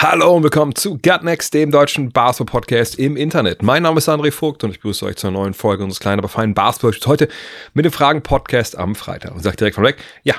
Hallo 0.00 0.36
und 0.36 0.44
willkommen 0.44 0.76
zu 0.76 0.92
Gut 0.92 1.24
Next, 1.24 1.52
dem 1.54 1.72
deutschen 1.72 2.12
Basketball-Podcast 2.12 3.00
im 3.00 3.16
Internet. 3.16 3.64
Mein 3.64 3.82
Name 3.82 3.98
ist 3.98 4.08
André 4.08 4.30
Vogt 4.30 4.62
und 4.62 4.70
ich 4.70 4.76
begrüße 4.76 5.04
euch 5.04 5.16
zur 5.16 5.32
neuen 5.32 5.54
Folge 5.54 5.82
unseres 5.82 5.98
kleinen, 5.98 6.20
aber 6.20 6.28
feinen 6.28 6.54
basketball 6.54 6.92
heute 7.06 7.26
mit 7.74 7.84
dem 7.84 7.90
Fragen-Podcast 7.90 8.78
am 8.78 8.94
Freitag. 8.94 9.34
Und 9.34 9.42
sagt 9.42 9.58
direkt 9.58 9.74
von 9.74 9.82
weg, 9.82 9.96
ja, 10.22 10.36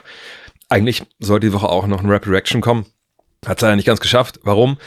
eigentlich 0.69 1.03
sollte 1.19 1.47
die 1.47 1.53
Woche 1.53 1.67
auch 1.67 1.87
noch 1.87 2.01
ein 2.01 2.09
Rapid 2.09 2.31
Reaction 2.31 2.61
kommen. 2.61 2.85
Hat 3.45 3.59
leider 3.59 3.75
nicht 3.75 3.85
ganz 3.85 3.99
geschafft. 3.99 4.39
Warum? 4.43 4.77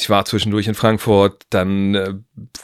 Ich 0.00 0.10
war 0.10 0.24
zwischendurch 0.24 0.66
in 0.66 0.74
Frankfurt, 0.74 1.42
dann 1.50 1.94
äh, 1.94 2.14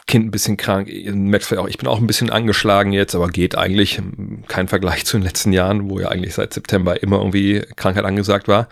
Kind 0.07 0.27
ein 0.27 0.31
bisschen 0.31 0.57
krank, 0.57 0.89
vielleicht 0.89 1.59
auch, 1.59 1.69
ich 1.69 1.79
bin 1.79 1.89
auch 1.89 1.99
ein 1.99 2.07
bisschen 2.07 2.31
angeschlagen 2.31 2.93
jetzt, 2.93 3.15
aber 3.15 3.29
geht 3.29 3.57
eigentlich. 3.57 4.01
Kein 4.49 4.69
Vergleich 4.69 5.05
zu 5.05 5.19
den 5.19 5.25
letzten 5.25 5.53
Jahren, 5.53 5.91
wo 5.91 6.01
ja 6.01 6.09
eigentlich 6.09 6.35
seit 6.35 6.55
September 6.55 7.03
immer 7.03 7.19
irgendwie 7.19 7.63
Krankheit 7.77 8.05
angesagt 8.05 8.49
war. 8.49 8.69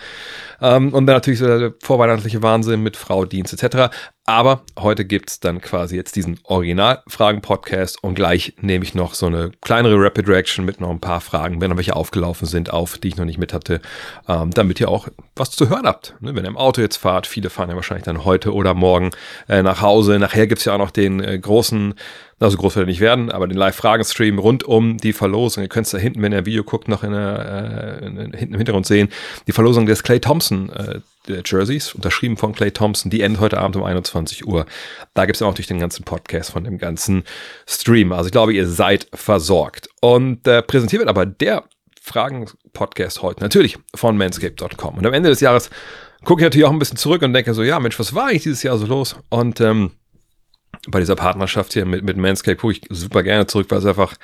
Ähm, 0.61 0.95
und 0.95 1.07
dann 1.07 1.17
natürlich 1.17 1.41
so 1.41 1.47
der 1.47 1.75
vorweihnachtliche 1.83 2.43
Wahnsinn 2.43 2.83
mit 2.83 2.97
Frau, 2.97 3.25
Dienst 3.25 3.53
etc. 3.53 3.95
Aber 4.27 4.63
heute 4.79 5.05
gibt's 5.05 5.39
dann 5.39 5.61
quasi 5.61 5.97
jetzt 5.97 6.17
diesen 6.17 6.41
Original-Fragen-Podcast 6.45 8.03
und 8.03 8.15
gleich 8.15 8.55
nehme 8.59 8.83
ich 8.83 8.95
noch 8.95 9.13
so 9.13 9.27
eine 9.27 9.51
kleinere 9.61 9.97
Rapid 10.03 10.27
Reaction 10.29 10.65
mit 10.65 10.81
noch 10.81 10.89
ein 10.89 11.01
paar 11.01 11.21
Fragen, 11.21 11.61
wenn 11.61 11.69
noch 11.69 11.77
welche 11.77 11.95
aufgelaufen 11.95 12.49
sind, 12.49 12.73
auf, 12.73 12.97
die 12.97 13.09
ich 13.09 13.17
noch 13.17 13.27
nicht 13.27 13.37
mit 13.37 13.53
hatte, 13.53 13.83
ähm, 14.27 14.51
damit 14.51 14.81
ihr 14.81 14.89
auch 14.89 15.09
was 15.37 15.51
zu 15.51 15.69
hören 15.69 15.87
habt. 15.87 16.15
Ne? 16.21 16.35
Wenn 16.35 16.47
ihr 16.47 16.49
im 16.49 16.57
Auto 16.57 16.81
jetzt 16.81 16.97
fahrt, 16.97 17.27
viele 17.27 17.51
fahren 17.51 17.69
ja 17.69 17.77
wahrscheinlich 17.77 18.07
dann 18.07 18.25
heute 18.25 18.55
oder 18.55 18.73
morgen 18.73 19.11
äh, 19.47 19.63
nach 19.63 19.83
Hause. 19.83 20.19
Nachher 20.19 20.47
gibt's 20.47 20.65
ja 20.65 20.73
auch 20.73 20.79
noch 20.79 20.91
den 20.91 21.21
äh, 21.21 21.39
großen 21.39 21.95
also 22.41 22.57
groß 22.57 22.77
wird 22.77 22.85
er 22.85 22.91
nicht 22.91 23.01
werden, 23.01 23.31
aber 23.31 23.47
den 23.47 23.57
Live-Fragen-Stream 23.57 24.39
rund 24.39 24.65
um 24.65 24.99
die 24.99 25.13
Verlosung. 25.13 25.63
Ihr 25.63 25.69
könnt 25.69 25.87
es 25.87 25.93
da 25.93 25.99
hinten, 25.99 26.21
wenn 26.21 26.33
ihr 26.33 26.47
Video 26.47 26.65
guckt, 26.65 26.89
noch 26.89 27.03
in 27.03 27.13
der, 27.13 28.01
äh, 28.03 28.07
in, 28.07 28.17
hinten 28.33 28.55
im 28.55 28.59
Hintergrund 28.59 28.87
sehen. 28.87 29.09
Die 29.47 29.53
Verlosung 29.53 29.87
des 29.87 30.03
Clay 30.03 30.21
Thompson 30.21 30.69
äh, 30.71 31.01
Jerseys, 31.27 31.95
unterschrieben 31.95 32.37
von 32.37 32.55
Clay 32.55 32.71
Thompson, 32.71 33.11
die 33.11 33.23
endet 33.23 33.41
heute 33.41 33.59
Abend 33.59 33.77
um 33.77 33.85
21 33.85 34.47
Uhr. 34.47 34.67
Da 35.15 35.27
gibt 35.27 35.37
es 35.37 35.43
auch 35.43 35.55
durch 35.55 35.67
den 35.67 35.79
ganzen 35.79 36.05
Podcast 36.05 36.51
von 36.51 36.65
dem 36.65 36.79
ganzen 36.79 37.25
Stream. 37.67 38.13
Also 38.13 38.27
ich 38.27 38.33
glaube, 38.33 38.53
ihr 38.53 38.69
seid 38.69 39.09
versorgt. 39.15 39.89
Und 40.01 40.47
äh, 40.47 40.63
präsentiert 40.63 41.01
wird 41.01 41.09
aber 41.09 41.27
der 41.27 41.65
Fragen-Podcast 42.03 43.23
heute 43.23 43.41
natürlich 43.41 43.79
von 43.95 44.17
manscape.com. 44.17 44.99
Und 44.99 45.07
am 45.07 45.15
Ende 45.15 45.31
des 45.31 45.41
Jahres 45.41 45.71
gucke 46.25 46.43
ich 46.43 46.45
natürlich 46.45 46.67
auch 46.67 46.73
ein 46.73 46.79
bisschen 46.79 46.99
zurück 46.99 47.23
und 47.23 47.33
denke 47.33 47.55
so, 47.55 47.63
ja 47.63 47.81
Mensch, 47.81 47.99
was 47.99 48.15
war 48.15 48.27
eigentlich 48.27 48.43
dieses 48.43 48.63
Jahr 48.63 48.77
so 48.77 48.87
los? 48.87 49.17
Und 49.31 49.61
ähm, 49.61 49.93
bei 50.89 51.01
dieser 51.01 51.17
Partnerschaft 51.17 51.73
hier 51.73 51.87
mit, 51.87 52.05
mit 52.05 52.17
Manscaped 52.17 52.61
gucke 52.61 52.75
ich 52.75 52.83
super 52.91 53.23
gerne 53.23 53.47
zurück, 53.47 53.69
weil 53.71 53.79
es 53.79 53.87
einfach 53.87 54.15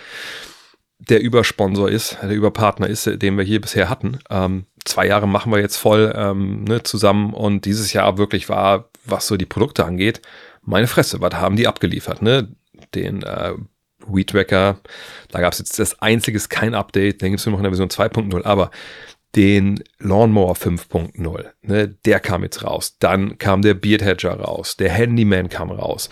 der 1.09 1.21
Übersponsor 1.21 1.89
ist, 1.89 2.19
der 2.23 2.31
Überpartner 2.31 2.87
ist, 2.87 3.07
den 3.07 3.37
wir 3.37 3.45
hier 3.45 3.61
bisher 3.61 3.89
hatten. 3.89 4.19
Ähm, 4.29 4.67
zwei 4.85 5.07
Jahre 5.07 5.27
machen 5.27 5.53
wir 5.53 5.61
jetzt 5.61 5.77
voll 5.77 6.13
ähm, 6.15 6.65
ne, 6.65 6.83
zusammen 6.83 7.33
und 7.35 7.65
dieses 7.65 7.93
Jahr 7.93 8.19
wirklich 8.19 8.49
war, 8.49 8.91
was 9.05 9.27
so 9.27 9.37
die 9.37 9.47
Produkte 9.47 9.85
angeht, 9.85 10.21
meine 10.63 10.87
Fresse, 10.87 11.21
was 11.21 11.35
haben 11.35 11.57
die 11.57 11.67
abgeliefert, 11.67 12.23
ne? 12.23 12.55
Den 12.95 13.23
äh, 13.23 13.55
Weed 14.07 14.35
Wacker, 14.35 14.81
da 15.31 15.41
gab 15.41 15.53
es 15.53 15.59
jetzt 15.59 15.79
das 15.79 16.01
einziges 16.01 16.49
kein 16.49 16.75
Update, 16.75 17.23
den 17.23 17.31
gibt 17.31 17.41
es 17.41 17.47
nur 17.47 17.53
noch 17.53 17.61
in 17.61 17.65
der 17.65 17.73
Version 17.73 17.89
2.0, 17.89 18.45
aber 18.45 18.71
den 19.37 19.83
Lawnmower 19.99 20.55
5.0, 20.55 21.45
ne, 21.63 21.89
der 21.89 22.21
kam 22.21 22.43
jetzt 22.43 22.65
raus. 22.65 22.97
Dann 22.99 23.39
kam 23.39 23.63
der 23.63 23.75
Beard 23.75 24.03
Hedger 24.03 24.41
raus, 24.41 24.77
der 24.77 24.91
Handyman 24.91 25.49
kam 25.49 25.71
raus. 25.71 26.11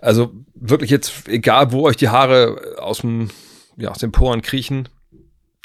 Also 0.00 0.32
wirklich 0.54 0.90
jetzt, 0.90 1.28
egal 1.28 1.72
wo 1.72 1.82
euch 1.82 1.96
die 1.96 2.08
Haare 2.08 2.78
aus 2.78 3.02
dem, 3.02 3.30
ja, 3.76 3.90
aus 3.90 3.98
den 3.98 4.12
Poren 4.12 4.42
kriechen, 4.42 4.88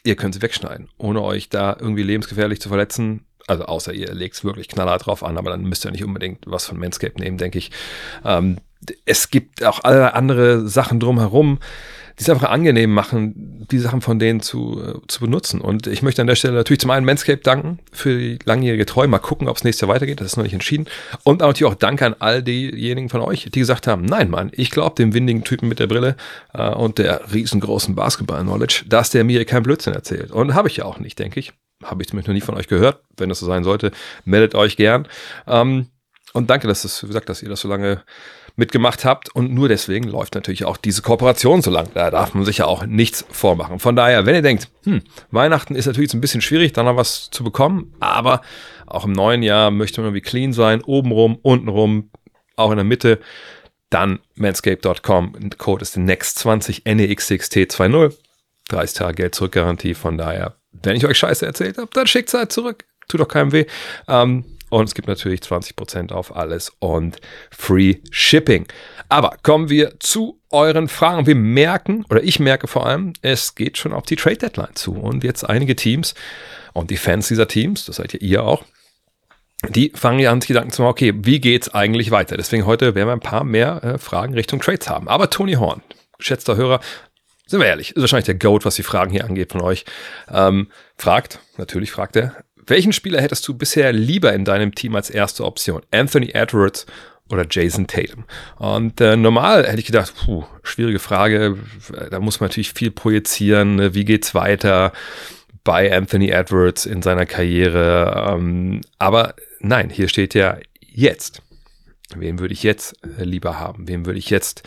ihr 0.03 0.15
könnt 0.15 0.35
sie 0.35 0.41
wegschneiden, 0.41 0.89
ohne 0.97 1.21
euch 1.21 1.49
da 1.49 1.75
irgendwie 1.79 2.03
lebensgefährlich 2.03 2.61
zu 2.61 2.69
verletzen. 2.69 3.25
Also 3.47 3.65
außer 3.65 3.93
ihr 3.93 4.13
legt 4.13 4.35
es 4.35 4.43
wirklich 4.43 4.67
knallhart 4.67 5.05
drauf 5.05 5.23
an, 5.23 5.37
aber 5.37 5.51
dann 5.51 5.63
müsst 5.63 5.85
ihr 5.85 5.91
nicht 5.91 6.03
unbedingt 6.03 6.45
was 6.45 6.65
von 6.65 6.79
Manscaped 6.79 7.19
nehmen, 7.19 7.37
denke 7.37 7.57
ich. 7.57 7.71
Ähm, 8.23 8.59
es 9.05 9.29
gibt 9.29 9.63
auch 9.63 9.83
alle 9.83 10.13
andere 10.13 10.67
Sachen 10.67 10.99
drumherum 10.99 11.59
die 12.17 12.23
es 12.23 12.29
einfach 12.29 12.49
angenehm 12.49 12.93
machen, 12.93 13.67
die 13.69 13.79
Sachen 13.79 14.01
von 14.01 14.19
denen 14.19 14.39
zu, 14.39 14.81
äh, 14.81 15.07
zu 15.07 15.19
benutzen. 15.19 15.59
Und 15.59 15.87
ich 15.87 16.01
möchte 16.01 16.21
an 16.21 16.27
der 16.27 16.35
Stelle 16.35 16.53
natürlich 16.53 16.79
zum 16.79 16.91
einen 16.91 17.05
Manscape 17.05 17.41
danken 17.41 17.79
für 17.91 18.17
die 18.17 18.39
langjährige 18.45 18.85
Treue. 18.85 19.07
Mal 19.07 19.19
gucken, 19.19 19.49
ob 19.49 19.57
es 19.57 19.63
nächstes 19.63 19.81
Jahr 19.81 19.93
weitergeht. 19.93 20.21
Das 20.21 20.27
ist 20.27 20.37
noch 20.37 20.43
nicht 20.43 20.53
entschieden. 20.53 20.85
Und 21.23 21.41
natürlich 21.41 21.65
auch 21.65 21.75
Danke 21.75 22.05
an 22.05 22.15
all 22.19 22.41
diejenigen 22.41 23.09
von 23.09 23.21
euch, 23.21 23.49
die 23.53 23.59
gesagt 23.59 23.87
haben, 23.87 24.05
nein, 24.05 24.29
Mann, 24.29 24.51
ich 24.53 24.71
glaube 24.71 24.95
dem 24.95 25.13
windigen 25.13 25.43
Typen 25.43 25.67
mit 25.67 25.79
der 25.79 25.87
Brille 25.87 26.15
äh, 26.53 26.69
und 26.69 26.99
der 26.99 27.33
riesengroßen 27.33 27.95
Basketball-Knowledge, 27.95 28.85
dass 28.87 29.09
der 29.09 29.23
mir 29.23 29.43
kein 29.43 29.63
Blödsinn 29.63 29.93
erzählt. 29.93 30.31
Und 30.31 30.53
habe 30.53 30.69
ich 30.69 30.77
ja 30.77 30.85
auch 30.85 30.99
nicht, 30.99 31.19
denke 31.19 31.39
ich. 31.39 31.51
Habe 31.83 32.01
ich 32.01 32.07
zumindest 32.07 32.29
noch 32.29 32.33
nie 32.33 32.41
von 32.41 32.55
euch 32.55 32.67
gehört. 32.67 33.01
Wenn 33.17 33.27
das 33.27 33.39
so 33.39 33.45
sein 33.45 33.65
sollte, 33.65 33.91
meldet 34.23 34.55
euch 34.55 34.77
gern. 34.77 35.07
Ähm, 35.47 35.87
und 36.31 36.49
danke, 36.49 36.67
dass 36.67 36.81
das, 36.81 37.03
wie 37.03 37.07
gesagt, 37.07 37.29
dass 37.29 37.41
ihr 37.41 37.49
das 37.49 37.61
so 37.61 37.67
lange 37.67 38.03
mitgemacht 38.55 39.05
habt. 39.05 39.29
Und 39.29 39.53
nur 39.53 39.67
deswegen 39.67 40.07
läuft 40.07 40.35
natürlich 40.35 40.65
auch 40.65 40.77
diese 40.77 41.01
Kooperation 41.01 41.61
so 41.61 41.71
lang. 41.71 41.89
Da 41.93 42.11
darf 42.11 42.33
man 42.33 42.45
sich 42.45 42.59
ja 42.59 42.65
auch 42.65 42.85
nichts 42.85 43.25
vormachen. 43.29 43.79
Von 43.79 43.95
daher, 43.95 44.25
wenn 44.25 44.35
ihr 44.35 44.41
denkt, 44.41 44.69
hm, 44.83 45.01
Weihnachten 45.31 45.75
ist 45.75 45.85
natürlich 45.85 46.09
jetzt 46.09 46.15
ein 46.15 46.21
bisschen 46.21 46.41
schwierig, 46.41 46.73
da 46.73 46.83
noch 46.83 46.95
was 46.95 47.29
zu 47.31 47.43
bekommen, 47.43 47.93
aber 47.99 48.41
auch 48.85 49.05
im 49.05 49.11
neuen 49.11 49.43
Jahr 49.43 49.71
möchte 49.71 50.01
man 50.01 50.09
irgendwie 50.09 50.21
clean 50.21 50.53
sein, 50.53 50.81
obenrum, 50.83 51.37
untenrum, 51.41 52.11
auch 52.55 52.71
in 52.71 52.77
der 52.77 52.85
Mitte, 52.85 53.19
dann 53.89 54.19
manscape.com. 54.35 55.51
Code 55.57 55.81
ist 55.81 55.97
NEXT20 55.97 56.83
NEXXT20. 56.83 58.13
30 58.69 58.97
Tage 58.97 59.15
Geld 59.15 59.35
zurückgarantie. 59.35 59.93
Von 59.93 60.17
daher, 60.17 60.55
wenn 60.71 60.95
ich 60.95 61.05
euch 61.05 61.17
Scheiße 61.17 61.45
erzählt 61.45 61.77
habe, 61.77 61.89
dann 61.93 62.07
schickt 62.07 62.29
es 62.29 62.33
halt 62.33 62.51
zurück. 62.51 62.85
Tut 63.07 63.21
doch 63.21 63.27
keinem 63.27 63.51
weh. 63.51 63.65
Ähm, 64.07 64.54
und 64.69 64.85
es 64.85 64.95
gibt 64.95 65.07
natürlich 65.07 65.41
20% 65.41 66.11
auf 66.11 66.35
alles 66.35 66.71
und 66.79 67.17
Free 67.51 67.97
Shipping. 68.11 68.65
Aber 69.09 69.37
kommen 69.43 69.69
wir 69.69 69.99
zu 69.99 70.41
euren 70.49 70.87
Fragen. 70.87 71.27
Wir 71.27 71.35
merken, 71.35 72.05
oder 72.09 72.23
ich 72.23 72.39
merke 72.39 72.67
vor 72.67 72.85
allem, 72.85 73.13
es 73.21 73.55
geht 73.55 73.77
schon 73.77 73.93
auf 73.93 74.03
die 74.03 74.15
Trade 74.15 74.37
Deadline 74.37 74.75
zu. 74.75 74.93
Und 74.93 75.23
jetzt 75.23 75.43
einige 75.43 75.75
Teams 75.75 76.15
und 76.73 76.89
die 76.89 76.97
Fans 76.97 77.27
dieser 77.27 77.47
Teams, 77.47 77.85
das 77.85 77.97
seid 77.97 78.13
ja 78.13 78.19
ihr 78.19 78.43
auch, 78.43 78.63
die 79.69 79.91
fangen 79.95 80.19
ja 80.19 80.31
an, 80.31 80.41
sich 80.41 80.49
Gedanken 80.49 80.71
zu 80.71 80.81
machen, 80.81 80.91
okay, 80.91 81.13
wie 81.15 81.39
geht's 81.39 81.73
eigentlich 81.73 82.11
weiter? 82.11 82.37
Deswegen 82.37 82.65
heute 82.65 82.95
werden 82.95 83.07
wir 83.07 83.13
ein 83.13 83.19
paar 83.19 83.43
mehr 83.43 83.83
äh, 83.83 83.97
Fragen 83.97 84.33
Richtung 84.33 84.59
Trades 84.59 84.89
haben. 84.89 85.07
Aber 85.07 85.29
Tony 85.29 85.53
Horn, 85.53 85.81
geschätzter 86.17 86.55
Hörer, 86.55 86.81
sind 87.47 87.59
wir 87.59 87.67
ehrlich, 87.67 87.95
ist 87.95 88.01
wahrscheinlich 88.01 88.25
der 88.25 88.35
Goat, 88.35 88.65
was 88.65 88.75
die 88.75 88.83
Fragen 88.83 89.11
hier 89.11 89.25
angeht 89.25 89.51
von 89.51 89.61
euch, 89.61 89.85
ähm, 90.31 90.67
fragt, 90.97 91.39
natürlich 91.57 91.91
fragt 91.91 92.15
er, 92.15 92.35
welchen 92.67 92.93
Spieler 92.93 93.21
hättest 93.21 93.47
du 93.47 93.53
bisher 93.53 93.91
lieber 93.93 94.33
in 94.33 94.45
deinem 94.45 94.73
Team 94.73 94.95
als 94.95 95.09
erste 95.09 95.45
Option? 95.45 95.81
Anthony 95.91 96.31
Edwards 96.33 96.85
oder 97.29 97.45
Jason 97.49 97.87
Tatum? 97.87 98.25
Und 98.57 99.01
äh, 99.01 99.15
normal 99.15 99.67
hätte 99.67 99.79
ich 99.79 99.85
gedacht, 99.85 100.13
puh, 100.25 100.45
schwierige 100.63 100.99
Frage, 100.99 101.57
da 102.09 102.19
muss 102.19 102.39
man 102.39 102.49
natürlich 102.49 102.73
viel 102.73 102.91
projizieren, 102.91 103.75
ne? 103.75 103.93
wie 103.93 104.05
geht's 104.05 104.35
weiter 104.35 104.93
bei 105.63 105.95
Anthony 105.95 106.29
Edwards 106.29 106.85
in 106.85 107.01
seiner 107.01 107.25
Karriere. 107.25 108.33
Ähm, 108.35 108.81
aber 108.99 109.35
nein, 109.59 109.89
hier 109.89 110.07
steht 110.07 110.33
ja 110.33 110.57
jetzt. 110.81 111.41
Wen 112.15 112.39
würde 112.39 112.53
ich 112.53 112.63
jetzt 112.63 112.95
äh, 113.17 113.23
lieber 113.23 113.59
haben? 113.59 113.87
Wem 113.87 114.05
würde 114.05 114.19
ich 114.19 114.29
jetzt 114.29 114.63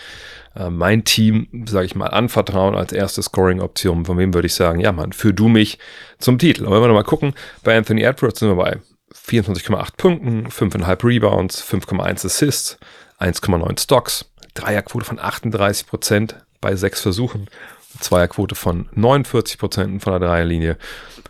äh, 0.57 0.71
mein 0.71 1.05
Team, 1.05 1.47
sage 1.69 1.87
ich 1.87 1.95
mal, 1.95 2.09
anvertrauen 2.09 2.75
als 2.75 2.93
erste 2.93 3.23
Scoring-Option? 3.23 4.07
Von 4.07 4.19
wem 4.19 4.35
würde 4.35 4.47
ich 4.47 4.55
sagen, 4.55 4.81
ja 4.81 4.91
Mann, 4.93 5.13
führ 5.13 5.33
du 5.33 5.49
mich 5.49 5.79
zum 6.19 6.39
Titel? 6.39 6.65
Und 6.65 6.73
wenn 6.73 6.81
wir 6.81 6.89
nochmal 6.89 7.05
gucken, 7.05 7.35
bei 7.63 7.77
Anthony 7.77 8.03
Edwards 8.03 8.41
sind 8.41 8.49
wir 8.49 8.57
bei 8.57 8.79
24,8 9.15 9.97
Punkten, 9.97 10.49
5,5 10.49 11.05
Rebounds, 11.05 11.63
5,1 11.63 12.27
Assists, 12.27 12.79
1,9 13.21 13.81
Stocks, 13.81 14.33
Dreierquote 14.55 15.05
von 15.05 15.19
38 15.19 15.87
Prozent 15.87 16.37
bei 16.61 16.75
sechs 16.75 17.01
Versuchen, 17.01 17.49
Zweierquote 18.01 18.55
von 18.55 18.89
49 18.95 19.59
Prozent 19.59 20.03
von 20.03 20.13
der 20.13 20.29
Dreierlinie, 20.29 20.77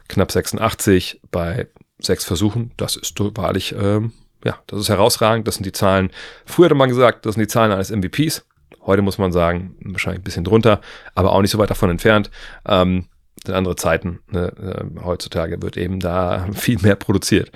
knapp 0.09 0.33
86 0.33 1.21
bei 1.31 1.69
sechs 1.99 2.25
Versuchen. 2.25 2.73
Das 2.77 2.97
ist 2.97 3.15
wahrlich 3.37 3.75
ähm, 3.79 4.13
ja, 4.45 4.59
das 4.67 4.81
ist 4.81 4.89
herausragend. 4.89 5.47
Das 5.47 5.57
sind 5.57 5.65
die 5.65 5.73
Zahlen. 5.73 6.11
Früher 6.47 6.67
hatte 6.67 6.75
man 6.75 6.89
gesagt, 6.89 7.27
das 7.27 7.35
sind 7.35 7.43
die 7.43 7.49
Zahlen 7.49 7.73
eines 7.73 7.91
MVPs. 7.91 8.45
Heute 8.83 9.03
muss 9.03 9.19
man 9.19 9.33
sagen, 9.33 9.77
wahrscheinlich 9.81 10.21
ein 10.21 10.25
bisschen 10.25 10.45
drunter, 10.45 10.81
aber 11.15 11.33
auch 11.33 11.43
nicht 11.43 11.51
so 11.51 11.59
weit 11.59 11.71
davon 11.71 11.91
entfernt. 11.91 12.31
Ähm, 12.67 13.07
sind 13.45 13.55
andere 13.55 13.77
Zeiten. 13.77 14.21
Ne? 14.31 14.53
Ähm, 14.61 15.05
heutzutage 15.05 15.61
wird 15.63 15.77
eben 15.77 16.01
da 16.01 16.47
viel 16.53 16.79
mehr 16.81 16.97
produziert. 16.97 17.51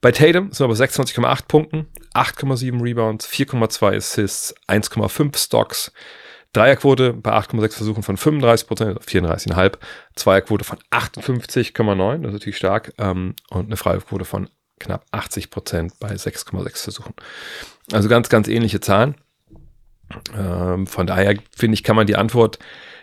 Bei 0.00 0.12
Tatum 0.12 0.50
sind 0.52 0.66
wir 0.66 0.74
bei 0.74 0.84
26,8 0.84 1.46
Punkten, 1.46 1.86
8,7 2.14 2.82
Rebounds, 2.82 3.28
4,2 3.28 3.96
Assists, 3.96 4.54
1,5 4.66 5.36
Stocks, 5.36 5.92
Dreierquote 6.52 7.12
bei 7.12 7.32
8,6 7.32 7.76
Versuchen 7.76 8.02
von 8.02 8.16
35 8.16 8.66
Prozent, 8.66 9.00
34,5. 9.00 9.78
Zweierquote 10.16 10.64
von 10.64 10.78
58,9, 10.90 12.22
das 12.22 12.28
ist 12.28 12.32
natürlich 12.32 12.56
stark. 12.56 12.92
Ähm, 12.98 13.34
und 13.50 13.66
eine 13.66 13.76
Freiwurfquote 13.76 14.24
von 14.24 14.48
knapp 14.80 15.04
80 15.12 15.50
Prozent 15.50 15.92
bei 16.00 16.10
6,6 16.12 16.82
Versuchen. 16.82 17.14
Also 17.92 18.08
ganz, 18.08 18.28
ganz 18.28 18.48
ähnliche 18.48 18.80
Zahlen. 18.80 19.14
Ähm, 20.36 20.86
von 20.86 21.06
daher 21.06 21.36
finde 21.56 21.74
ich, 21.74 21.84
kann 21.84 21.96
man 21.96 22.06
die 22.06 22.16
Antwort 22.16 22.58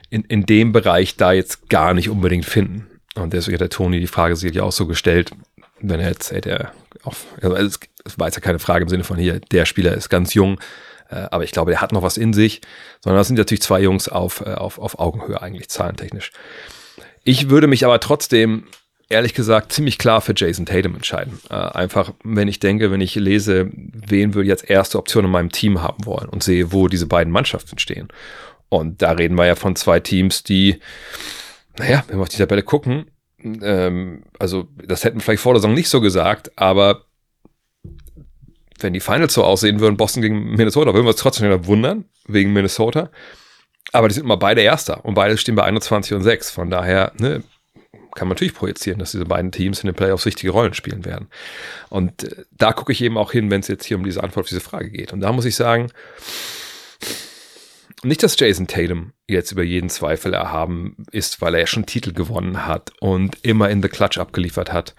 in, 0.09 0.24
in 0.24 0.45
dem 0.45 0.74
Bereich 0.74 1.15
da 1.15 1.31
jetzt 1.31 1.69
gar 1.69 1.94
nicht 1.94 2.09
unbedingt 2.09 2.45
finden. 2.45 2.88
Und 3.15 3.33
deswegen 3.33 3.56
hat 3.56 3.62
der 3.62 3.69
Toni 3.69 4.00
die 4.00 4.07
Frage 4.07 4.35
sich 4.35 4.53
ja 4.53 4.63
auch 4.63 4.71
so 4.71 4.85
gestellt, 4.85 5.31
wenn 5.79 6.00
er 6.00 6.09
jetzt 6.09 6.31
hätte 6.31 6.50
er 6.50 6.71
auf, 7.03 7.25
also 7.41 7.56
es 7.56 8.19
war 8.19 8.27
jetzt 8.27 8.35
ja 8.35 8.41
keine 8.41 8.59
Frage 8.59 8.83
im 8.83 8.89
Sinne 8.89 9.03
von 9.03 9.18
hier, 9.18 9.39
der 9.39 9.65
Spieler 9.65 9.94
ist 9.94 10.09
ganz 10.09 10.33
jung, 10.33 10.59
äh, 11.09 11.27
aber 11.31 11.44
ich 11.44 11.51
glaube, 11.51 11.71
der 11.71 11.81
hat 11.81 11.91
noch 11.91 12.01
was 12.01 12.18
in 12.18 12.33
sich, 12.33 12.62
sondern 13.01 13.19
das 13.19 13.27
sind 13.27 13.38
natürlich 13.38 13.62
zwei 13.62 13.81
Jungs 13.81 14.09
auf, 14.09 14.41
äh, 14.41 14.53
auf, 14.53 14.79
auf 14.79 15.00
Augenhöhe 15.00 15.41
eigentlich, 15.41 15.69
zahlentechnisch. 15.69 16.31
Ich 17.24 17.50
würde 17.50 17.68
mich 17.68 17.85
aber 17.85 18.00
trotzdem, 18.00 18.68
ehrlich 19.09 19.33
gesagt, 19.33 19.71
ziemlich 19.71 19.98
klar 19.98 20.21
für 20.21 20.33
Jason 20.36 20.65
Tatum 20.65 20.95
entscheiden. 20.95 21.39
Äh, 21.50 21.56
einfach, 21.56 22.13
wenn 22.24 22.48
ich 22.48 22.59
denke, 22.59 22.92
wenn 22.92 23.01
ich 23.01 23.15
lese, 23.15 23.69
wen 23.74 24.33
würde 24.33 24.48
jetzt 24.48 24.69
erste 24.69 24.98
Option 24.98 25.25
in 25.25 25.31
meinem 25.31 25.51
Team 25.51 25.81
haben 25.81 26.06
wollen 26.06 26.30
und 26.30 26.44
sehe, 26.44 26.71
wo 26.71 26.88
diese 26.88 27.07
beiden 27.07 27.31
Mannschaften 27.31 27.80
stehen. 27.80 28.09
Und 28.69 29.01
da 29.01 29.12
reden 29.12 29.38
wir 29.38 29.45
ja 29.45 29.56
von 29.56 29.75
zwei 29.75 30.00
Teams, 30.00 30.44
die, 30.44 30.80
naja, 31.77 32.04
wenn 32.07 32.18
wir 32.18 32.24
auf 32.24 32.30
die 32.30 32.38
Tabelle 32.38 32.63
gucken, 32.63 33.06
ähm, 33.44 34.24
also 34.39 34.68
das 34.75 35.04
hätten 35.04 35.18
wir 35.18 35.21
vielleicht 35.21 35.42
vor 35.44 35.53
der 35.53 35.62
Saison 35.62 35.74
nicht 35.74 35.89
so 35.89 36.01
gesagt, 36.01 36.51
aber 36.57 37.06
wenn 38.80 38.94
die 38.94 39.00
Finals 39.00 39.33
so 39.33 39.44
aussehen 39.44 39.80
würden, 39.80 39.98
Boston 39.98 40.21
gegen 40.21 40.56
Minnesota, 40.56 40.94
würden 40.94 41.06
wir 41.06 41.12
uns 41.12 41.19
trotzdem 41.19 41.45
wieder 41.45 41.65
wundern, 41.65 42.06
wegen 42.27 42.53
Minnesota. 42.53 43.10
Aber 43.94 44.07
die 44.07 44.15
sind 44.15 44.25
immer 44.25 44.38
beide 44.38 44.62
Erster 44.62 45.03
und 45.06 45.13
beide 45.15 45.38
stehen 45.38 45.56
bei 45.56 45.63
21 45.63 46.13
und 46.13 46.21
6. 46.21 46.51
Von 46.51 46.69
daher 46.69 47.13
ne, 47.18 47.42
kann 48.17 48.27
man 48.27 48.35
natürlich 48.35 48.55
projizieren, 48.55 48.99
dass 48.99 49.11
diese 49.11 49.25
beiden 49.25 49.51
Teams 49.51 49.79
in 49.79 49.85
den 49.85 49.95
Playoffs 49.95 50.25
wichtige 50.25 50.51
Rollen 50.51 50.73
spielen 50.73 51.05
werden. 51.05 51.27
Und 51.89 52.23
äh, 52.23 52.45
da 52.51 52.73
gucke 52.73 52.91
ich 52.91 53.01
eben 53.01 53.17
auch 53.17 53.31
hin, 53.31 53.51
wenn 53.51 53.61
es 53.61 53.67
jetzt 53.67 53.85
hier 53.85 53.95
um 53.95 54.03
diese 54.03 54.23
Antwort 54.23 54.45
auf 54.45 54.49
diese 54.49 54.59
Frage 54.59 54.89
geht. 54.89 55.13
Und 55.13 55.21
da 55.21 55.31
muss 55.31 55.45
ich 55.45 55.55
sagen, 55.55 55.91
nicht, 58.03 58.23
dass 58.23 58.39
Jason 58.39 58.67
Tatum 58.67 59.13
jetzt 59.27 59.51
über 59.51 59.63
jeden 59.63 59.89
Zweifel 59.89 60.33
erhaben 60.33 60.97
ist, 61.11 61.41
weil 61.41 61.55
er 61.55 61.67
schon 61.67 61.85
Titel 61.85 62.11
gewonnen 62.11 62.65
hat 62.65 62.91
und 62.99 63.37
immer 63.43 63.69
in 63.69 63.81
the 63.81 63.89
Clutch 63.89 64.17
abgeliefert 64.17 64.73
hat. 64.73 64.95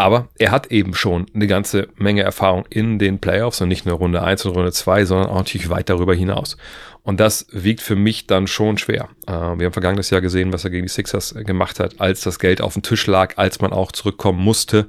Aber 0.00 0.28
er 0.38 0.50
hat 0.50 0.68
eben 0.68 0.94
schon 0.94 1.26
eine 1.34 1.46
ganze 1.46 1.88
Menge 1.96 2.22
Erfahrung 2.22 2.64
in 2.70 2.98
den 2.98 3.18
Playoffs 3.18 3.60
und 3.60 3.68
nicht 3.68 3.84
nur 3.84 3.98
Runde 3.98 4.22
1 4.22 4.46
und 4.46 4.56
Runde 4.56 4.72
2, 4.72 5.04
sondern 5.04 5.28
auch 5.28 5.36
natürlich 5.36 5.68
weit 5.68 5.90
darüber 5.90 6.14
hinaus. 6.14 6.56
Und 7.02 7.20
das 7.20 7.46
wiegt 7.52 7.82
für 7.82 7.96
mich 7.96 8.26
dann 8.26 8.46
schon 8.46 8.78
schwer. 8.78 9.10
Äh, 9.26 9.32
wir 9.32 9.66
haben 9.66 9.74
vergangenes 9.74 10.08
Jahr 10.08 10.22
gesehen, 10.22 10.54
was 10.54 10.64
er 10.64 10.70
gegen 10.70 10.86
die 10.86 10.90
Sixers 10.92 11.34
gemacht 11.34 11.80
hat, 11.80 12.00
als 12.00 12.22
das 12.22 12.38
Geld 12.38 12.62
auf 12.62 12.72
dem 12.72 12.82
Tisch 12.82 13.06
lag, 13.06 13.36
als 13.36 13.60
man 13.60 13.74
auch 13.74 13.92
zurückkommen 13.92 14.42
musste. 14.42 14.86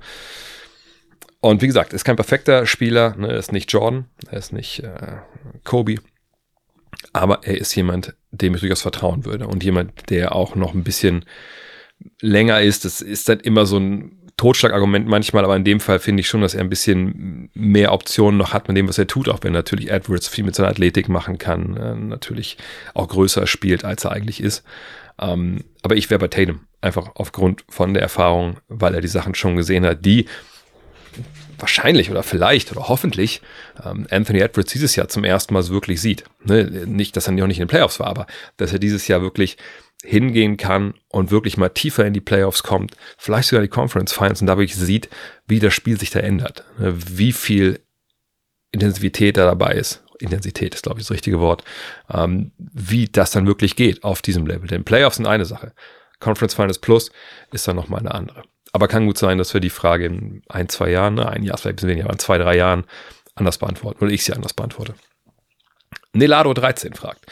Und 1.42 1.62
wie 1.62 1.68
gesagt, 1.68 1.92
ist 1.92 2.06
kein 2.06 2.16
perfekter 2.16 2.66
Spieler, 2.66 3.14
ne, 3.18 3.34
ist 3.34 3.52
nicht 3.52 3.70
Jordan, 3.70 4.06
er 4.30 4.38
ist 4.38 4.54
nicht 4.54 4.82
äh, 4.82 5.18
Kobe, 5.66 5.96
aber 7.12 7.42
er 7.44 7.58
ist 7.58 7.76
jemand, 7.76 8.16
dem 8.32 8.56
ich 8.56 8.62
durchaus 8.62 8.82
vertrauen 8.82 9.26
würde 9.26 9.46
und 9.46 9.62
jemand, 9.62 10.10
der 10.10 10.34
auch 10.34 10.56
noch 10.56 10.74
ein 10.74 10.86
bisschen 10.86 11.26
länger 12.22 12.62
ist. 12.62 12.86
Das 12.86 13.02
ist 13.02 13.28
dann 13.28 13.42
immer 13.42 13.66
so 13.66 13.78
ein 13.78 14.21
Totschlagargument 14.42 15.08
manchmal, 15.08 15.44
aber 15.44 15.56
in 15.56 15.64
dem 15.64 15.80
Fall 15.80 16.00
finde 16.00 16.22
ich 16.22 16.28
schon, 16.28 16.42
dass 16.42 16.56
er 16.56 16.62
ein 16.62 16.70
bisschen 16.70 17.52
mehr 17.54 17.94
Optionen 17.94 18.40
noch 18.40 18.54
hat 18.54 18.68
mit 18.68 18.76
dem, 18.76 18.90
was 18.90 18.98
er 18.98 19.06
tut, 19.06 19.30
auch 19.30 19.38
wenn 19.44 19.54
natürlich 19.54 19.92
Edwards 19.92 20.28
viel 20.28 20.44
mit 20.44 20.56
seiner 20.56 20.70
Athletik 20.70 21.10
machen 21.10 21.38
kann, 21.38 21.78
äh, 21.78 21.94
natürlich 21.94 22.58
auch 22.96 23.08
größer 23.08 23.46
spielt, 23.46 23.86
als 23.86 24.04
er 24.04 24.14
eigentlich 24.14 24.42
ist. 24.42 24.64
Ähm, 25.20 25.64
aber 25.84 25.96
ich 25.96 26.10
wäre 26.10 26.18
bei 26.18 26.28
Tatum, 26.28 26.62
einfach 26.82 27.12
aufgrund 27.14 27.64
von 27.70 27.94
der 27.94 28.02
Erfahrung, 28.02 28.58
weil 28.68 28.96
er 28.96 29.02
die 29.02 29.08
Sachen 29.08 29.36
schon 29.36 29.58
gesehen 29.58 29.86
hat, 29.86 30.04
die 30.04 30.26
wahrscheinlich 31.60 32.10
oder 32.10 32.24
vielleicht 32.24 32.72
oder 32.72 32.88
hoffentlich 32.88 33.44
ähm, 33.86 34.08
Anthony 34.10 34.40
Edwards 34.40 34.72
dieses 34.72 34.96
Jahr 34.96 35.08
zum 35.08 35.24
ersten 35.24 35.54
Mal 35.54 35.68
wirklich 35.68 36.02
sieht. 36.02 36.24
Ne? 36.44 36.64
Nicht, 36.88 37.16
dass 37.16 37.28
er 37.28 37.34
noch 37.34 37.46
nicht 37.46 37.60
in 37.60 37.66
den 37.66 37.70
Playoffs 37.70 38.00
war, 38.00 38.08
aber 38.08 38.26
dass 38.58 38.74
er 38.74 38.80
dieses 38.80 39.08
Jahr 39.08 39.22
wirklich 39.22 39.58
hingehen 40.04 40.58
kann 40.58 40.96
und 41.10 41.32
wirklich 41.32 41.58
mal 41.58 41.70
tiefer 41.70 42.06
in 42.06 42.14
die 42.14 42.22
Playoffs 42.22 42.64
kommt, 42.64 42.96
vielleicht 43.18 43.50
sogar 43.50 43.62
die 43.62 43.70
Conference 43.70 44.14
Finals 44.14 44.42
und 44.42 44.48
da 44.48 44.58
wirklich 44.58 44.76
sieht, 44.76 45.10
wie 45.48 45.60
das 45.60 45.74
Spiel 45.74 46.00
sich 46.00 46.10
da 46.10 46.20
ändert, 46.20 46.64
ne? 46.78 46.94
wie 46.96 47.32
viel 47.32 47.80
Intensivität 48.72 49.38
da 49.38 49.46
dabei 49.46 49.74
ist. 49.74 50.04
Intensität 50.20 50.76
ist, 50.76 50.84
glaube 50.84 51.00
ich, 51.00 51.08
das 51.08 51.12
richtige 51.12 51.40
Wort, 51.40 51.64
ähm, 52.14 52.52
wie 52.58 53.08
das 53.08 53.32
dann 53.32 53.48
wirklich 53.48 53.76
geht 53.76 54.04
auf 54.04 54.22
diesem 54.22 54.46
Level. 54.46 54.68
Denn 54.68 54.84
Playoffs 54.84 55.18
sind 55.18 55.26
eine 55.26 55.46
Sache. 55.46 55.74
Conference 56.20 56.54
Finals 56.54 56.80
Plus 56.80 57.12
ist 57.52 57.68
dann 57.68 57.76
nochmal 57.76 58.02
eine 58.02 58.14
andere. 58.14 58.44
Aber 58.72 58.88
kann 58.88 59.08
gut 59.08 59.18
sein, 59.18 59.38
dass 59.38 59.54
wir 59.54 59.62
die 59.62 59.72
Frage 59.72 60.06
in 60.06 60.44
ein, 60.48 60.70
zwei 60.70 60.92
Jahren, 60.92 61.16
ne, 61.16 61.28
ein 61.28 61.44
Jahr 61.44 61.58
vielleicht 61.58 61.74
ein 61.74 61.76
bisschen 61.78 61.90
weniger, 61.90 62.06
aber 62.06 62.14
in 62.14 62.20
zwei, 62.20 62.38
drei 62.38 62.56
Jahren 62.56 62.86
anders 63.36 63.58
beantworten 63.58 64.04
oder 64.04 64.14
ich 64.14 64.24
sie 64.24 64.34
anders 64.34 64.54
beantworte. 64.54 64.94
Nelado 66.14 66.54
13 66.54 66.94
fragt, 66.94 67.26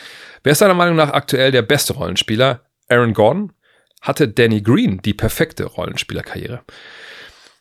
wer 0.43 0.51
ist 0.51 0.61
deiner 0.61 0.73
Meinung 0.73 0.95
nach 0.95 1.11
aktuell 1.11 1.51
der 1.51 1.61
beste 1.61 1.93
Rollenspieler? 1.93 2.61
Aaron 2.87 3.13
Gordon? 3.13 3.53
Hatte 4.01 4.27
Danny 4.27 4.61
Green 4.61 5.01
die 5.01 5.13
perfekte 5.13 5.65
Rollenspielerkarriere? 5.65 6.61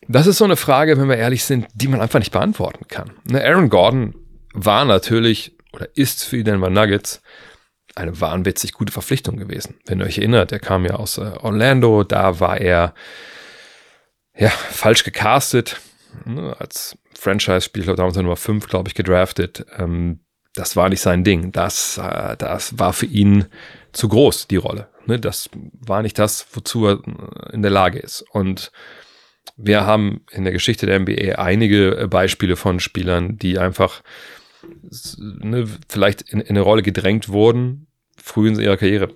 Das 0.07 0.27
ist 0.27 0.39
so 0.39 0.45
eine 0.45 0.57
Frage, 0.57 0.97
wenn 0.97 1.09
wir 1.09 1.17
ehrlich 1.17 1.45
sind, 1.45 1.67
die 1.75 1.89
man 1.89 2.01
einfach 2.01 2.19
nicht 2.19 2.33
beantworten 2.33 2.87
kann. 2.89 3.13
Ne, 3.25 3.45
Aaron 3.45 3.69
Gordon 3.69 4.15
war 4.55 4.85
natürlich 4.85 5.57
oder 5.73 5.89
ist 5.95 6.25
für 6.25 6.37
die 6.37 6.45
Denver 6.45 6.71
Nuggets 6.71 7.23
eine 7.95 8.21
wahnwitzig 8.21 8.73
gute 8.73 8.93
Verpflichtung 8.93 9.37
gewesen. 9.37 9.75
Wenn 9.87 10.01
ihr 10.01 10.07
euch 10.07 10.19
erinnert, 10.19 10.53
er 10.53 10.61
kam 10.61 10.85
ja 10.85 10.95
aus 10.95 11.19
äh, 11.19 11.33
Orlando, 11.41 12.05
da 12.05 12.41
war 12.41 12.59
er 12.59 12.95
ja, 14.37 14.49
falsch 14.49 15.05
gecastet. 15.05 15.81
Ne, 16.25 16.57
als 16.59 16.97
Franchise-Spieler 17.15 17.97
damals 17.97 18.17
Nummer 18.17 18.37
5, 18.37 18.69
glaube 18.69 18.89
ich, 18.89 18.95
gedraftet. 18.95 19.67
Ähm, 19.77 20.21
das 20.59 20.75
war 20.75 20.89
nicht 20.89 21.01
sein 21.01 21.25
Ding. 21.25 21.53
Das, 21.53 21.99
äh, 21.99 22.37
das 22.37 22.79
war 22.79 22.93
für 22.93 23.07
ihn 23.07 23.47
zu 23.93 24.09
groß, 24.09 24.49
die 24.49 24.57
Rolle. 24.57 24.89
Ne, 25.07 25.19
das 25.19 25.49
war 25.73 26.03
nicht 26.03 26.19
das, 26.19 26.47
wozu 26.53 26.87
er 26.87 26.93
äh, 26.95 27.55
in 27.55 27.63
der 27.63 27.71
Lage 27.71 27.99
ist. 27.99 28.25
Und 28.33 28.73
wir 29.57 29.87
haben 29.87 30.23
in 30.31 30.45
der 30.45 30.53
Geschichte 30.53 30.87
der 30.87 30.99
NBA 30.99 31.37
einige 31.37 31.97
äh, 31.97 32.07
Beispiele 32.09 32.57
von 32.57 32.81
Spielern, 32.81 33.39
die 33.39 33.59
einfach 33.59 34.03
ne, 35.19 35.67
vielleicht 35.89 36.23
in, 36.23 36.41
in 36.41 36.51
eine 36.51 36.61
Rolle 36.61 36.83
gedrängt 36.83 37.29
wurden, 37.29 37.87
früh 38.17 38.49
in 38.49 38.59
ihrer 38.59 38.77
Karriere 38.77 39.11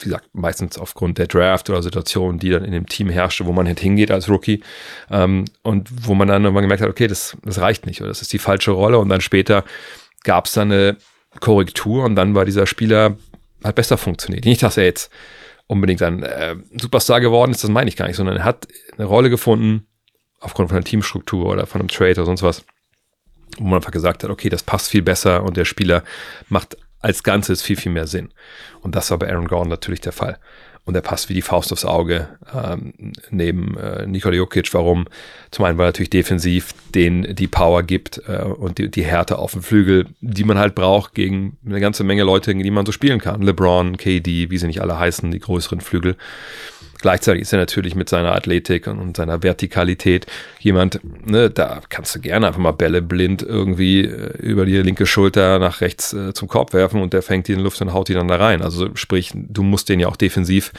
wie 0.00 0.04
gesagt, 0.04 0.28
meistens 0.32 0.78
aufgrund 0.78 1.18
der 1.18 1.26
Draft 1.26 1.68
oder 1.70 1.82
Situation, 1.82 2.38
die 2.38 2.50
dann 2.50 2.64
in 2.64 2.70
dem 2.70 2.86
Team 2.86 3.08
herrschte, 3.08 3.46
wo 3.46 3.52
man 3.52 3.66
halt 3.66 3.80
hingeht 3.80 4.12
als 4.12 4.28
Rookie 4.28 4.62
ähm, 5.10 5.44
und 5.62 6.06
wo 6.06 6.14
man 6.14 6.28
dann 6.28 6.44
irgendwann 6.44 6.62
gemerkt 6.62 6.82
hat, 6.82 6.88
okay, 6.88 7.08
das, 7.08 7.36
das 7.42 7.60
reicht 7.60 7.84
nicht 7.84 8.00
oder 8.00 8.08
das 8.08 8.22
ist 8.22 8.32
die 8.32 8.38
falsche 8.38 8.70
Rolle 8.70 8.98
und 8.98 9.08
dann 9.08 9.20
später 9.20 9.64
gab 10.24 10.46
es 10.46 10.52
dann 10.52 10.72
eine 10.72 10.96
Korrektur 11.40 12.04
und 12.04 12.16
dann 12.16 12.34
war 12.34 12.44
dieser 12.44 12.66
Spieler 12.66 13.16
halt 13.62 13.76
besser 13.76 13.98
funktioniert. 13.98 14.44
Nicht, 14.44 14.62
dass 14.62 14.76
er 14.76 14.84
jetzt 14.84 15.10
unbedingt 15.66 16.02
ein 16.02 16.22
äh, 16.22 16.56
Superstar 16.80 17.20
geworden 17.20 17.50
ist, 17.50 17.62
das 17.62 17.70
meine 17.70 17.88
ich 17.88 17.96
gar 17.96 18.06
nicht, 18.06 18.16
sondern 18.16 18.38
er 18.38 18.44
hat 18.44 18.66
eine 18.96 19.06
Rolle 19.06 19.30
gefunden 19.30 19.86
aufgrund 20.40 20.68
von 20.68 20.76
einer 20.76 20.84
Teamstruktur 20.84 21.46
oder 21.46 21.66
von 21.66 21.80
einem 21.80 21.88
Trade 21.88 22.12
oder 22.12 22.26
sonst 22.26 22.42
was, 22.42 22.64
wo 23.58 23.64
man 23.64 23.74
einfach 23.74 23.90
gesagt 23.90 24.24
hat, 24.24 24.30
okay, 24.30 24.48
das 24.48 24.62
passt 24.62 24.88
viel 24.88 25.02
besser 25.02 25.42
und 25.42 25.56
der 25.56 25.64
Spieler 25.64 26.04
macht 26.48 26.76
als 27.00 27.22
Ganzes 27.22 27.62
viel, 27.62 27.76
viel 27.76 27.92
mehr 27.92 28.06
Sinn. 28.06 28.32
Und 28.80 28.94
das 28.94 29.10
war 29.10 29.18
bei 29.18 29.30
Aaron 29.30 29.46
Gordon 29.46 29.68
natürlich 29.68 30.00
der 30.00 30.12
Fall. 30.12 30.38
Und 30.88 30.94
er 30.94 31.02
passt 31.02 31.28
wie 31.28 31.34
die 31.34 31.42
Faust 31.42 31.70
aufs 31.70 31.84
Auge 31.84 32.28
ähm, 32.50 32.94
neben 33.28 33.76
äh, 33.76 34.06
Nikola 34.06 34.34
Jokic. 34.34 34.72
Warum? 34.72 35.04
Zum 35.50 35.66
einen, 35.66 35.76
weil 35.76 35.84
er 35.84 35.88
natürlich 35.88 36.08
defensiv 36.08 36.72
den 36.94 37.34
die 37.34 37.46
Power 37.46 37.82
gibt 37.82 38.22
äh, 38.26 38.44
und 38.44 38.78
die, 38.78 38.90
die 38.90 39.04
Härte 39.04 39.38
auf 39.38 39.52
dem 39.52 39.60
Flügel, 39.60 40.06
die 40.22 40.44
man 40.44 40.56
halt 40.56 40.74
braucht 40.74 41.12
gegen 41.12 41.58
eine 41.66 41.80
ganze 41.80 42.04
Menge 42.04 42.22
Leute, 42.22 42.52
gegen 42.52 42.64
die 42.64 42.70
man 42.70 42.86
so 42.86 42.92
spielen 42.92 43.20
kann. 43.20 43.42
LeBron, 43.42 43.98
KD, 43.98 44.50
wie 44.50 44.56
sie 44.56 44.66
nicht 44.66 44.80
alle 44.80 44.98
heißen, 44.98 45.30
die 45.30 45.40
größeren 45.40 45.82
Flügel. 45.82 46.16
Gleichzeitig 47.00 47.42
ist 47.42 47.52
er 47.52 47.58
natürlich 47.58 47.94
mit 47.94 48.08
seiner 48.08 48.34
Athletik 48.34 48.86
und, 48.86 49.16
seiner 49.16 49.42
Vertikalität 49.42 50.26
jemand, 50.58 51.00
ne, 51.26 51.48
da 51.50 51.80
kannst 51.88 52.14
du 52.14 52.20
gerne 52.20 52.46
einfach 52.46 52.60
mal 52.60 52.72
Bälle 52.72 53.02
blind 53.02 53.42
irgendwie 53.42 54.04
äh, 54.04 54.36
über 54.38 54.66
die 54.66 54.76
linke 54.78 55.06
Schulter 55.06 55.58
nach 55.58 55.80
rechts 55.80 56.12
äh, 56.12 56.34
zum 56.34 56.48
Korb 56.48 56.72
werfen 56.72 57.00
und 57.00 57.12
der 57.12 57.22
fängt 57.22 57.48
die 57.48 57.52
in 57.52 57.58
die 57.58 57.64
Luft 57.64 57.80
und 57.80 57.92
haut 57.92 58.08
die 58.08 58.14
dann 58.14 58.28
da 58.28 58.36
rein. 58.36 58.62
Also 58.62 58.94
sprich, 58.94 59.32
du 59.34 59.62
musst 59.62 59.88
den 59.88 60.00
ja 60.00 60.08
auch 60.08 60.16
defensiv, 60.16 60.72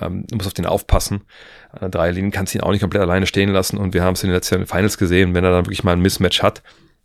ähm, 0.00 0.24
du 0.28 0.36
musst 0.36 0.46
auf 0.46 0.54
den 0.54 0.66
aufpassen. 0.66 1.22
An 1.72 1.80
der 1.80 1.88
Dreierlinie 1.90 2.30
kannst 2.30 2.54
du 2.54 2.58
ihn 2.58 2.62
auch 2.62 2.70
nicht 2.70 2.80
komplett 2.80 3.02
alleine 3.02 3.26
stehen 3.26 3.50
lassen 3.50 3.76
und 3.76 3.92
wir 3.92 4.02
haben 4.02 4.14
es 4.14 4.22
in 4.22 4.30
den 4.30 4.34
letzten 4.34 4.66
Finals 4.66 4.96
gesehen, 4.96 5.34
wenn 5.34 5.44
er 5.44 5.50
dann 5.50 5.66
wirklich 5.66 5.84
mal 5.84 5.92
ein 5.92 6.00
Mismatch 6.00 6.42
hat, 6.42 6.62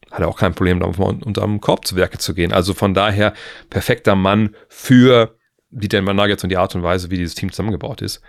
hat 0.10 0.22
er 0.22 0.27
auch 0.27 0.38
kein 0.38 0.53
Problem, 0.53 0.79
da 0.79 0.88
mal 0.88 1.17
unterm 1.24 1.60
Korb 1.60 1.86
zu 1.86 1.96
Werke 1.96 2.17
zu 2.17 2.34
gehen. 2.34 2.53
Also 2.53 2.74
von 2.74 2.93
daher 2.93 3.34
perfekter 3.70 4.15
Mann 4.15 4.55
für 4.70 5.36
die 5.74 5.88
Denver 5.88 6.13
Nuggets 6.13 6.44
und 6.44 6.50
die 6.50 6.58
Art 6.58 6.75
und 6.75 6.84
Weise, 6.84 7.10
wie 7.10 7.18
dieses 7.18 7.36
Team 7.36 7.51
zusammengebaut 7.51 8.01
ist. 8.01 8.22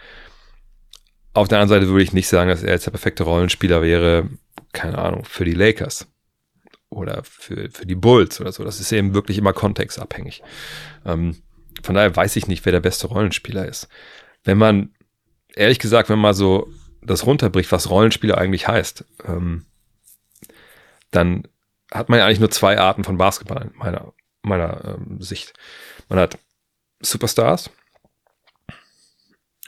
Auf 1.35 1.49
der 1.49 1.59
anderen 1.59 1.81
Seite 1.81 1.91
würde 1.91 2.05
ich 2.05 2.13
nicht 2.13 2.29
sagen, 2.29 2.49
dass 2.49 2.63
er 2.63 2.73
jetzt 2.73 2.87
der 2.87 2.93
perfekte 2.93 3.25
Rollenspieler 3.25 3.83
wäre, 3.83 4.29
keine 4.73 4.99
Ahnung, 4.99 5.25
für 5.25 5.45
die 5.45 5.55
Lakers 5.55 6.07
oder 6.89 7.23
für, 7.25 7.71
für 7.71 7.87
die 7.87 7.97
Bulls 7.97 8.41
oder 8.41 8.53
so. 8.53 8.65
Das 8.65 8.81
ist 8.81 8.93
eben 8.93 9.15
wirklich 9.15 9.39
immer 9.39 9.53
kontextabhängig. 9.53 10.43
Ähm, 11.05 11.37
von 11.83 11.95
daher 11.95 12.15
weiß 12.15 12.37
ich 12.37 12.47
nicht, 12.47 12.65
wer 12.65 12.73
der 12.73 12.81
beste 12.81 13.09
Rollenspieler 13.09 13.67
ist. 13.67 13.89
Wenn 14.45 14.59
man, 14.59 14.95
ehrlich 15.55 15.79
gesagt, 15.79 16.09
wenn 16.09 16.19
man 16.21 16.35
so 16.35 16.69
das 17.03 17.27
runterbricht, 17.27 17.71
was 17.73 17.91
Rollenspieler 17.91 18.39
eigentlich 18.39 18.69
heißt, 18.69 19.05
ähm, 19.27 19.67
dann 21.11 21.47
hat 21.91 22.09
man 22.09 22.19
ja 22.19 22.27
eigentlich 22.27 22.41
nur 22.41 22.51
zwei 22.51 22.79
Arten 22.79 23.05
von 23.05 23.19
Basketball 23.19 23.63
in 23.63 23.77
meiner, 23.77 24.13
meiner 24.43 24.97
ähm, 24.97 25.21
Sicht. 25.21 25.53
Man 26.09 26.19
hat 26.19 26.39
Superstars 27.05 27.71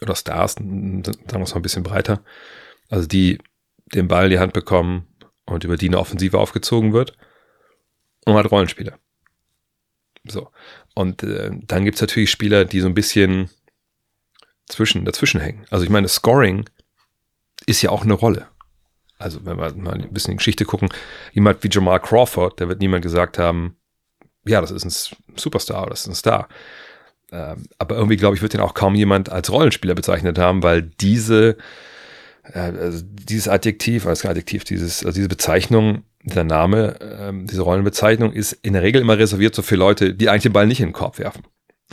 oder 0.02 0.14
Stars, 0.14 0.54
sagen 0.54 1.04
wir 1.04 1.42
es 1.42 1.50
mal 1.50 1.56
ein 1.56 1.62
bisschen 1.62 1.82
breiter, 1.82 2.22
also 2.88 3.06
die 3.06 3.38
den 3.94 4.08
Ball 4.08 4.24
in 4.24 4.30
die 4.30 4.38
Hand 4.38 4.52
bekommen 4.52 5.06
und 5.44 5.64
über 5.64 5.76
die 5.76 5.86
eine 5.88 5.98
Offensive 5.98 6.38
aufgezogen 6.38 6.92
wird. 6.92 7.16
Und 8.24 8.34
hat 8.34 8.50
Rollenspieler. 8.50 8.98
So. 10.24 10.50
Und 10.94 11.22
äh, 11.22 11.50
dann 11.52 11.84
gibt's 11.84 12.00
natürlich 12.00 12.30
Spieler, 12.30 12.64
die 12.64 12.80
so 12.80 12.88
ein 12.88 12.94
bisschen 12.94 13.50
zwischen, 14.66 15.04
dazwischen 15.04 15.40
hängen. 15.40 15.64
Also 15.70 15.84
ich 15.84 15.90
meine, 15.90 16.08
Scoring 16.08 16.68
ist 17.66 17.82
ja 17.82 17.90
auch 17.90 18.02
eine 18.02 18.14
Rolle. 18.14 18.48
Also 19.18 19.44
wenn 19.46 19.56
wir 19.56 19.72
mal 19.74 19.94
ein 19.94 20.12
bisschen 20.12 20.32
in 20.32 20.38
Geschichte 20.38 20.64
gucken, 20.64 20.88
jemand 21.32 21.62
wie 21.62 21.68
Jamal 21.70 22.00
Crawford, 22.00 22.60
da 22.60 22.68
wird 22.68 22.80
niemand 22.80 23.02
gesagt 23.02 23.38
haben, 23.38 23.76
ja, 24.44 24.60
das 24.60 24.72
ist 24.72 24.84
ein 24.84 25.36
Superstar 25.36 25.82
oder 25.82 25.90
das 25.90 26.00
ist 26.00 26.08
ein 26.08 26.14
Star. 26.14 26.48
Ähm, 27.33 27.64
aber 27.78 27.97
irgendwie, 27.97 28.16
glaube 28.16 28.37
ich, 28.37 28.42
wird 28.42 28.52
den 28.52 28.61
auch 28.61 28.75
kaum 28.75 28.95
jemand 28.95 29.30
als 29.30 29.50
Rollenspieler 29.50 29.95
bezeichnet 29.95 30.38
haben, 30.38 30.62
weil 30.62 30.83
diese, 30.83 31.56
äh, 32.45 32.59
also 32.59 33.02
dieses 33.04 33.49
Adjektiv, 33.49 34.06
als 34.06 34.25
Adjektiv, 34.25 34.64
dieses, 34.64 35.04
also 35.04 35.16
diese 35.16 35.28
Bezeichnung, 35.28 36.04
dieser 36.23 36.45
Name, 36.45 36.99
ähm, 37.00 37.47
diese 37.47 37.62
Rollenbezeichnung 37.62 38.33
ist 38.33 38.52
in 38.52 38.73
der 38.73 38.83
Regel 38.83 39.00
immer 39.00 39.18
reserviert 39.18 39.54
so 39.54 39.62
für 39.62 39.76
Leute, 39.76 40.14
die 40.14 40.28
eigentlich 40.28 40.42
den 40.42 40.52
Ball 40.52 40.66
nicht 40.66 40.80
in 40.80 40.88
den 40.88 40.92
Korb 40.92 41.18
werfen. 41.18 41.45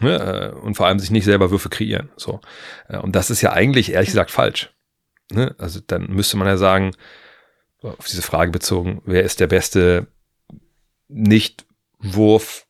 Ne? 0.02 0.54
Äh, 0.56 0.60
und 0.60 0.76
vor 0.76 0.88
allem 0.88 1.00
sich 1.00 1.12
nicht 1.12 1.26
selber 1.26 1.52
Würfe 1.52 1.70
kreieren. 1.70 2.10
So. 2.16 2.42
Äh, 2.88 2.98
und 2.98 3.16
das 3.16 3.30
ist 3.30 3.42
ja 3.42 3.54
eigentlich, 3.54 3.94
ehrlich 3.94 4.10
gesagt, 4.10 4.32
falsch. 4.32 4.72
Ne? 5.32 5.56
Also 5.58 5.80
dann 5.86 6.08
müsste 6.12 6.38
man 6.38 6.48
ja 6.48 6.58
sagen, 6.58 6.92
auf 7.82 8.08
diese 8.08 8.22
Frage 8.22 8.52
bezogen, 8.52 9.02
wer 9.06 9.24
ist 9.24 9.40
der 9.40 9.48
beste 9.48 10.08
Nicht-Wurf 11.10 12.63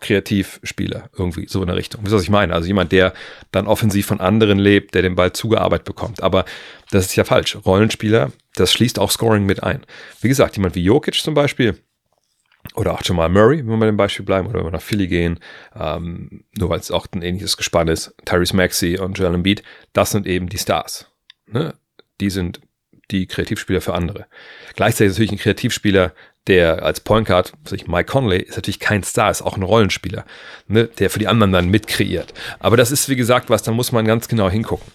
Kreativspieler 0.00 1.10
irgendwie, 1.16 1.46
so 1.48 1.60
in 1.60 1.66
der 1.66 1.76
Richtung. 1.76 2.02
Wisst 2.02 2.12
ihr, 2.12 2.16
was 2.16 2.22
ich 2.22 2.30
meine? 2.30 2.52
Also 2.52 2.66
jemand, 2.66 2.92
der 2.92 3.12
dann 3.52 3.66
offensiv 3.66 4.06
von 4.06 4.20
anderen 4.20 4.58
lebt, 4.58 4.94
der 4.94 5.02
den 5.02 5.14
Ball 5.14 5.32
zugearbeitet 5.32 5.86
bekommt. 5.86 6.22
Aber 6.22 6.44
das 6.90 7.06
ist 7.06 7.16
ja 7.16 7.24
falsch. 7.24 7.56
Rollenspieler, 7.64 8.32
das 8.54 8.72
schließt 8.72 8.98
auch 8.98 9.10
Scoring 9.10 9.46
mit 9.46 9.62
ein. 9.62 9.84
Wie 10.20 10.28
gesagt, 10.28 10.56
jemand 10.56 10.74
wie 10.74 10.84
Jokic 10.84 11.14
zum 11.14 11.34
Beispiel, 11.34 11.78
oder 12.74 12.92
auch 12.92 13.02
Jamal 13.02 13.28
Murray, 13.28 13.58
wenn 13.58 13.66
wir 13.68 13.78
bei 13.78 13.86
dem 13.86 13.96
Beispiel 13.96 14.24
bleiben, 14.24 14.48
oder 14.48 14.58
wenn 14.58 14.66
wir 14.66 14.72
nach 14.72 14.82
Philly 14.82 15.06
gehen, 15.06 15.38
ähm, 15.78 16.44
nur 16.56 16.70
weil 16.70 16.80
es 16.80 16.90
auch 16.90 17.06
ein 17.14 17.22
ähnliches 17.22 17.56
Gespann 17.56 17.88
ist, 17.88 18.14
Tyrese 18.24 18.56
Maxey 18.56 18.98
und 18.98 19.18
Joel 19.18 19.34
Embiid, 19.34 19.62
das 19.92 20.10
sind 20.10 20.26
eben 20.26 20.48
die 20.48 20.58
Stars. 20.58 21.10
Ne? 21.46 21.74
Die 22.20 22.30
sind 22.30 22.60
die 23.10 23.26
Kreativspieler 23.26 23.80
für 23.80 23.94
andere. 23.94 24.26
Gleichzeitig 24.74 25.10
ist 25.10 25.14
natürlich 25.14 25.32
ein 25.32 25.38
Kreativspieler, 25.38 26.12
der 26.46 26.84
als 26.84 27.00
Point 27.00 27.26
Guard, 27.26 27.52
sich 27.64 27.86
Mike 27.86 28.10
Conley, 28.10 28.42
ist 28.42 28.56
natürlich 28.56 28.80
kein 28.80 29.02
Star, 29.02 29.30
ist 29.30 29.42
auch 29.42 29.56
ein 29.56 29.62
Rollenspieler, 29.62 30.24
ne, 30.68 30.88
der 30.98 31.10
für 31.10 31.18
die 31.18 31.28
anderen 31.28 31.52
dann 31.52 31.68
mitkreiert. 31.68 32.34
Aber 32.60 32.76
das 32.76 32.92
ist, 32.92 33.08
wie 33.08 33.16
gesagt, 33.16 33.50
was, 33.50 33.62
da 33.62 33.72
muss 33.72 33.92
man 33.92 34.04
ganz 34.04 34.28
genau 34.28 34.48
hingucken. 34.48 34.92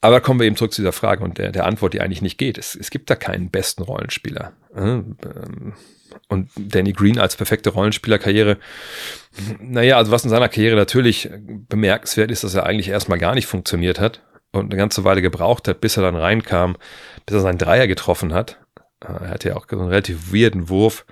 Aber 0.00 0.20
kommen 0.20 0.40
wir 0.40 0.46
eben 0.46 0.56
zurück 0.56 0.72
zu 0.72 0.82
dieser 0.82 0.92
Frage 0.92 1.24
und 1.24 1.38
der, 1.38 1.52
der 1.52 1.66
Antwort, 1.66 1.94
die 1.94 2.00
eigentlich 2.00 2.22
nicht 2.22 2.38
geht. 2.38 2.58
Es, 2.58 2.74
es 2.74 2.90
gibt 2.90 3.10
da 3.10 3.16
keinen 3.16 3.50
besten 3.50 3.82
Rollenspieler. 3.82 4.52
Ne? 4.74 5.04
Und 6.28 6.50
Danny 6.56 6.92
Green 6.92 7.18
als 7.18 7.36
perfekte 7.36 7.70
Rollenspielerkarriere, 7.70 8.58
naja, 9.60 9.96
also 9.96 10.12
was 10.12 10.24
in 10.24 10.30
seiner 10.30 10.48
Karriere 10.48 10.76
natürlich 10.76 11.28
bemerkenswert 11.68 12.30
ist, 12.30 12.44
dass 12.44 12.54
er 12.54 12.64
eigentlich 12.64 12.88
erstmal 12.88 13.18
gar 13.18 13.34
nicht 13.34 13.46
funktioniert 13.46 14.00
hat 14.00 14.22
und 14.56 14.72
eine 14.72 14.76
ganze 14.76 15.04
Weile 15.04 15.22
gebraucht 15.22 15.68
hat, 15.68 15.80
bis 15.80 15.96
er 15.96 16.02
dann 16.02 16.16
reinkam, 16.16 16.76
bis 17.24 17.36
er 17.36 17.40
seinen 17.40 17.58
Dreier 17.58 17.86
getroffen 17.86 18.32
hat 18.32 18.58
er 19.00 19.30
hatte 19.30 19.48
ja 19.50 19.56
auch 19.56 19.66
so 19.68 19.78
einen 19.78 19.88
relativ 19.88 20.32
weirden 20.32 20.68
Wurf, 20.68 21.04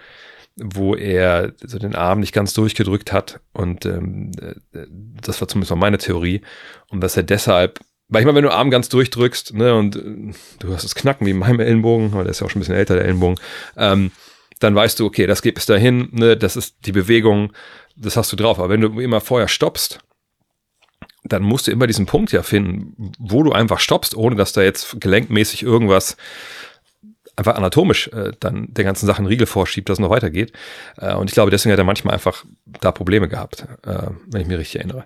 wo 0.56 0.94
er 0.94 1.52
so 1.62 1.78
den 1.78 1.94
Arm 1.94 2.20
nicht 2.20 2.32
ganz 2.32 2.54
durchgedrückt 2.54 3.12
hat. 3.12 3.40
Und 3.52 3.86
ähm, 3.86 4.30
das 5.20 5.40
war 5.40 5.48
zumindest 5.48 5.70
mal 5.70 5.76
meine 5.76 5.98
Theorie. 5.98 6.42
Und 6.88 7.00
dass 7.00 7.16
er 7.16 7.24
deshalb, 7.24 7.80
weil 8.08 8.20
ich 8.20 8.26
meine, 8.26 8.36
wenn 8.36 8.44
du 8.44 8.52
Arm 8.52 8.70
ganz 8.70 8.88
durchdrückst, 8.88 9.54
ne, 9.54 9.74
und 9.74 9.96
äh, 9.96 10.32
du 10.60 10.72
hast 10.72 10.84
das 10.84 10.94
Knacken 10.94 11.26
wie 11.26 11.32
in 11.32 11.38
meinem 11.38 11.60
Ellenbogen, 11.60 12.12
weil 12.12 12.24
der 12.24 12.30
ist 12.30 12.40
ja 12.40 12.46
auch 12.46 12.50
schon 12.50 12.60
ein 12.60 12.62
bisschen 12.62 12.76
älter, 12.76 12.94
der 12.94 13.04
Ellenbogen, 13.04 13.38
ähm, 13.76 14.12
dann 14.60 14.74
weißt 14.74 15.00
du, 15.00 15.06
okay, 15.06 15.26
das 15.26 15.42
geht 15.42 15.56
bis 15.56 15.66
dahin, 15.66 16.08
ne, 16.12 16.36
das 16.36 16.56
ist 16.56 16.76
die 16.86 16.92
Bewegung, 16.92 17.52
das 17.96 18.16
hast 18.16 18.32
du 18.32 18.36
drauf. 18.36 18.58
Aber 18.58 18.68
wenn 18.68 18.80
du 18.80 19.00
immer 19.00 19.20
vorher 19.20 19.48
stoppst, 19.48 20.00
dann 21.24 21.42
musst 21.42 21.66
du 21.66 21.72
immer 21.72 21.86
diesen 21.86 22.06
Punkt 22.06 22.32
ja 22.32 22.42
finden, 22.42 23.12
wo 23.18 23.42
du 23.42 23.52
einfach 23.52 23.80
stoppst, 23.80 24.14
ohne 24.14 24.36
dass 24.36 24.52
da 24.52 24.62
jetzt 24.62 25.00
gelenkmäßig 25.00 25.62
irgendwas 25.62 26.16
einfach 27.36 27.56
anatomisch 27.56 28.08
äh, 28.08 28.32
dann 28.38 28.68
der 28.72 28.84
ganzen 28.84 29.06
Sachen 29.06 29.26
Riegel 29.26 29.46
vorschiebt, 29.46 29.88
dass 29.88 29.96
es 29.96 30.02
noch 30.02 30.10
weitergeht. 30.10 30.52
Äh, 30.98 31.14
und 31.14 31.30
ich 31.30 31.34
glaube, 31.34 31.50
deswegen 31.50 31.72
hat 31.72 31.78
er 31.78 31.84
manchmal 31.84 32.14
einfach 32.14 32.44
da 32.80 32.92
Probleme 32.92 33.28
gehabt, 33.28 33.66
äh, 33.86 34.08
wenn 34.26 34.42
ich 34.42 34.46
mich 34.46 34.58
richtig 34.58 34.76
erinnere. 34.76 35.04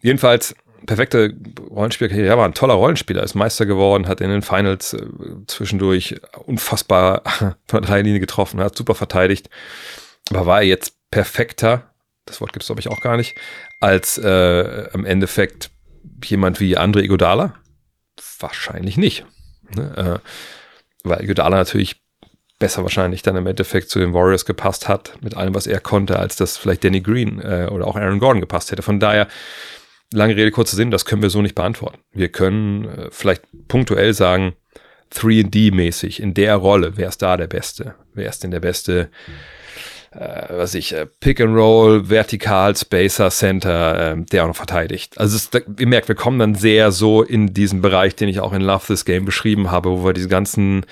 Jedenfalls, 0.00 0.54
perfekte 0.86 1.34
Rollenspielerkarriere. 1.70 2.28
Er 2.28 2.38
war 2.38 2.46
ein 2.46 2.54
toller 2.54 2.74
Rollenspieler, 2.74 3.22
ist 3.22 3.34
Meister 3.34 3.66
geworden, 3.66 4.08
hat 4.08 4.20
in 4.20 4.30
den 4.30 4.42
Finals 4.42 4.94
äh, 4.94 5.06
zwischendurch 5.46 6.20
unfassbar 6.44 7.22
von 7.66 7.82
der 7.82 7.90
Dreilinie 7.90 8.20
getroffen, 8.20 8.60
hat 8.60 8.76
super 8.76 8.94
verteidigt. 8.94 9.50
Aber 10.30 10.46
war 10.46 10.60
er 10.60 10.66
jetzt 10.66 10.94
perfekter, 11.10 11.90
das 12.24 12.40
Wort 12.40 12.52
gibt 12.52 12.62
es 12.62 12.68
glaube 12.68 12.80
ich 12.80 12.88
auch 12.88 13.00
gar 13.00 13.16
nicht, 13.16 13.36
als 13.80 14.18
äh, 14.18 14.88
im 14.92 15.04
Endeffekt 15.04 15.70
jemand 16.24 16.60
wie 16.60 16.78
André 16.78 17.02
Iguodala? 17.02 17.54
Wahrscheinlich 18.38 18.96
nicht. 18.96 19.24
Ne? 19.74 20.20
Äh, 20.22 20.28
weil 21.08 21.26
Godala 21.26 21.56
natürlich 21.56 22.02
besser 22.58 22.82
wahrscheinlich 22.82 23.22
dann 23.22 23.36
im 23.36 23.46
Endeffekt 23.46 23.90
zu 23.90 23.98
den 23.98 24.14
Warriors 24.14 24.46
gepasst 24.46 24.88
hat, 24.88 25.12
mit 25.20 25.36
allem, 25.36 25.54
was 25.54 25.66
er 25.66 25.80
konnte, 25.80 26.18
als 26.18 26.36
das 26.36 26.56
vielleicht 26.56 26.84
Danny 26.84 27.00
Green 27.00 27.40
äh, 27.40 27.68
oder 27.70 27.86
auch 27.86 27.96
Aaron 27.96 28.18
Gordon 28.18 28.40
gepasst 28.40 28.72
hätte. 28.72 28.82
Von 28.82 28.98
daher, 28.98 29.28
lange 30.12 30.36
Rede, 30.36 30.50
kurzer 30.50 30.76
Sinn, 30.76 30.90
das 30.90 31.04
können 31.04 31.22
wir 31.22 31.30
so 31.30 31.42
nicht 31.42 31.54
beantworten. 31.54 31.98
Wir 32.12 32.28
können 32.28 32.86
äh, 32.86 33.08
vielleicht 33.10 33.42
punktuell 33.68 34.14
sagen, 34.14 34.54
3D-mäßig, 35.14 36.20
in 36.20 36.34
der 36.34 36.56
Rolle, 36.56 36.96
wer 36.96 37.08
ist 37.08 37.22
da 37.22 37.36
der 37.36 37.46
Beste? 37.46 37.94
Wer 38.12 38.28
ist 38.28 38.42
denn 38.42 38.50
der 38.50 38.60
Beste? 38.60 39.10
Äh, 40.16 40.46
was 40.50 40.74
ich, 40.74 40.94
äh, 40.94 41.06
Pick 41.06 41.40
and 41.42 41.54
Roll, 41.54 42.08
Vertikal, 42.08 42.74
Spacer, 42.74 43.30
Center, 43.30 44.12
äh, 44.12 44.24
der 44.24 44.44
auch 44.44 44.48
noch 44.48 44.56
verteidigt. 44.56 45.18
Also 45.18 45.36
es, 45.36 45.50
ihr 45.78 45.86
merkt, 45.86 46.08
wir 46.08 46.14
kommen 46.14 46.38
dann 46.38 46.54
sehr 46.54 46.90
so 46.90 47.22
in 47.22 47.52
diesen 47.52 47.82
Bereich, 47.82 48.16
den 48.16 48.28
ich 48.28 48.40
auch 48.40 48.54
in 48.54 48.62
Love 48.62 48.86
This 48.86 49.04
Game 49.04 49.26
beschrieben 49.26 49.70
habe, 49.70 49.90
wo 49.90 50.04
wir 50.06 50.14
diese 50.14 50.28
ganzen, 50.28 50.86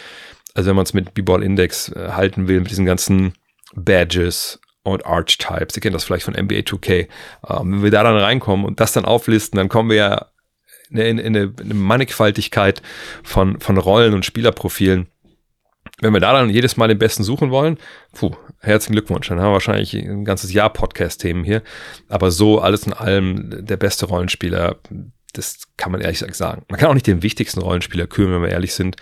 also 0.52 0.68
wenn 0.68 0.76
man 0.76 0.84
es 0.84 0.92
mit 0.92 1.14
B-Ball 1.14 1.42
Index 1.42 1.88
äh, 1.90 2.10
halten 2.10 2.48
will, 2.48 2.60
mit 2.60 2.70
diesen 2.70 2.84
ganzen 2.84 3.32
Badges 3.74 4.60
und 4.82 5.06
Archetypes, 5.06 5.74
ihr 5.76 5.80
kennt 5.80 5.94
das 5.94 6.04
vielleicht 6.04 6.26
von 6.26 6.34
NBA 6.34 6.56
2K, 6.56 7.08
ähm, 7.48 7.72
wenn 7.72 7.82
wir 7.82 7.90
da 7.90 8.02
dann 8.02 8.18
reinkommen 8.18 8.66
und 8.66 8.78
das 8.78 8.92
dann 8.92 9.06
auflisten, 9.06 9.56
dann 9.56 9.70
kommen 9.70 9.88
wir 9.88 9.96
ja 9.96 10.26
in, 10.90 10.98
in, 10.98 11.18
in 11.18 11.36
eine 11.36 11.74
Mannigfaltigkeit 11.74 12.82
von, 13.22 13.58
von 13.58 13.78
Rollen 13.78 14.12
und 14.12 14.26
Spielerprofilen, 14.26 15.06
wenn 16.04 16.12
wir 16.12 16.20
da 16.20 16.34
dann 16.34 16.50
jedes 16.50 16.76
Mal 16.76 16.88
den 16.88 16.98
Besten 16.98 17.24
suchen 17.24 17.50
wollen, 17.50 17.78
puh, 18.12 18.36
herzlichen 18.60 18.92
Glückwunsch. 18.92 19.28
Dann 19.28 19.40
haben 19.40 19.48
wir 19.48 19.54
wahrscheinlich 19.54 19.94
ein 19.94 20.26
ganzes 20.26 20.52
Jahr 20.52 20.70
Podcast-Themen 20.70 21.44
hier. 21.44 21.62
Aber 22.08 22.30
so 22.30 22.60
alles 22.60 22.86
in 22.86 22.92
allem 22.92 23.64
der 23.64 23.78
beste 23.78 24.04
Rollenspieler, 24.06 24.76
das 25.32 25.62
kann 25.78 25.92
man 25.92 26.02
ehrlich 26.02 26.18
sagen. 26.18 26.66
Man 26.68 26.78
kann 26.78 26.90
auch 26.90 26.94
nicht 26.94 27.06
den 27.06 27.22
wichtigsten 27.22 27.62
Rollenspieler 27.62 28.06
kühlen, 28.06 28.32
wenn 28.32 28.42
wir 28.42 28.50
ehrlich 28.50 28.74
sind, 28.74 28.96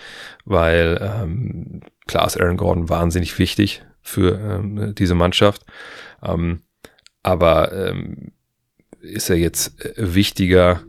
weil 0.44 0.98
ähm, 1.02 1.80
klar 2.06 2.24
ist 2.26 2.40
Aaron 2.40 2.56
Gordon 2.56 2.88
wahnsinnig 2.88 3.36
wichtig 3.38 3.82
für 4.00 4.38
ähm, 4.38 4.94
diese 4.96 5.16
Mannschaft. 5.16 5.64
Ähm, 6.22 6.62
aber 7.24 7.72
ähm, 7.72 8.30
ist 9.00 9.28
er 9.28 9.36
jetzt 9.36 9.74
wichtiger, 9.96 10.82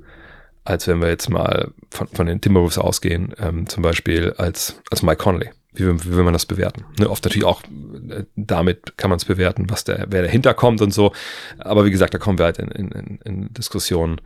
als 0.63 0.87
wenn 0.87 1.01
wir 1.01 1.09
jetzt 1.09 1.29
mal 1.31 1.71
von, 1.89 2.07
von 2.07 2.27
den 2.27 2.39
Timberwolves 2.39 2.77
ausgehen, 2.77 3.33
ähm, 3.39 3.67
zum 3.67 3.81
Beispiel 3.81 4.33
als, 4.37 4.79
als 4.91 5.01
Mike 5.01 5.17
Conley 5.17 5.49
wie, 5.73 5.85
wie 5.85 6.15
will 6.15 6.23
man 6.23 6.33
das 6.33 6.45
bewerten? 6.45 6.85
Ne, 6.99 7.09
oft 7.09 7.23
natürlich 7.23 7.45
auch 7.45 7.63
äh, 7.63 8.25
damit 8.35 8.97
kann 8.97 9.09
man 9.09 9.17
es 9.17 9.25
bewerten, 9.25 9.69
was 9.69 9.83
der, 9.83 10.05
wer 10.09 10.21
dahinter 10.21 10.53
kommt 10.53 10.81
und 10.81 10.91
so. 10.91 11.13
Aber 11.57 11.85
wie 11.85 11.91
gesagt, 11.91 12.13
da 12.13 12.17
kommen 12.17 12.37
wir 12.37 12.45
halt 12.45 12.59
in, 12.59 12.69
in, 12.69 13.19
in 13.23 13.53
Diskussionen. 13.53 14.21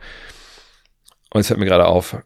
Und 1.30 1.40
es 1.40 1.48
fällt 1.48 1.60
mir 1.60 1.66
gerade 1.66 1.86
auf, 1.86 2.16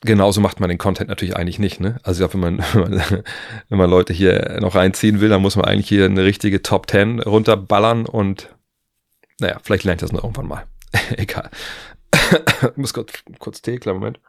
genauso 0.00 0.40
macht 0.40 0.60
man 0.60 0.68
den 0.68 0.78
Content 0.78 1.08
natürlich 1.08 1.36
eigentlich 1.36 1.58
nicht. 1.58 1.80
Ne? 1.80 1.98
Also 2.02 2.24
ich 2.24 2.30
glaube, 2.30 2.44
wenn 2.44 2.56
man, 2.56 2.64
wenn 2.72 2.98
man, 2.98 3.22
wenn 3.68 3.78
man 3.78 3.90
Leute 3.90 4.12
hier 4.12 4.58
noch 4.60 4.74
reinziehen 4.74 5.20
will, 5.20 5.28
dann 5.28 5.42
muss 5.42 5.56
man 5.56 5.66
eigentlich 5.66 5.88
hier 5.88 6.04
eine 6.04 6.24
richtige 6.24 6.62
Top 6.62 6.90
10 6.90 7.20
runterballern 7.20 8.06
und 8.06 8.54
naja, 9.40 9.58
vielleicht 9.62 9.84
lernt 9.84 10.02
das 10.02 10.12
noch 10.12 10.22
irgendwann 10.22 10.48
mal. 10.48 10.66
Egal. 11.16 11.50
ich 12.12 12.76
muss 12.76 12.92
kurz, 12.92 13.12
kurz 13.38 13.62
Tee, 13.62 13.78
klar, 13.78 13.94
Moment. 13.94 14.20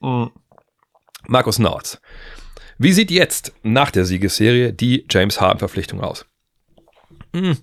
Mm. 0.00 0.26
Markus 1.26 1.58
Nautz 1.58 2.00
Wie 2.78 2.92
sieht 2.92 3.10
jetzt 3.10 3.52
nach 3.62 3.90
der 3.90 4.04
Siegesserie 4.04 4.72
die 4.72 5.04
James 5.10 5.40
Harden-Verpflichtung 5.40 6.00
aus? 6.00 6.26
Hm. 7.34 7.56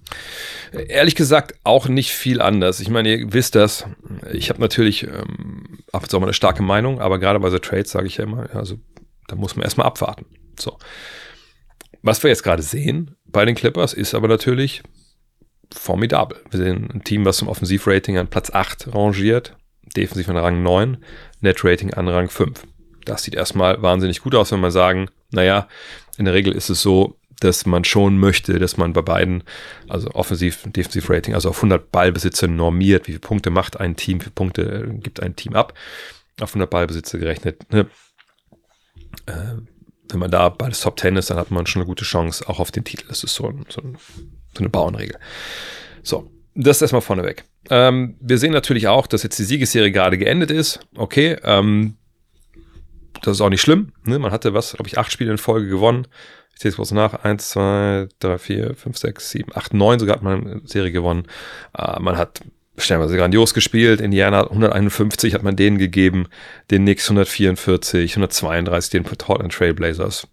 Ehrlich 0.73 1.15
gesagt 1.15 1.55
auch 1.63 1.87
nicht 1.87 2.11
viel 2.11 2.41
anders. 2.41 2.81
Ich 2.81 2.89
meine, 2.89 3.15
ihr 3.15 3.33
wisst 3.33 3.55
das. 3.55 3.85
Ich 4.31 4.49
habe 4.49 4.59
natürlich 4.59 5.03
ähm, 5.03 5.79
ab 5.91 6.03
und 6.03 6.09
zu 6.09 6.19
mal 6.19 6.25
eine 6.25 6.33
starke 6.33 6.61
Meinung, 6.61 6.99
aber 6.99 7.17
gerade 7.17 7.39
bei 7.39 7.49
so 7.49 7.59
Trades 7.59 7.91
sage 7.91 8.07
ich 8.07 8.17
ja 8.17 8.25
immer, 8.25 8.53
also 8.53 8.77
da 9.27 9.35
muss 9.35 9.55
man 9.55 9.63
erstmal 9.63 9.87
abwarten. 9.87 10.25
So. 10.59 10.77
Was 12.01 12.21
wir 12.21 12.29
jetzt 12.29 12.43
gerade 12.43 12.61
sehen 12.61 13.15
bei 13.25 13.45
den 13.45 13.55
Clippers 13.55 13.93
ist 13.93 14.13
aber 14.13 14.27
natürlich 14.27 14.83
formidabel. 15.73 16.37
Wir 16.51 16.59
sehen 16.59 16.89
ein 16.93 17.03
Team, 17.03 17.25
was 17.25 17.37
zum 17.37 17.47
Offensivrating 17.47 18.17
an 18.17 18.27
Platz 18.27 18.51
8 18.51 18.93
rangiert, 18.93 19.57
defensiv 19.95 20.29
an 20.29 20.37
Rang 20.37 20.61
9, 20.61 20.97
Net-Rating 21.41 21.93
an 21.93 22.07
Rang 22.07 22.29
5. 22.29 22.65
Das 23.05 23.23
sieht 23.23 23.35
erstmal 23.35 23.81
wahnsinnig 23.81 24.21
gut 24.21 24.35
aus, 24.35 24.51
wenn 24.51 24.59
wir 24.59 24.71
sagen, 24.71 25.09
naja, 25.31 25.67
in 26.17 26.25
der 26.25 26.33
Regel 26.33 26.53
ist 26.53 26.69
es 26.69 26.81
so, 26.81 27.17
dass 27.39 27.65
man 27.65 27.83
schon 27.83 28.17
möchte, 28.17 28.59
dass 28.59 28.77
man 28.77 28.93
bei 28.93 29.01
beiden, 29.01 29.43
also 29.89 30.09
Offensiv- 30.11 30.65
und 30.65 30.75
Defensiv-Rating, 30.75 31.33
also 31.33 31.49
auf 31.49 31.57
100 31.57 31.91
Ballbesitze 31.91 32.47
normiert, 32.47 33.07
wie 33.07 33.11
viele 33.11 33.19
Punkte 33.19 33.49
macht 33.49 33.79
ein 33.79 33.95
Team, 33.95 34.19
wie 34.19 34.23
viele 34.23 34.33
Punkte 34.35 34.61
äh, 34.61 34.97
gibt 34.97 35.21
ein 35.21 35.35
Team 35.35 35.55
ab, 35.55 35.73
auf 36.39 36.51
100 36.51 36.69
Ballbesitze 36.69 37.19
gerechnet. 37.19 37.71
Ne? 37.71 37.87
Äh, 39.25 39.55
wenn 40.09 40.19
man 40.19 40.31
da 40.31 40.49
beides 40.49 40.81
Top 40.81 40.99
10 40.99 41.15
ist, 41.17 41.29
dann 41.29 41.37
hat 41.37 41.51
man 41.51 41.65
schon 41.65 41.81
eine 41.81 41.87
gute 41.87 42.05
Chance, 42.05 42.47
auch 42.47 42.59
auf 42.59 42.71
den 42.71 42.83
Titel. 42.83 43.05
Das 43.07 43.23
ist 43.23 43.35
so, 43.35 43.47
ein, 43.47 43.65
so, 43.69 43.81
ein, 43.81 43.97
so 44.53 44.59
eine 44.59 44.69
Bauernregel. 44.69 45.17
So, 46.03 46.31
das 46.53 46.81
erstmal 46.81 47.01
vorneweg. 47.01 47.43
Ähm, 47.69 48.15
wir 48.21 48.37
sehen 48.37 48.53
natürlich 48.53 48.87
auch, 48.87 49.07
dass 49.07 49.23
jetzt 49.23 49.39
die 49.39 49.43
Siegesserie 49.43 49.91
gerade 49.91 50.17
geendet 50.17 50.51
ist. 50.51 50.79
Okay, 50.95 51.37
ähm, 51.43 51.97
das 53.21 53.37
ist 53.37 53.41
auch 53.41 53.49
nicht 53.49 53.61
schlimm. 53.61 53.93
Ne? 54.03 54.19
Man 54.19 54.31
hatte 54.31 54.53
was, 54.53 54.73
glaube 54.73 54.87
ich, 54.87 54.97
acht 54.97 55.11
Spiele 55.11 55.31
in 55.31 55.37
Folge 55.37 55.67
gewonnen. 55.67 56.07
Ich 56.53 56.61
sehe 56.61 56.69
es 56.69 56.77
kurz 56.77 56.91
nach. 56.91 57.23
Eins, 57.23 57.49
zwei, 57.49 58.07
drei, 58.19 58.37
vier, 58.37 58.75
fünf, 58.75 58.97
sechs, 58.97 59.29
sieben, 59.31 59.51
acht, 59.55 59.73
neun 59.73 59.99
sogar 59.99 60.15
hat 60.15 60.23
man 60.23 60.47
eine 60.47 60.61
Serie 60.65 60.91
gewonnen. 60.91 61.27
Äh, 61.77 61.99
man 61.99 62.17
hat 62.17 62.41
stellenweise 62.77 63.17
grandios 63.17 63.53
gespielt. 63.53 64.01
Indiana 64.01 64.43
151 64.43 65.33
hat 65.33 65.43
man 65.43 65.55
denen 65.55 65.77
gegeben, 65.77 66.27
den 66.71 66.83
Knicks 66.83 67.05
144, 67.05 68.11
132 68.13 68.91
den 68.91 69.03
Portland 69.03 69.53
Trailblazers. 69.53 70.27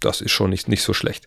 Das 0.00 0.20
ist 0.20 0.32
schon 0.32 0.50
nicht, 0.50 0.68
nicht 0.68 0.82
so 0.82 0.92
schlecht. 0.92 1.26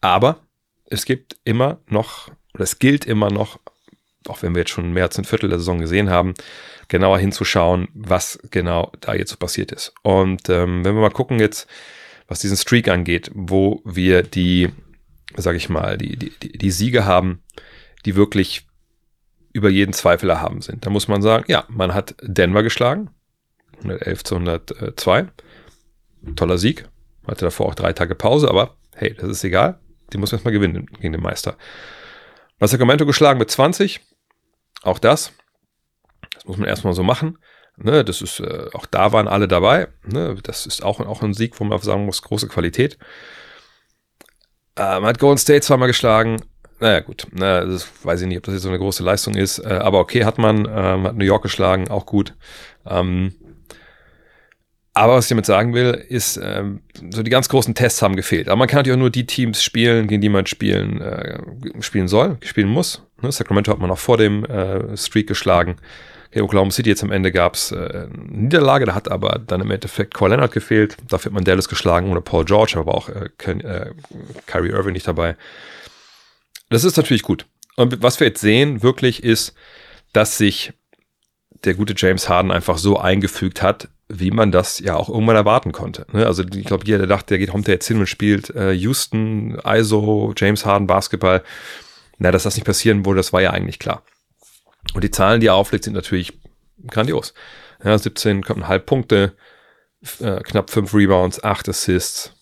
Aber 0.00 0.40
es 0.86 1.04
gibt 1.04 1.36
immer 1.44 1.78
noch, 1.88 2.28
oder 2.54 2.64
es 2.64 2.78
gilt 2.78 3.04
immer 3.06 3.30
noch, 3.30 3.58
auch 4.28 4.42
wenn 4.42 4.54
wir 4.54 4.60
jetzt 4.60 4.70
schon 4.70 4.92
mehr 4.92 5.04
als 5.04 5.18
ein 5.18 5.24
Viertel 5.24 5.48
der 5.48 5.58
Saison 5.58 5.78
gesehen 5.78 6.10
haben, 6.10 6.34
genauer 6.92 7.18
hinzuschauen, 7.18 7.88
was 7.94 8.38
genau 8.50 8.92
da 9.00 9.14
jetzt 9.14 9.30
so 9.30 9.38
passiert 9.38 9.72
ist. 9.72 9.94
Und 10.02 10.50
ähm, 10.50 10.84
wenn 10.84 10.94
wir 10.94 11.00
mal 11.00 11.08
gucken 11.08 11.40
jetzt, 11.40 11.66
was 12.28 12.40
diesen 12.40 12.58
Streak 12.58 12.86
angeht, 12.88 13.30
wo 13.32 13.80
wir 13.86 14.22
die, 14.22 14.68
sag 15.34 15.56
ich 15.56 15.70
mal, 15.70 15.96
die, 15.96 16.18
die, 16.18 16.52
die 16.52 16.70
Siege 16.70 17.06
haben, 17.06 17.42
die 18.04 18.14
wirklich 18.14 18.66
über 19.54 19.70
jeden 19.70 19.94
Zweifel 19.94 20.28
erhaben 20.28 20.60
sind. 20.60 20.84
Da 20.84 20.90
muss 20.90 21.08
man 21.08 21.22
sagen, 21.22 21.44
ja, 21.48 21.64
man 21.68 21.94
hat 21.94 22.14
Denver 22.20 22.62
geschlagen, 22.62 23.08
111 23.78 24.24
zu 24.24 24.34
102. 24.34 25.28
Toller 26.36 26.58
Sieg. 26.58 26.88
Hatte 27.26 27.46
davor 27.46 27.66
auch 27.66 27.74
drei 27.74 27.94
Tage 27.94 28.14
Pause, 28.14 28.48
aber 28.48 28.76
hey, 28.94 29.14
das 29.14 29.30
ist 29.30 29.44
egal. 29.44 29.78
Die 30.12 30.18
muss 30.18 30.30
man 30.30 30.36
erstmal 30.36 30.52
gewinnen 30.52 30.86
gegen 31.00 31.12
den 31.12 31.22
Meister. 31.22 31.56
Sacramento 32.60 33.06
geschlagen 33.06 33.38
mit 33.38 33.50
20. 33.50 34.00
Auch 34.82 34.98
das. 34.98 35.32
Das 36.34 36.44
muss 36.44 36.56
man 36.56 36.68
erstmal 36.68 36.94
so 36.94 37.02
machen. 37.02 37.38
Ne, 37.76 38.04
das 38.04 38.20
ist, 38.20 38.40
äh, 38.40 38.68
auch 38.74 38.86
da 38.86 39.12
waren 39.12 39.28
alle 39.28 39.48
dabei. 39.48 39.88
Ne, 40.04 40.36
das 40.42 40.66
ist 40.66 40.84
auch, 40.84 41.00
auch 41.00 41.22
ein 41.22 41.34
Sieg, 41.34 41.58
wo 41.58 41.64
man 41.64 41.78
sagen 41.80 42.04
muss, 42.04 42.22
große 42.22 42.48
Qualität. 42.48 42.98
Äh, 44.76 45.00
man 45.00 45.06
hat 45.06 45.18
Golden 45.18 45.38
State 45.38 45.62
zweimal 45.62 45.88
geschlagen, 45.88 46.42
naja, 46.82 46.98
gut. 46.98 47.28
Na, 47.30 47.64
das 47.64 47.88
weiß 48.02 48.22
ich 48.22 48.26
nicht, 48.26 48.38
ob 48.38 48.42
das 48.42 48.54
jetzt 48.54 48.64
so 48.64 48.68
eine 48.68 48.78
große 48.78 49.04
Leistung 49.04 49.34
ist. 49.34 49.60
Äh, 49.60 49.68
aber 49.68 50.00
okay, 50.00 50.24
hat 50.24 50.38
man, 50.38 50.66
ähm, 50.68 51.04
hat 51.04 51.16
New 51.16 51.24
York 51.24 51.44
geschlagen, 51.44 51.88
auch 51.88 52.06
gut. 52.06 52.34
Ähm, 52.84 53.34
aber 54.92 55.14
was 55.14 55.26
ich 55.26 55.28
damit 55.28 55.46
sagen 55.46 55.74
will, 55.74 55.92
ist, 56.08 56.40
ähm, 56.42 56.82
so 57.10 57.22
die 57.22 57.30
ganz 57.30 57.48
großen 57.48 57.76
Tests 57.76 58.02
haben 58.02 58.16
gefehlt. 58.16 58.48
Aber 58.48 58.56
man 58.56 58.66
kann 58.66 58.78
natürlich 58.78 58.96
auch 58.96 59.00
nur 59.00 59.10
die 59.10 59.26
Teams 59.26 59.62
spielen, 59.62 60.08
gegen 60.08 60.20
die 60.20 60.28
man 60.28 60.46
spielen, 60.46 61.00
äh, 61.00 61.38
spielen 61.80 62.08
soll, 62.08 62.38
spielen 62.42 62.68
muss. 62.68 63.02
Ne? 63.22 63.30
Sacramento 63.30 63.70
hat 63.70 63.78
man 63.78 63.90
auch 63.92 63.98
vor 63.98 64.18
dem 64.18 64.44
äh, 64.44 64.96
Streak 64.96 65.28
geschlagen. 65.28 65.76
Okay, 66.32 66.40
Oklahoma 66.40 66.70
City 66.70 66.88
jetzt 66.88 67.02
am 67.02 67.12
Ende 67.12 67.30
gab's 67.30 67.72
äh, 67.72 67.76
eine 67.76 68.08
Niederlage, 68.14 68.86
da 68.86 68.94
hat 68.94 69.10
aber 69.10 69.38
dann 69.46 69.60
im 69.60 69.70
Endeffekt 69.70 70.14
Kawhi 70.14 70.30
Leonard 70.30 70.52
gefehlt. 70.52 70.96
Dafür 71.06 71.28
hat 71.28 71.34
man 71.34 71.44
Dallas 71.44 71.68
geschlagen 71.68 72.10
oder 72.10 72.22
Paul 72.22 72.46
George, 72.46 72.78
aber 72.78 72.94
auch 72.94 73.10
äh, 73.10 73.28
äh, 73.50 73.90
Kyrie 74.46 74.70
Irving 74.70 74.94
nicht 74.94 75.06
dabei. 75.06 75.36
Das 76.70 76.84
ist 76.84 76.96
natürlich 76.96 77.22
gut. 77.22 77.44
Und 77.76 78.02
was 78.02 78.18
wir 78.18 78.28
jetzt 78.28 78.40
sehen, 78.40 78.82
wirklich 78.82 79.22
ist, 79.22 79.54
dass 80.14 80.38
sich 80.38 80.72
der 81.64 81.74
gute 81.74 81.92
James 81.94 82.30
Harden 82.30 82.50
einfach 82.50 82.78
so 82.78 82.98
eingefügt 82.98 83.60
hat, 83.60 83.88
wie 84.08 84.30
man 84.30 84.52
das 84.52 84.78
ja 84.78 84.96
auch 84.96 85.10
irgendwann 85.10 85.36
erwarten 85.36 85.72
konnte. 85.72 86.06
Ne? 86.12 86.26
Also 86.26 86.44
ich 86.44 86.64
glaube, 86.64 86.86
jeder, 86.86 86.98
der 86.98 87.08
dachte, 87.08 87.26
der 87.28 87.38
geht, 87.38 87.50
kommt 87.50 87.66
der 87.66 87.74
jetzt 87.74 87.88
hin 87.88 87.98
und 87.98 88.06
spielt 88.06 88.48
äh, 88.56 88.72
Houston, 88.72 89.58
ISO, 89.66 90.32
James 90.34 90.64
Harden, 90.64 90.86
Basketball. 90.86 91.42
Na, 92.16 92.30
dass 92.30 92.44
das 92.44 92.56
nicht 92.56 92.64
passieren 92.64 93.04
würde, 93.04 93.18
das 93.18 93.34
war 93.34 93.42
ja 93.42 93.50
eigentlich 93.50 93.78
klar. 93.78 94.02
Und 94.94 95.04
die 95.04 95.10
Zahlen, 95.10 95.40
die 95.40 95.48
er 95.48 95.54
auflegt, 95.54 95.84
sind 95.84 95.94
natürlich 95.94 96.38
grandios. 96.86 97.34
Ja, 97.82 97.94
17,5 97.94 98.78
Punkte, 98.80 99.32
äh, 100.20 100.40
knapp 100.40 100.70
5 100.70 100.94
Rebounds, 100.94 101.42
8 101.42 101.68
Assists, 101.68 102.32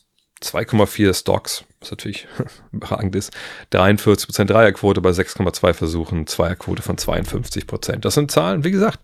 2,4 0.43 1.15
Stocks, 1.15 1.65
was 1.81 1.91
natürlich 1.91 2.27
überragend 2.73 3.15
ist, 3.15 3.33
43% 3.73 4.45
Dreierquote 4.45 5.01
bei 5.01 5.11
6,2 5.11 5.75
Versuchen, 5.75 6.27
Zweierquote 6.27 6.83
von 6.83 6.97
52%. 6.97 7.97
Das 7.97 8.15
sind 8.15 8.31
Zahlen, 8.31 8.65
wie 8.65 8.71
gesagt, 8.71 9.01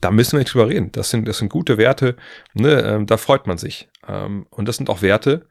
da 0.00 0.10
müssen 0.10 0.32
wir 0.32 0.38
nicht 0.40 0.52
drüber 0.52 0.68
reden. 0.68 0.90
Das 0.92 1.10
sind, 1.10 1.26
das 1.28 1.38
sind 1.38 1.48
gute 1.48 1.78
Werte, 1.78 2.16
ne, 2.54 2.82
ähm, 2.82 3.06
da 3.06 3.16
freut 3.16 3.46
man 3.46 3.58
sich. 3.58 3.88
Ähm, 4.08 4.46
und 4.50 4.66
das 4.66 4.76
sind 4.76 4.90
auch 4.90 5.02
Werte, 5.02 5.46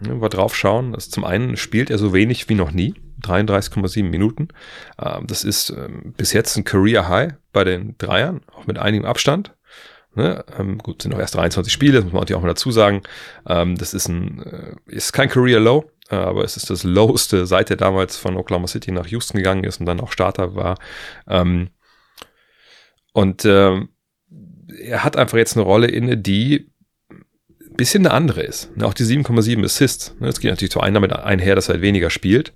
ne, 0.00 0.20
wir 0.20 0.28
drauf 0.28 0.54
schauen, 0.54 0.92
dass 0.92 1.10
zum 1.10 1.24
einen 1.24 1.56
spielt 1.56 1.90
er 1.90 1.98
so 1.98 2.12
wenig 2.12 2.48
wie 2.48 2.54
noch 2.54 2.70
nie, 2.70 2.94
33,7 3.24 4.04
Minuten. 4.04 4.48
Ähm, 5.00 5.26
das 5.26 5.44
ist 5.44 5.70
ähm, 5.70 6.14
bis 6.16 6.32
jetzt 6.32 6.56
ein 6.56 6.64
Career 6.64 7.08
High 7.08 7.34
bei 7.52 7.64
den 7.64 7.96
Dreiern, 7.98 8.42
auch 8.54 8.66
mit 8.66 8.78
einigem 8.78 9.06
Abstand. 9.06 9.54
Ne? 10.14 10.44
Ähm, 10.58 10.78
gut, 10.78 11.02
sind 11.02 11.12
noch 11.12 11.18
erst 11.18 11.34
23 11.34 11.72
Spiele, 11.72 11.94
das 11.94 12.04
muss 12.04 12.12
man 12.12 12.20
natürlich 12.20 12.38
auch 12.38 12.42
mal 12.42 12.48
dazu 12.48 12.70
sagen. 12.70 13.02
Ähm, 13.48 13.76
das 13.76 13.94
ist 13.94 14.08
ein, 14.08 14.42
äh, 14.42 14.74
ist 14.86 15.12
kein 15.12 15.28
Career 15.28 15.60
Low, 15.60 15.90
äh, 16.10 16.16
aber 16.16 16.44
es 16.44 16.56
ist 16.56 16.70
das 16.70 16.84
Loweste, 16.84 17.46
seit 17.46 17.70
er 17.70 17.76
damals 17.76 18.16
von 18.16 18.36
Oklahoma 18.36 18.68
City 18.68 18.92
nach 18.92 19.06
Houston 19.06 19.38
gegangen 19.38 19.64
ist 19.64 19.80
und 19.80 19.86
dann 19.86 20.00
auch 20.00 20.12
Starter 20.12 20.54
war. 20.54 20.78
Ähm, 21.28 21.70
und 23.12 23.44
äh, 23.44 23.80
er 24.80 25.04
hat 25.04 25.16
einfach 25.16 25.38
jetzt 25.38 25.56
eine 25.56 25.64
Rolle 25.64 25.88
inne, 25.88 26.16
die 26.16 26.70
ein 27.10 27.76
bisschen 27.76 28.06
eine 28.06 28.14
andere 28.14 28.42
ist. 28.42 28.76
Ne? 28.76 28.86
Auch 28.86 28.94
die 28.94 29.04
7,7 29.04 29.64
Assists. 29.64 30.14
Ne? 30.20 30.26
Das 30.26 30.40
geht 30.40 30.50
natürlich 30.50 30.72
zu 30.72 30.80
einem 30.80 30.94
damit 30.94 31.12
einher, 31.12 31.54
dass 31.54 31.68
er 31.68 31.74
halt 31.74 31.82
weniger 31.82 32.10
spielt. 32.10 32.52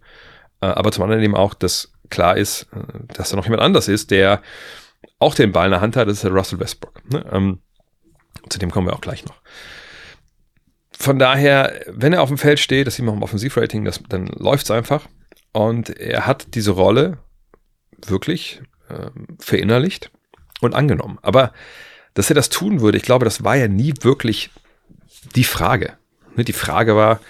Äh, 0.61 0.67
aber 0.67 0.93
zum 0.93 1.05
anderen 1.05 1.23
eben 1.23 1.37
auch, 1.37 1.55
dass 1.55 1.93
klar 2.11 2.37
ist, 2.37 2.69
äh, 2.73 3.15
dass 3.15 3.31
da 3.31 3.37
noch 3.37 3.45
jemand 3.45 3.63
anders 3.63 3.89
ist, 3.89 4.11
der 4.11 4.43
auch 5.19 5.35
den 5.35 5.53
Ball 5.53 5.67
in 5.67 5.73
der 5.73 5.81
Hand 5.81 5.97
hat, 5.97 6.09
das 6.09 6.19
ist 6.19 6.25
der 6.25 6.33
Russell 6.33 6.61
Westbrook. 6.61 7.13
Ne? 7.13 7.25
Ähm, 7.33 7.59
zu 8.49 8.59
dem 8.59 8.71
kommen 8.71 8.87
wir 8.87 8.95
auch 8.95 9.01
gleich 9.01 9.25
noch. 9.25 9.41
Von 10.93 11.19
daher, 11.19 11.81
wenn 11.87 12.13
er 12.13 12.23
auf 12.23 12.29
dem 12.29 12.39
Feld 12.39 12.59
steht, 12.59 12.87
das 12.87 12.97
sieht 12.97 13.05
man 13.05 13.15
im 13.15 13.23
Offensivrating, 13.23 13.85
das, 13.85 14.01
dann 14.09 14.27
läuft 14.27 14.65
es 14.65 14.71
einfach. 14.71 15.07
Und 15.53 15.91
er 15.91 16.27
hat 16.27 16.55
diese 16.55 16.73
Rolle 16.73 17.19
wirklich 18.07 18.61
ähm, 18.91 19.37
verinnerlicht 19.39 20.11
und 20.61 20.75
angenommen. 20.75 21.19
Aber 21.23 21.53
dass 22.15 22.31
er 22.31 22.35
das 22.35 22.49
tun 22.49 22.81
würde, 22.81 22.99
ich 22.99 23.05
glaube, 23.05 23.25
das 23.25 23.45
war 23.45 23.55
ja 23.55 23.69
nie 23.69 23.95
wirklich 24.01 24.51
die 25.37 25.45
Frage. 25.45 25.93
Ne? 26.37 26.45
Die 26.45 26.53
Frage 26.53 26.97
war, 26.97 27.21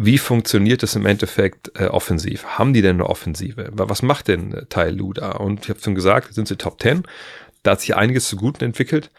wie 0.00 0.18
funktioniert 0.18 0.84
es 0.84 0.94
im 0.94 1.06
Endeffekt 1.06 1.72
äh, 1.74 1.86
offensiv? 1.86 2.44
Haben 2.44 2.72
die 2.72 2.82
denn 2.82 2.96
eine 2.96 3.10
Offensive? 3.10 3.68
Was 3.72 4.02
macht 4.02 4.28
denn 4.28 4.54
äh, 4.54 4.66
Tai 4.66 4.90
Lu 4.90 5.12
da? 5.12 5.32
Und 5.32 5.64
ich 5.64 5.70
habe 5.70 5.80
schon 5.80 5.96
gesagt, 5.96 6.32
sind 6.32 6.46
sie 6.46 6.56
Top 6.56 6.80
10. 6.80 7.02
Da 7.64 7.72
hat 7.72 7.80
sich 7.80 7.96
einiges 7.96 8.28
zu 8.28 8.36
Guten 8.36 8.62
entwickelt. 8.62 9.10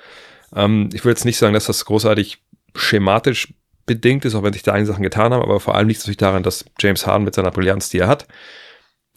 Ähm, 0.56 0.90
ich 0.94 1.04
will 1.04 1.12
jetzt 1.12 1.26
nicht 1.26 1.38
sagen, 1.38 1.54
dass 1.54 1.66
das 1.66 1.84
großartig 1.84 2.42
schematisch 2.76 3.54
bedingt 3.86 4.24
ist, 4.24 4.36
auch 4.36 4.44
wenn 4.44 4.54
sich 4.54 4.64
da 4.64 4.72
einige 4.72 4.88
Sachen 4.88 5.04
getan 5.04 5.34
haben, 5.34 5.44
aber 5.44 5.60
vor 5.60 5.76
allem 5.76 5.90
liegt 5.90 6.00
es 6.00 6.06
natürlich 6.06 6.18
daran, 6.18 6.44
dass 6.44 6.64
James 6.80 7.06
Harden 7.06 7.26
mit 7.26 7.36
seiner 7.36 7.52
Brillanz, 7.52 7.90
die 7.90 8.00
er 8.00 8.08
hat, 8.08 8.26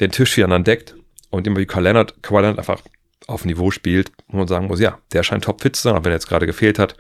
den 0.00 0.10
Tisch 0.10 0.36
wieder 0.36 0.50
entdeckt 0.50 0.96
und 1.30 1.46
immer 1.46 1.60
wie 1.60 1.66
Kawhi 1.66 1.84
Leonard, 1.84 2.20
Kawhi 2.24 2.40
Leonard 2.40 2.58
einfach 2.58 2.82
auf 3.28 3.44
Niveau 3.44 3.70
spielt, 3.70 4.10
man 4.26 4.48
sagen 4.48 4.66
muss, 4.66 4.80
ja, 4.80 4.98
der 5.12 5.22
scheint 5.22 5.44
topfit 5.44 5.76
zu 5.76 5.82
sein, 5.82 5.94
auch 5.94 6.04
wenn 6.04 6.10
er 6.10 6.16
jetzt 6.16 6.28
gerade 6.28 6.46
gefehlt 6.46 6.80
hat. 6.80 6.96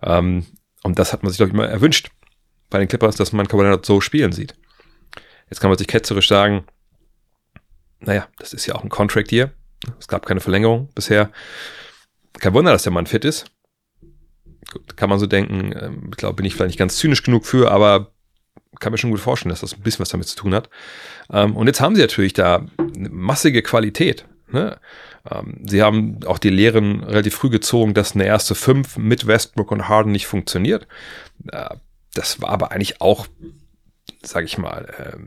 Ähm, 0.00 0.46
und 0.84 0.96
das 1.00 1.12
hat 1.12 1.24
man 1.24 1.32
sich, 1.32 1.40
ich, 1.40 1.52
immer 1.52 1.66
erwünscht 1.66 2.10
bei 2.70 2.78
den 2.78 2.88
Clippers, 2.88 3.16
dass 3.16 3.32
man 3.32 3.48
Kawhi 3.48 3.78
so 3.82 4.00
spielen 4.00 4.32
sieht. 4.32 4.54
Jetzt 5.50 5.60
kann 5.60 5.70
man 5.70 5.78
sich 5.78 5.86
ketzerisch 5.86 6.28
sagen, 6.28 6.64
naja, 8.00 8.28
das 8.38 8.52
ist 8.52 8.66
ja 8.66 8.74
auch 8.74 8.82
ein 8.82 8.88
Contract 8.88 9.30
hier. 9.30 9.52
Es 9.98 10.08
gab 10.08 10.26
keine 10.26 10.40
Verlängerung 10.40 10.90
bisher. 10.94 11.30
Kein 12.38 12.54
Wunder, 12.54 12.72
dass 12.72 12.82
der 12.82 12.92
Mann 12.92 13.06
fit 13.06 13.24
ist. 13.24 13.46
Gut, 14.72 14.96
kann 14.96 15.08
man 15.08 15.18
so 15.18 15.26
denken. 15.26 15.72
Ähm, 15.78 16.10
ich 16.10 16.16
glaube, 16.16 16.36
bin 16.36 16.46
ich 16.46 16.54
vielleicht 16.54 16.68
nicht 16.68 16.78
ganz 16.78 16.96
zynisch 16.96 17.22
genug 17.22 17.46
für, 17.46 17.70
aber 17.70 18.12
kann 18.80 18.92
mir 18.92 18.98
schon 18.98 19.10
gut 19.10 19.20
vorstellen, 19.20 19.50
dass 19.50 19.60
das 19.60 19.74
ein 19.74 19.82
bisschen 19.82 20.00
was 20.00 20.10
damit 20.10 20.28
zu 20.28 20.36
tun 20.36 20.54
hat. 20.54 20.68
Ähm, 21.30 21.56
und 21.56 21.66
jetzt 21.66 21.80
haben 21.80 21.94
sie 21.94 22.02
natürlich 22.02 22.32
da 22.32 22.66
eine 22.78 23.08
massige 23.08 23.62
Qualität. 23.62 24.26
Ne? 24.50 24.78
Ähm, 25.30 25.62
sie 25.66 25.82
haben 25.82 26.20
auch 26.26 26.38
die 26.38 26.50
Lehren 26.50 27.02
relativ 27.02 27.34
früh 27.34 27.50
gezogen, 27.50 27.94
dass 27.94 28.14
eine 28.14 28.26
erste 28.26 28.54
Fünf 28.54 28.96
mit 28.96 29.26
Westbrook 29.26 29.70
und 29.70 29.88
Harden 29.88 30.12
nicht 30.12 30.26
funktioniert. 30.26 30.86
Das 32.16 32.40
war 32.40 32.48
aber 32.48 32.72
eigentlich 32.72 33.00
auch, 33.00 33.26
sage 34.22 34.46
ich 34.46 34.56
mal, 34.58 34.86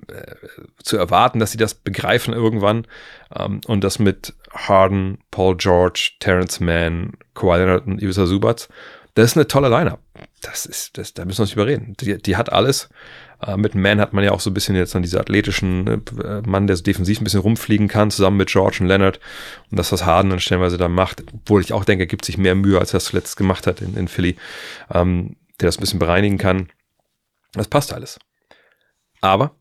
äh, 0.09 0.13
äh, 0.13 0.35
zu 0.83 0.97
erwarten, 0.97 1.39
dass 1.39 1.51
sie 1.51 1.57
das 1.57 1.75
begreifen 1.75 2.33
irgendwann 2.33 2.87
ähm, 3.35 3.61
und 3.67 3.83
das 3.83 3.99
mit 3.99 4.33
Harden, 4.51 5.19
Paul 5.29 5.55
George, 5.55 6.13
Terrence 6.19 6.59
Mann, 6.59 7.13
Kawhi 7.35 7.57
Leonard 7.57 7.85
und 7.85 8.01
Ivica 8.01 8.25
Subats. 8.25 8.69
Das 9.13 9.31
ist 9.31 9.37
eine 9.37 9.47
tolle 9.47 9.69
Lineup. 9.69 9.99
Das 10.41 10.65
ist, 10.65 10.97
das, 10.97 11.13
da 11.13 11.25
müssen 11.25 11.39
wir 11.39 11.43
uns 11.43 11.53
überreden. 11.53 11.95
Die, 11.99 12.17
die 12.17 12.37
hat 12.37 12.51
alles. 12.51 12.89
Äh, 13.45 13.57
mit 13.57 13.75
Man 13.75 13.99
hat 13.99 14.13
man 14.13 14.23
ja 14.23 14.31
auch 14.31 14.39
so 14.39 14.49
ein 14.49 14.53
bisschen 14.53 14.75
jetzt 14.75 14.95
dann 14.95 15.01
diese 15.01 15.19
athletischen 15.19 15.87
äh, 15.87 16.41
Mann, 16.45 16.67
der 16.67 16.75
so 16.75 16.83
defensiv 16.83 17.21
ein 17.21 17.23
bisschen 17.23 17.41
rumfliegen 17.41 17.87
kann, 17.87 18.11
zusammen 18.11 18.37
mit 18.37 18.49
George 18.49 18.77
und 18.81 18.87
Leonard. 18.87 19.19
Und 19.69 19.77
das, 19.77 19.91
was 19.91 20.05
Harden 20.05 20.31
dann 20.31 20.39
stellenweise 20.39 20.77
da 20.77 20.87
macht, 20.87 21.23
obwohl 21.33 21.61
ich 21.61 21.73
auch 21.73 21.85
denke, 21.85 22.03
er 22.05 22.07
gibt 22.07 22.25
sich 22.25 22.37
mehr 22.37 22.55
Mühe, 22.55 22.79
als 22.79 22.93
er 22.93 22.97
es 22.97 23.05
zuletzt 23.05 23.37
gemacht 23.37 23.67
hat 23.67 23.81
in, 23.81 23.95
in 23.95 24.07
Philly, 24.07 24.37
ähm, 24.91 25.35
der 25.59 25.67
das 25.67 25.77
ein 25.77 25.81
bisschen 25.81 25.99
bereinigen 25.99 26.37
kann. 26.37 26.69
Das 27.53 27.67
passt 27.67 27.93
alles. 27.93 28.19
Aber 29.21 29.55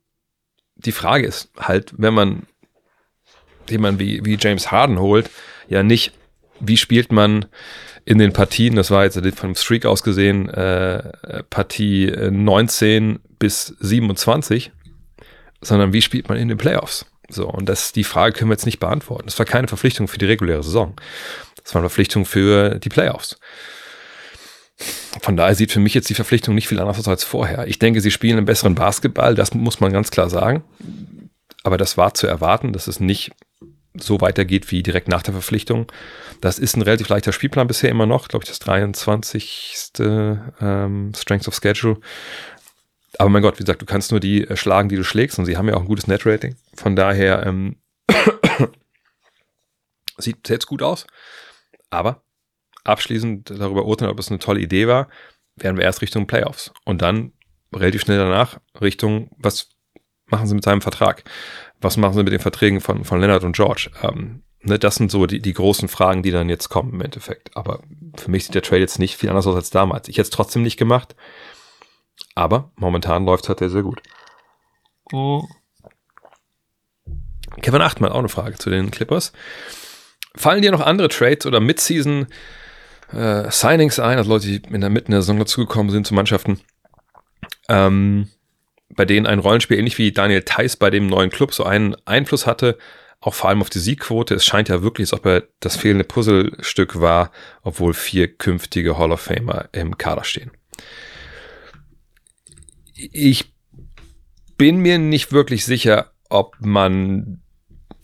die 0.77 0.92
Frage 0.92 1.27
ist 1.27 1.51
halt, 1.59 1.92
wenn 1.96 2.14
man 2.14 2.46
jemanden 3.68 4.01
wie, 4.01 4.24
wie 4.24 4.38
James 4.40 4.70
Harden 4.70 4.98
holt, 4.98 5.31
ja 5.68 5.83
nicht, 5.83 6.12
wie 6.61 6.77
spielt 6.77 7.12
man 7.12 7.46
in 8.05 8.18
den 8.18 8.33
Partien, 8.33 8.77
das 8.77 8.90
war 8.90 9.05
jetzt 9.05 9.16
von 9.37 9.51
dem 9.51 9.55
Streak 9.55 9.85
aus 9.85 10.03
gesehen, 10.03 10.48
äh, 10.48 11.42
Partie 11.51 12.11
19 12.11 13.20
bis 13.38 13.77
27, 13.81 14.72
sondern 15.61 15.92
wie 15.92 16.03
spielt 16.03 16.29
man 16.29 16.38
in 16.38 16.48
den 16.48 16.59
Playoffs? 16.59 17.07
So, 17.29 17.48
und 17.48 17.68
das, 17.68 17.92
die 17.92 18.05
Frage 18.05 18.33
können 18.33 18.51
wir 18.51 18.55
jetzt 18.55 18.64
nicht 18.64 18.81
beantworten. 18.81 19.27
Das 19.27 19.38
war 19.38 19.44
keine 19.44 19.68
Verpflichtung 19.68 20.09
für 20.09 20.16
die 20.16 20.24
reguläre 20.24 20.62
Saison. 20.62 20.96
Das 21.62 21.74
war 21.74 21.81
eine 21.81 21.90
Verpflichtung 21.90 22.24
für 22.24 22.79
die 22.79 22.88
Playoffs. 22.88 23.38
Von 25.20 25.36
daher 25.36 25.54
sieht 25.54 25.72
für 25.72 25.80
mich 25.80 25.94
jetzt 25.94 26.08
die 26.08 26.14
Verpflichtung 26.14 26.54
nicht 26.54 26.68
viel 26.68 26.78
anders 26.78 26.98
aus 26.98 27.08
als 27.08 27.24
vorher. 27.24 27.66
Ich 27.66 27.78
denke, 27.78 28.00
sie 28.00 28.10
spielen 28.10 28.36
einen 28.36 28.46
besseren 28.46 28.74
Basketball, 28.74 29.34
das 29.34 29.54
muss 29.54 29.80
man 29.80 29.92
ganz 29.92 30.10
klar 30.10 30.30
sagen. 30.30 30.62
Aber 31.64 31.76
das 31.76 31.96
war 31.96 32.14
zu 32.14 32.26
erwarten, 32.26 32.72
dass 32.72 32.86
es 32.86 33.00
nicht 33.00 33.32
so 33.94 34.20
weitergeht 34.20 34.70
wie 34.70 34.82
direkt 34.82 35.08
nach 35.08 35.22
der 35.22 35.34
Verpflichtung. 35.34 35.90
Das 36.40 36.58
ist 36.58 36.76
ein 36.76 36.82
relativ 36.82 37.08
leichter 37.08 37.32
Spielplan 37.32 37.66
bisher 37.66 37.90
immer 37.90 38.06
noch, 38.06 38.28
glaube 38.28 38.44
ich, 38.44 38.48
das 38.48 38.60
23. 38.60 39.90
Ähm, 39.98 41.12
Strength 41.16 41.48
of 41.48 41.58
Schedule. 41.60 41.98
Aber 43.18 43.30
mein 43.30 43.42
Gott, 43.42 43.58
wie 43.58 43.64
gesagt, 43.64 43.82
du 43.82 43.86
kannst 43.86 44.12
nur 44.12 44.20
die 44.20 44.44
äh, 44.44 44.56
schlagen, 44.56 44.88
die 44.88 44.96
du 44.96 45.04
schlägst 45.04 45.38
und 45.38 45.46
sie 45.46 45.56
haben 45.56 45.68
ja 45.68 45.74
auch 45.74 45.80
ein 45.80 45.88
gutes 45.88 46.06
Net-Rating. 46.06 46.54
Von 46.74 46.94
daher 46.94 47.44
ähm, 47.46 47.76
sieht 50.18 50.48
jetzt 50.48 50.66
gut 50.66 50.82
aus. 50.82 51.06
Aber 51.90 52.22
abschließend 52.88 53.51
darüber 53.51 53.85
urteilen, 53.85 54.11
ob 54.11 54.18
es 54.18 54.31
eine 54.31 54.38
tolle 54.38 54.61
Idee 54.61 54.88
war, 54.88 55.09
werden 55.57 55.77
wir 55.77 55.85
erst 55.85 56.03
Richtung 56.03 56.27
Playoffs. 56.27 56.72
Und 56.85 57.03
dann 57.03 57.33
relativ 57.72 58.03
schnell 58.03 58.18
danach 58.18 58.59
Richtung, 58.81 59.31
was 59.38 59.70
machen 60.27 60.46
sie 60.46 60.55
mit 60.55 60.64
seinem 60.64 60.81
Vertrag? 60.81 61.24
Was 61.81 61.96
machen 61.96 62.14
sie 62.14 62.22
mit 62.22 62.33
den 62.33 62.40
Verträgen 62.40 62.81
von, 62.81 63.05
von 63.05 63.20
Leonard 63.20 63.44
und 63.44 63.57
George? 63.57 63.90
Ähm, 64.03 64.42
ne, 64.62 64.79
das 64.79 64.96
sind 64.96 65.11
so 65.11 65.27
die, 65.27 65.40
die 65.40 65.53
großen 65.53 65.88
Fragen, 65.88 66.22
die 66.22 66.31
dann 66.31 66.48
jetzt 66.48 66.68
kommen 66.68 66.94
im 66.94 67.01
Endeffekt. 67.01 67.57
Aber 67.57 67.83
für 68.16 68.31
mich 68.31 68.44
sieht 68.44 68.55
der 68.55 68.62
Trade 68.62 68.81
jetzt 68.81 68.98
nicht 68.98 69.16
viel 69.16 69.29
anders 69.29 69.46
aus 69.46 69.57
als 69.57 69.70
damals. 69.70 70.09
Ich 70.09 70.16
hätte 70.16 70.27
es 70.27 70.31
trotzdem 70.31 70.62
nicht 70.62 70.77
gemacht. 70.77 71.14
Aber 72.35 72.72
momentan 72.77 73.24
läuft 73.24 73.44
es 73.44 73.48
halt 73.48 73.61
sehr, 73.61 73.70
sehr 73.70 73.83
gut. 73.83 74.03
Oh. 75.12 75.44
Kevin 77.62 77.83
Achtmann, 77.83 78.12
auch 78.12 78.18
eine 78.18 78.29
Frage 78.29 78.59
zu 78.59 78.70
den 78.70 78.90
Clippers. 78.90 79.33
Fallen 80.35 80.62
dir 80.62 80.70
noch 80.70 80.81
andere 80.81 81.09
Trades 81.09 81.46
oder 81.46 81.61
Midseason 81.61 82.27
äh, 83.12 83.50
Signings 83.50 83.98
ein, 83.98 84.18
also 84.18 84.30
Leute, 84.30 84.46
die 84.46 84.62
in 84.72 84.80
der 84.80 84.90
Mitte 84.90 85.10
der 85.10 85.22
Saison 85.22 85.38
dazugekommen 85.38 85.90
sind 85.90 86.06
zu 86.06 86.14
Mannschaften, 86.14 86.60
ähm, 87.68 88.28
bei 88.90 89.04
denen 89.04 89.26
ein 89.26 89.38
Rollenspiel 89.38 89.78
ähnlich 89.78 89.98
wie 89.98 90.12
Daniel 90.12 90.42
Theiss 90.42 90.76
bei 90.76 90.90
dem 90.90 91.06
neuen 91.06 91.30
Club 91.30 91.52
so 91.54 91.64
einen 91.64 91.96
Einfluss 92.06 92.46
hatte, 92.46 92.78
auch 93.20 93.34
vor 93.34 93.50
allem 93.50 93.60
auf 93.60 93.70
die 93.70 93.80
Siegquote. 93.80 94.34
Es 94.34 94.44
scheint 94.44 94.68
ja 94.68 94.82
wirklich, 94.82 95.06
als 95.06 95.20
ob 95.20 95.26
er 95.26 95.44
das 95.60 95.76
fehlende 95.76 96.04
Puzzlestück 96.04 97.00
war, 97.00 97.32
obwohl 97.62 97.94
vier 97.94 98.28
künftige 98.28 98.96
Hall 98.98 99.12
of 99.12 99.20
Famer 99.20 99.68
im 99.72 99.98
Kader 99.98 100.24
stehen. 100.24 100.50
Ich 102.94 103.52
bin 104.56 104.78
mir 104.78 104.98
nicht 104.98 105.32
wirklich 105.32 105.64
sicher, 105.64 106.12
ob 106.28 106.56
man 106.60 107.42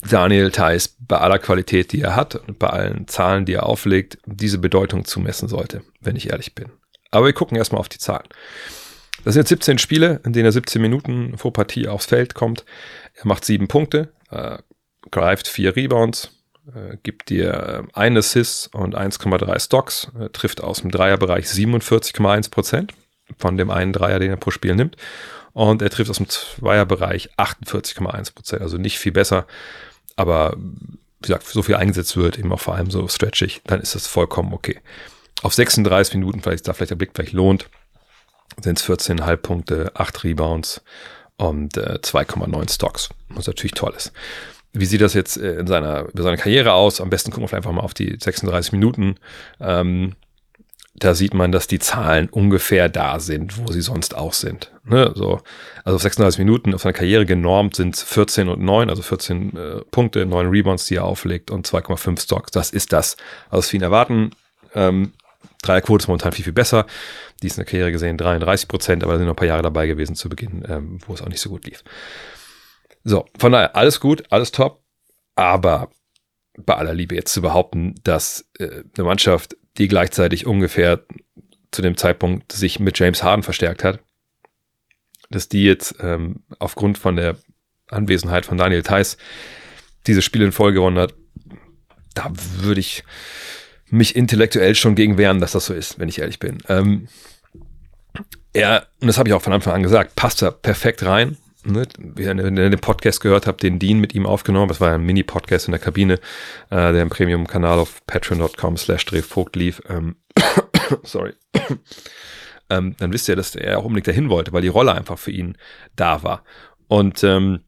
Daniel 0.09 0.51
Theiss 0.51 0.97
bei 0.99 1.19
aller 1.19 1.39
Qualität, 1.39 1.93
die 1.93 2.03
er 2.03 2.17
hat 2.17 2.37
und 2.37 2.59
bei 2.59 2.69
allen 2.69 3.09
Zahlen, 3.09 3.45
die 3.45 3.55
er 3.55 3.67
auflegt, 3.67 4.19
diese 4.27 4.59
Bedeutung 4.59 5.05
zumessen 5.05 5.49
sollte, 5.49 5.83
wenn 6.01 6.17
ich 6.17 6.31
ehrlich 6.31 6.55
bin. 6.55 6.71
Aber 7.11 7.27
wir 7.27 7.33
gucken 7.33 7.57
erstmal 7.57 7.81
auf 7.81 7.89
die 7.89 7.99
Zahlen. 7.99 8.27
Das 9.25 9.35
sind 9.35 9.43
jetzt 9.43 9.49
17 9.49 9.79
Spiele, 9.79 10.21
in 10.25 10.33
denen 10.33 10.47
er 10.47 10.53
17 10.53 10.83
Minuten 10.83 11.39
vor 11.39 11.53
Partie 11.53 11.89
aufs 11.89 12.07
Feld 12.07 12.35
kommt. 12.35 12.65
Er 13.15 13.27
macht 13.27 13.45
sieben 13.45 13.69
Punkte, 13.69 14.13
äh, 14.31 14.59
greift 15.11 15.49
vier 15.49 15.77
Rebounds, 15.77 16.31
äh, 16.67 16.97
gibt 17.03 17.31
dir 17.31 17.53
äh, 17.53 17.83
ein 17.95 18.17
Assist 18.17 18.75
und 18.75 18.97
1,3 18.97 19.59
Stocks, 19.61 20.11
äh, 20.19 20.29
trifft 20.31 20.63
aus 20.63 20.83
dem 20.83 20.91
Dreierbereich 20.91 21.47
47,1 21.47 22.51
Prozent 22.51 22.95
von 23.39 23.57
dem 23.57 23.71
einen 23.71 23.93
Dreier, 23.93 24.19
den 24.19 24.31
er 24.31 24.37
pro 24.37 24.51
Spiel 24.51 24.75
nimmt. 24.75 24.97
Und 25.53 25.83
er 25.83 25.91
trifft 25.91 26.11
aus 26.11 26.17
dem 26.17 26.29
Zweierbereich 26.29 27.31
48,1 27.39 28.35
Prozent, 28.35 28.63
also 28.63 28.77
nicht 28.77 28.99
viel 28.99 29.13
besser. 29.13 29.47
Aber 30.17 30.57
wie 30.57 30.99
gesagt, 31.23 31.47
so 31.47 31.63
viel 31.63 31.77
eingesetzt 31.77 32.17
wird, 32.17 32.39
eben 32.39 32.53
auch 32.53 32.61
vor 32.61 32.75
allem 32.75 32.91
so 32.91 33.09
stretchig, 33.09 33.63
dann 33.67 33.81
ist 33.81 33.95
das 33.95 34.07
vollkommen 34.07 34.53
okay. 34.53 34.81
Auf 35.43 35.55
36 35.55 36.15
Minuten, 36.15 36.41
vielleicht 36.43 36.69
da 36.69 36.73
vielleicht 36.73 36.91
der 36.91 36.97
Blick 36.97 37.11
vielleicht 37.15 37.33
lohnt, 37.33 37.69
sind 38.61 38.79
es 38.79 38.85
14,5 38.87 39.37
Punkte, 39.39 39.93
8 39.95 40.25
Rebounds 40.25 40.83
und 41.37 41.77
äh, 41.77 41.99
2,9 42.03 42.73
Stocks, 42.73 43.09
was 43.29 43.47
natürlich 43.47 43.73
toll 43.73 43.93
ist. 43.97 44.13
Wie 44.73 44.87
sieht 44.87 45.01
das 45.01 45.15
jetzt 45.15 45.37
äh, 45.37 45.59
in 45.59 45.67
seiner, 45.67 46.09
über 46.09 46.23
seine 46.23 46.37
Karriere 46.37 46.73
aus? 46.73 47.01
Am 47.01 47.11
besten 47.11 47.31
gucken 47.31 47.51
wir 47.51 47.57
einfach 47.57 47.73
mal 47.73 47.83
auf 47.83 47.95
die 47.95 48.17
36 48.21 48.73
Minuten. 48.73 49.17
Ähm, 49.61 50.15
da 50.97 51.15
sieht 51.15 51.35
man, 51.35 51.51
dass 51.51 51.67
die 51.67 51.81
Zahlen 51.81 52.29
ungefähr 52.29 52.89
da 52.89 53.19
sind, 53.19 53.59
wo 53.59 53.73
sie 53.73 53.81
sonst 53.81 54.17
auch 54.17 54.33
sind. 54.33 54.73
Ne? 54.85 55.13
So, 55.15 55.41
also 55.83 55.97
auf 55.97 56.03
36 56.03 56.39
Minuten 56.39 56.73
auf 56.73 56.83
seiner 56.83 56.93
Karriere 56.93 57.27
genormt 57.27 57.75
sind 57.75 57.97
14 57.97 58.49
und 58.49 58.63
9, 58.63 58.91
also 58.91 59.03
14 59.03 59.57
äh, 59.57 59.81
Punkte, 59.91 60.25
9 60.25 60.47
Rebounds, 60.49 60.87
die 60.87 60.97
er 60.97 61.05
auflegt 61.05 61.51
und 61.51 61.67
2,5 61.67 62.21
Stocks. 62.23 62.53
Das 62.53 62.71
ist 62.71 62.93
das, 62.93 63.17
was 63.51 63.73
wir 63.73 63.81
ihn 63.81 63.83
erwarten. 63.83 64.31
Ähm, 64.75 65.13
Dreierquote 65.63 66.05
ist 66.05 66.09
momentan 66.09 66.33
viel, 66.33 66.45
viel 66.45 66.53
besser. 66.53 66.87
Die 67.43 67.49
ist 67.49 67.55
in 67.55 67.65
der 67.65 67.71
Karriere 67.71 67.91
gesehen 67.91 68.17
33 68.17 68.69
Prozent, 68.69 69.03
aber 69.03 69.15
da 69.15 69.19
sind 69.19 69.27
noch 69.27 69.35
ein 69.35 69.37
paar 69.37 69.49
Jahre 69.49 69.63
dabei 69.63 69.89
gewesen 69.89 70.15
zu 70.15 70.29
Beginn, 70.29 70.65
ähm, 70.69 70.99
wo 71.07 71.15
es 71.15 71.23
auch 71.23 71.29
nicht 71.29 71.41
so 71.41 71.51
gut 71.51 71.67
lief. 71.67 71.83
So, 73.03 73.27
von 73.39 73.53
daher 73.53 73.75
alles 73.75 73.99
gut, 73.99 74.23
alles 74.31 74.53
top. 74.53 74.83
Aber 75.35 75.91
bei 76.57 76.75
aller 76.75 76.95
Liebe 76.95 77.15
jetzt 77.15 77.33
zu 77.33 77.43
behaupten, 77.43 77.95
dass 78.05 78.49
äh, 78.59 78.83
eine 78.97 79.05
Mannschaft 79.05 79.57
die 79.79 79.89
gleichzeitig 79.89 80.47
ungefähr 80.47 81.05
zu 81.73 81.83
dem 81.83 81.97
Zeitpunkt 81.97 82.53
sich 82.53 82.79
mit 82.79 82.99
James 82.99 83.23
Harden 83.23 83.43
verstärkt 83.43 83.83
hat, 83.83 83.99
dass 85.31 85.49
die 85.49 85.65
jetzt 85.65 85.97
ähm, 86.01 86.45
aufgrund 86.61 86.97
von 86.99 87.17
der 87.17 87.37
Anwesenheit 87.89 88.47
von 88.47 88.57
Daniel 88.57 88.83
Theiss 88.83 89.17
diese 90.07 90.23
Spiele 90.23 90.45
in 90.45 90.53
Folge 90.53 90.77
gewonnen 90.77 90.99
hat, 90.99 91.15
da 92.15 92.31
würde 92.59 92.81
ich 92.81 93.03
mich 93.91 94.15
intellektuell 94.15 94.75
schon 94.75 94.95
gegen 94.95 95.19
wehren, 95.19 95.41
dass 95.41 95.53
das 95.53 95.67
so 95.67 95.75
ist, 95.75 95.99
wenn 95.99 96.09
ich 96.09 96.21
ehrlich 96.21 96.39
bin. 96.39 96.59
Ähm, 96.69 97.09
er, 98.53 98.87
und 99.01 99.09
das 99.09 99.19
habe 99.19 99.29
ich 99.29 99.33
auch 99.33 99.43
von 99.43 99.53
Anfang 99.53 99.75
an 99.75 99.83
gesagt, 99.83 100.15
passt 100.15 100.43
da 100.43 100.53
perfekt 100.53 101.05
rein 101.05 101.37
ne, 101.65 101.87
wie 101.99 102.25
ihr 102.25 102.35
den 102.35 102.79
Podcast 102.81 103.21
gehört 103.21 103.47
habt, 103.47 103.63
den 103.63 103.79
Dean 103.79 103.99
mit 103.99 104.15
ihm 104.15 104.27
aufgenommen. 104.27 104.69
Das 104.69 104.81
war 104.81 104.93
ein 104.93 105.05
Mini-Podcast 105.05 105.69
in 105.69 105.73
der 105.73 105.81
Kabine, 105.81 106.15
äh, 106.71 106.93
der 106.93 107.03
im 107.03 107.11
Premium-Kanal 107.11 107.79
auf 107.79 108.05
patreon.com 108.07 108.77
slash 108.77 109.05
drehvogt 109.07 109.57
lief. 109.57 109.83
Ähm, 109.89 110.17
sorry. 111.03 111.35
ähm, 112.71 112.95
dann 112.99 113.13
wisst 113.13 113.29
ihr, 113.29 113.37
dass 113.37 113.55
er 113.55 113.79
auch 113.79 113.85
unbedingt 113.85 114.09
dahin 114.09 114.29
wollte, 114.29 114.53
weil 114.53 114.63
die 114.63 114.69
Rolle 114.69 114.95
einfach 114.95 115.19
für 115.19 115.31
ihn 115.31 115.57
da 115.97 116.23
war. 116.23 116.45
Und 116.89 117.25
ähm, 117.25 117.61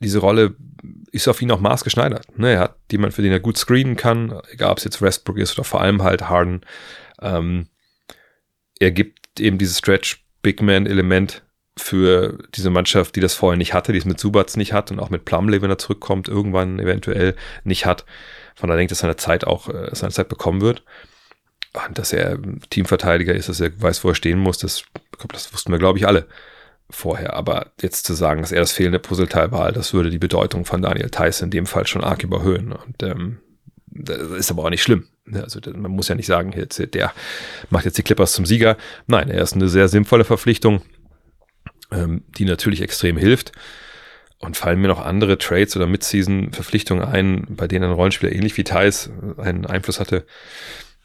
diese 0.00 0.18
Rolle 0.18 0.56
ist 1.12 1.28
auf 1.28 1.42
ihn 1.42 1.50
auch 1.50 1.60
maßgeschneidert. 1.60 2.38
Ne? 2.38 2.52
Er 2.52 2.58
hat 2.60 2.76
jemanden, 2.90 3.14
für 3.14 3.22
den 3.22 3.32
er 3.32 3.40
gut 3.40 3.58
screenen 3.58 3.96
kann, 3.96 4.40
egal 4.50 4.70
ob 4.70 4.78
es 4.78 4.84
jetzt 4.84 5.02
Westbrook 5.02 5.38
ist 5.38 5.58
oder 5.58 5.64
vor 5.64 5.80
allem 5.80 6.02
halt 6.02 6.28
Harden. 6.28 6.60
Ähm, 7.20 7.66
er 8.78 8.92
gibt 8.92 9.40
eben 9.40 9.58
dieses 9.58 9.78
Stretch 9.78 10.24
Big 10.42 10.62
Man 10.62 10.86
Element 10.86 11.42
für 11.80 12.38
diese 12.54 12.70
Mannschaft, 12.70 13.16
die 13.16 13.20
das 13.20 13.34
vorher 13.34 13.56
nicht 13.56 13.74
hatte, 13.74 13.92
die 13.92 13.98
es 13.98 14.04
mit 14.04 14.20
Subats 14.20 14.56
nicht 14.56 14.72
hat 14.72 14.90
und 14.90 15.00
auch 15.00 15.10
mit 15.10 15.24
Plumlee, 15.24 15.62
wenn 15.62 15.70
er 15.70 15.78
zurückkommt, 15.78 16.28
irgendwann 16.28 16.78
eventuell 16.78 17.34
nicht 17.64 17.86
hat. 17.86 18.04
Von 18.54 18.68
daher 18.68 18.78
denke 18.78 18.92
ich, 18.92 18.98
dass 18.98 19.00
seine 19.00 19.16
Zeit 19.16 19.46
auch 19.46 19.68
äh, 19.68 19.90
seine 19.92 20.12
Zeit 20.12 20.28
bekommen 20.28 20.60
wird. 20.60 20.82
dass 21.92 22.12
er 22.12 22.38
Teamverteidiger 22.70 23.34
ist, 23.34 23.48
dass 23.48 23.60
er 23.60 23.70
weiß, 23.80 24.04
wo 24.04 24.10
er 24.10 24.14
stehen 24.14 24.38
muss, 24.38 24.58
das, 24.58 24.84
das 25.32 25.52
wussten 25.52 25.72
wir, 25.72 25.78
glaube 25.78 25.98
ich, 25.98 26.06
alle 26.06 26.26
vorher. 26.90 27.34
Aber 27.34 27.72
jetzt 27.80 28.06
zu 28.06 28.14
sagen, 28.14 28.42
dass 28.42 28.52
er 28.52 28.60
das 28.60 28.72
fehlende 28.72 28.98
Puzzleteil 28.98 29.52
war, 29.52 29.72
das 29.72 29.94
würde 29.94 30.10
die 30.10 30.18
Bedeutung 30.18 30.64
von 30.64 30.82
Daniel 30.82 31.10
Theiss 31.10 31.40
in 31.40 31.50
dem 31.50 31.66
Fall 31.66 31.86
schon 31.86 32.04
arg 32.04 32.22
überhöhen. 32.22 32.72
Und 32.72 33.02
ähm, 33.02 33.38
das 33.86 34.18
ist 34.18 34.50
aber 34.50 34.64
auch 34.64 34.70
nicht 34.70 34.82
schlimm. 34.82 35.06
Also 35.32 35.60
man 35.72 35.92
muss 35.92 36.08
ja 36.08 36.14
nicht 36.14 36.26
sagen, 36.26 36.52
jetzt, 36.52 36.82
der 36.94 37.12
macht 37.70 37.84
jetzt 37.84 37.98
die 37.98 38.02
Clippers 38.02 38.32
zum 38.32 38.46
Sieger. 38.46 38.76
Nein, 39.06 39.30
er 39.30 39.42
ist 39.42 39.54
eine 39.54 39.68
sehr 39.68 39.88
sinnvolle 39.88 40.24
Verpflichtung, 40.24 40.82
ähm, 41.90 42.24
die 42.28 42.44
natürlich 42.44 42.82
extrem 42.82 43.16
hilft. 43.16 43.52
Und 44.38 44.56
fallen 44.56 44.80
mir 44.80 44.88
noch 44.88 45.04
andere 45.04 45.36
Trades 45.36 45.76
oder 45.76 45.86
Mid-Season-Verpflichtungen 45.86 47.04
ein, 47.04 47.46
bei 47.50 47.68
denen 47.68 47.84
ein 47.84 47.92
Rollenspieler 47.92 48.32
ähnlich 48.32 48.56
wie 48.56 48.64
Thais 48.64 49.10
einen 49.36 49.66
Einfluss 49.66 50.00
hatte. 50.00 50.24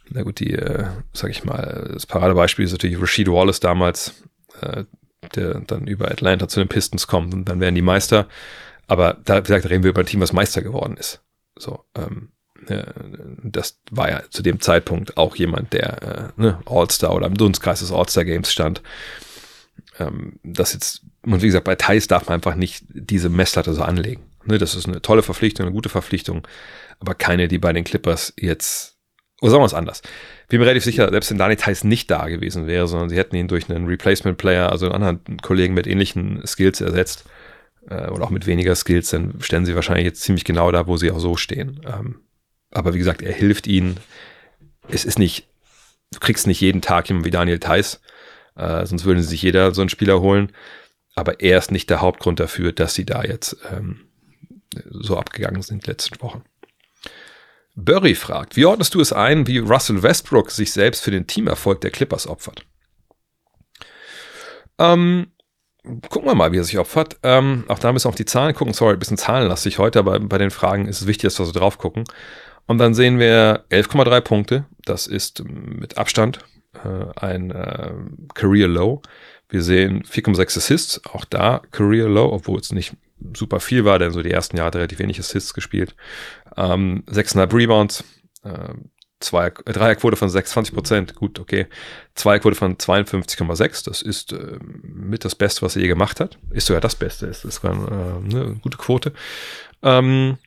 Na 0.09 0.23
gut, 0.23 0.39
die, 0.39 0.53
äh, 0.53 0.85
sag 1.11 1.31
ich 1.31 1.43
mal, 1.43 1.89
das 1.93 2.05
Paradebeispiel 2.05 2.63
ist 2.63 2.71
natürlich 2.71 3.01
Rashid 3.01 3.27
Wallace 3.27 3.59
damals, 3.59 4.23
äh, 4.61 4.85
der 5.35 5.61
dann 5.61 5.87
über 5.87 6.09
Atlanta 6.09 6.47
zu 6.47 6.61
den 6.61 6.69
Pistons 6.69 7.07
kommt 7.07 7.33
und 7.33 7.49
dann 7.49 7.59
werden 7.59 7.75
die 7.75 7.81
Meister. 7.81 8.27
Aber 8.87 9.17
da, 9.25 9.39
wie 9.39 9.47
gesagt, 9.47 9.69
reden 9.69 9.83
wir 9.83 9.89
über 9.89 10.01
ein 10.01 10.05
Team, 10.05 10.21
was 10.21 10.31
Meister 10.31 10.61
geworden 10.61 10.95
ist. 10.95 11.21
So, 11.57 11.83
ähm, 11.95 12.29
äh, 12.67 12.83
das 13.43 13.79
war 13.91 14.09
ja 14.09 14.21
zu 14.29 14.43
dem 14.43 14.59
Zeitpunkt 14.59 15.17
auch 15.17 15.35
jemand, 15.35 15.73
der 15.73 16.33
äh, 16.37 16.41
ne, 16.41 16.59
All-Star 16.65 17.13
oder 17.13 17.27
im 17.27 17.35
Dunstkreis 17.35 17.79
des 17.79 17.91
All-Star-Games 17.91 18.51
stand. 18.51 18.81
Ähm, 19.99 20.39
das 20.43 20.73
jetzt, 20.73 21.01
und 21.23 21.41
wie 21.41 21.47
gesagt, 21.47 21.65
bei 21.65 21.75
Thais 21.75 22.07
darf 22.07 22.27
man 22.27 22.35
einfach 22.35 22.55
nicht 22.55 22.85
diese 22.89 23.29
Messlatte 23.29 23.73
so 23.73 23.83
anlegen. 23.83 24.23
Ne, 24.45 24.57
das 24.57 24.75
ist 24.75 24.87
eine 24.87 25.01
tolle 25.01 25.23
Verpflichtung, 25.23 25.65
eine 25.65 25.73
gute 25.73 25.89
Verpflichtung, 25.89 26.47
aber 26.99 27.15
keine, 27.15 27.47
die 27.47 27.57
bei 27.57 27.73
den 27.73 27.83
Clippers 27.83 28.33
jetzt, 28.37 28.97
oder 29.41 29.51
sagen 29.51 29.63
wir 29.63 29.67
es 29.67 29.73
anders. 29.73 30.01
Bin 30.49 30.59
mir 30.59 30.65
relativ 30.65 30.83
sicher, 30.83 31.09
selbst 31.09 31.31
wenn 31.31 31.37
Dani 31.37 31.55
Thais 31.55 31.83
nicht 31.83 32.11
da 32.11 32.27
gewesen 32.27 32.67
wäre, 32.67 32.87
sondern 32.87 33.09
sie 33.09 33.17
hätten 33.17 33.35
ihn 33.35 33.47
durch 33.47 33.69
einen 33.69 33.87
Replacement-Player, 33.87 34.71
also 34.71 34.85
einen 34.85 35.03
anderen 35.03 35.37
Kollegen 35.41 35.73
mit 35.73 35.87
ähnlichen 35.87 36.45
Skills 36.45 36.79
ersetzt, 36.81 37.25
äh, 37.89 38.09
oder 38.09 38.23
auch 38.23 38.29
mit 38.29 38.47
weniger 38.47 38.75
Skills, 38.75 39.09
dann 39.09 39.35
stellen 39.41 39.65
sie 39.65 39.75
wahrscheinlich 39.75 40.05
jetzt 40.05 40.21
ziemlich 40.21 40.43
genau 40.43 40.71
da, 40.71 40.87
wo 40.87 40.97
sie 40.97 41.11
auch 41.11 41.19
so 41.19 41.35
stehen. 41.35 41.81
Ähm, 41.85 42.21
aber 42.71 42.93
wie 42.93 42.99
gesagt, 42.99 43.21
er 43.21 43.33
hilft 43.33 43.67
ihnen. 43.67 43.97
Es 44.87 45.05
ist 45.05 45.19
nicht, 45.19 45.47
du 46.11 46.19
kriegst 46.19 46.47
nicht 46.47 46.61
jeden 46.61 46.81
Tag 46.81 47.07
jemanden 47.07 47.25
wie 47.25 47.31
Daniel 47.31 47.59
Theiss, 47.59 48.01
äh, 48.55 48.85
sonst 48.85 49.05
würden 49.05 49.21
sie 49.21 49.29
sich 49.29 49.41
jeder 49.41 49.73
so 49.73 49.81
einen 49.81 49.89
Spieler 49.89 50.21
holen. 50.21 50.51
Aber 51.15 51.39
er 51.39 51.57
ist 51.57 51.71
nicht 51.71 51.89
der 51.89 52.01
Hauptgrund 52.01 52.39
dafür, 52.39 52.73
dass 52.73 52.93
sie 52.93 53.05
da 53.05 53.23
jetzt 53.23 53.57
ähm, 53.71 54.01
so 54.89 55.17
abgegangen 55.17 55.61
sind 55.61 55.87
letzten 55.87 56.21
Wochen. 56.21 56.43
Burry 57.75 58.15
fragt, 58.15 58.55
wie 58.55 58.65
ordnest 58.65 58.93
du 58.95 59.01
es 59.01 59.11
ein, 59.11 59.47
wie 59.47 59.57
Russell 59.57 60.01
Westbrook 60.01 60.51
sich 60.51 60.71
selbst 60.71 61.03
für 61.03 61.11
den 61.11 61.27
Teamerfolg 61.27 61.81
der 61.81 61.91
Clippers 61.91 62.27
opfert? 62.27 62.65
Ähm, 64.77 65.27
gucken 66.09 66.29
wir 66.29 66.35
mal, 66.35 66.51
wie 66.51 66.57
er 66.57 66.63
sich 66.63 66.77
opfert. 66.77 67.17
Ähm, 67.23 67.65
auch 67.67 67.79
da 67.79 67.91
müssen 67.91 68.05
wir 68.05 68.09
auf 68.09 68.15
die 68.15 68.25
Zahlen 68.25 68.55
gucken. 68.55 68.73
Sorry, 68.73 68.93
ein 68.93 68.99
bisschen 68.99 69.17
zahlenlastig 69.17 69.77
heute, 69.77 69.99
aber 69.99 70.19
bei 70.19 70.37
den 70.37 70.51
Fragen 70.51 70.87
ist 70.87 71.01
es 71.01 71.07
wichtig, 71.07 71.23
dass 71.23 71.39
wir 71.39 71.45
so 71.45 71.51
drauf 71.51 71.77
gucken. 71.77 72.05
Und 72.65 72.77
dann 72.77 72.93
sehen 72.93 73.19
wir 73.19 73.65
11,3 73.69 74.21
Punkte. 74.21 74.65
Das 74.85 75.05
ist 75.07 75.43
mit 75.45 75.97
Abstand 75.97 76.39
ein 77.15 77.51
äh, 77.51 77.91
Career 78.33 78.67
Low. 78.67 79.01
Wir 79.49 79.61
sehen 79.61 80.03
4,6 80.03 80.57
Assists, 80.57 81.01
auch 81.05 81.25
da 81.25 81.61
Career 81.71 82.09
Low, 82.09 82.31
obwohl 82.31 82.59
es 82.59 82.71
nicht 82.71 82.93
super 83.35 83.59
viel 83.59 83.85
war, 83.85 83.99
denn 83.99 84.11
so 84.11 84.21
die 84.21 84.31
ersten 84.31 84.57
Jahre 84.57 84.67
hat 84.67 84.75
er 84.75 84.79
relativ 84.79 84.99
wenig 84.99 85.19
Assists 85.19 85.53
gespielt. 85.53 85.95
Ähm, 86.57 87.03
6,5 87.07 87.53
Rebounds, 87.53 88.03
äh, 88.43 88.73
zwei, 89.19 89.47
äh, 89.47 89.73
Dreierquote 89.73 90.15
von 90.15 90.29
26 90.29 90.73
Prozent, 90.73 91.15
gut, 91.15 91.39
okay. 91.39 91.67
Zweierquote 92.15 92.55
von 92.55 92.77
52,6, 92.77 93.85
das 93.85 94.01
ist 94.01 94.33
äh, 94.33 94.57
mit 94.61 95.25
das 95.25 95.35
Beste, 95.35 95.61
was 95.61 95.75
er 95.75 95.83
je 95.83 95.87
gemacht 95.87 96.19
hat. 96.19 96.37
Ist 96.51 96.67
sogar 96.67 96.81
das 96.81 96.95
Beste, 96.95 97.27
ist, 97.27 97.45
ist 97.45 97.61
sogar 97.61 97.73
äh, 97.73 98.35
eine 98.35 98.55
gute 98.61 98.77
Quote. 98.77 99.13
Ähm, 99.81 100.37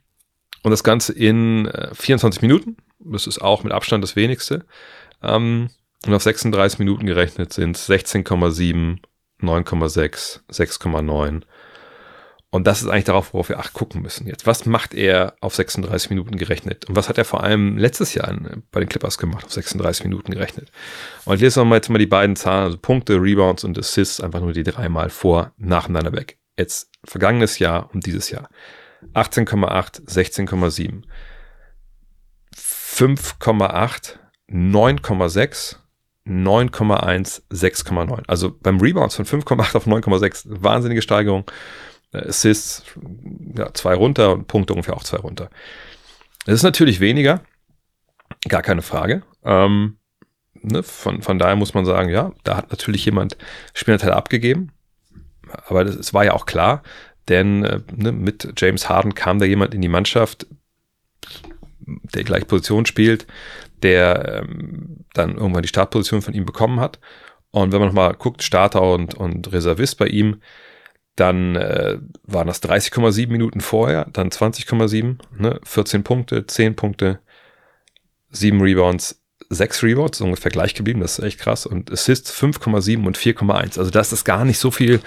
und 0.62 0.70
das 0.70 0.84
Ganze 0.84 1.12
in 1.12 1.66
äh, 1.66 1.94
24 1.94 2.42
Minuten. 2.42 2.76
Das 2.98 3.26
ist 3.26 3.40
auch 3.40 3.62
mit 3.62 3.72
Abstand 3.72 4.02
das 4.02 4.16
wenigste. 4.16 4.64
Ähm, 5.22 5.70
und 6.06 6.14
auf 6.14 6.22
36 6.22 6.78
Minuten 6.78 7.06
gerechnet 7.06 7.52
sind 7.52 7.76
es 7.76 7.88
16,7, 7.88 8.98
9,6, 9.40 10.40
6,9. 10.50 11.42
Und 12.50 12.66
das 12.66 12.80
ist 12.80 12.88
eigentlich 12.88 13.04
darauf, 13.04 13.34
worauf 13.34 13.50
wir 13.50 13.58
acht 13.58 13.74
gucken 13.74 14.00
müssen. 14.00 14.26
Jetzt, 14.26 14.46
was 14.46 14.64
macht 14.64 14.94
er 14.94 15.34
auf 15.40 15.54
36 15.54 16.08
Minuten 16.08 16.38
gerechnet? 16.38 16.86
Und 16.86 16.96
was 16.96 17.10
hat 17.10 17.18
er 17.18 17.26
vor 17.26 17.42
allem 17.42 17.76
letztes 17.76 18.14
Jahr 18.14 18.34
bei 18.70 18.80
den 18.80 18.88
Clippers 18.88 19.18
gemacht, 19.18 19.44
auf 19.44 19.52
36 19.52 20.04
Minuten 20.04 20.32
gerechnet? 20.32 20.72
Und 21.26 21.42
jetzt 21.42 21.56
wir 21.56 21.74
jetzt 21.74 21.90
mal 21.90 21.98
die 21.98 22.06
beiden 22.06 22.36
Zahlen, 22.36 22.64
also 22.64 22.78
Punkte, 22.78 23.20
Rebounds 23.20 23.64
und 23.64 23.78
Assists, 23.78 24.22
einfach 24.22 24.40
nur 24.40 24.52
die 24.52 24.62
dreimal 24.62 25.10
vor, 25.10 25.52
nacheinander 25.58 26.12
weg. 26.12 26.38
Jetzt 26.56 26.90
vergangenes 27.04 27.58
Jahr 27.58 27.90
und 27.92 28.06
dieses 28.06 28.30
Jahr. 28.30 28.48
18,8, 29.12 30.08
16,7, 30.08 31.02
5,8, 32.56 34.16
9,6, 34.50 35.76
9,1, 36.28 37.42
6,9. 37.50 38.22
Also 38.26 38.56
beim 38.60 38.80
Rebounds 38.80 39.16
von 39.16 39.24
5,8 39.24 39.76
auf 39.76 39.86
9,6, 39.86 40.44
wahnsinnige 40.46 41.02
Steigerung. 41.02 41.44
Äh, 42.12 42.28
Assists, 42.28 42.84
ja, 43.56 43.72
zwei 43.74 43.94
runter 43.94 44.32
und 44.32 44.46
Punkte 44.46 44.72
ungefähr 44.72 44.96
auch 44.96 45.04
zwei 45.04 45.18
runter. 45.18 45.50
Das 46.46 46.54
ist 46.54 46.62
natürlich 46.62 47.00
weniger, 47.00 47.42
gar 48.48 48.62
keine 48.62 48.82
Frage. 48.82 49.22
Ähm, 49.44 49.98
ne, 50.54 50.82
von, 50.82 51.22
von 51.22 51.38
daher 51.38 51.56
muss 51.56 51.74
man 51.74 51.84
sagen, 51.84 52.08
ja, 52.08 52.32
da 52.44 52.56
hat 52.56 52.70
natürlich 52.70 53.04
jemand 53.04 53.36
Spielerteil 53.74 54.12
abgegeben. 54.12 54.72
Aber 55.66 55.84
das, 55.84 55.96
es 55.96 56.14
war 56.14 56.24
ja 56.24 56.34
auch 56.34 56.46
klar, 56.46 56.82
denn 57.28 57.64
äh, 57.64 57.80
ne, 57.94 58.12
mit 58.12 58.54
James 58.56 58.88
Harden 58.88 59.14
kam 59.14 59.38
da 59.38 59.44
jemand 59.44 59.74
in 59.74 59.82
die 59.82 59.88
Mannschaft, 59.88 60.46
der 61.80 62.24
gleich 62.24 62.46
Position 62.46 62.86
spielt, 62.86 63.26
der 63.82 64.42
ähm, 64.42 65.04
dann 65.14 65.36
irgendwann 65.36 65.62
die 65.62 65.68
Startposition 65.68 66.22
von 66.22 66.34
ihm 66.34 66.44
bekommen 66.44 66.80
hat. 66.80 66.98
Und 67.50 67.72
wenn 67.72 67.80
man 67.80 67.88
nochmal 67.88 68.14
guckt, 68.14 68.42
Starter 68.42 68.82
und, 68.82 69.14
und 69.14 69.52
Reservist 69.52 69.98
bei 69.98 70.06
ihm, 70.06 70.40
dann 71.16 71.56
äh, 71.56 71.98
waren 72.22 72.46
das 72.46 72.62
30,7 72.62 73.28
Minuten 73.28 73.60
vorher, 73.60 74.06
dann 74.12 74.28
20,7, 74.28 75.18
ne, 75.36 75.60
14 75.64 76.04
Punkte, 76.04 76.46
10 76.46 76.76
Punkte, 76.76 77.20
7 78.30 78.60
Rebounds, 78.60 79.20
sechs 79.50 79.82
Rebounds, 79.82 80.20
ungefähr 80.20 80.50
gleich 80.50 80.74
geblieben, 80.74 81.00
das 81.00 81.18
ist 81.18 81.24
echt 81.24 81.38
krass. 81.38 81.64
Und 81.64 81.90
Assists 81.90 82.32
5,7 82.32 83.06
und 83.06 83.16
4,1. 83.16 83.78
Also 83.78 83.90
das 83.90 84.12
ist 84.12 84.24
gar 84.24 84.44
nicht 84.44 84.58
so 84.58 84.70
viel, 84.70 85.00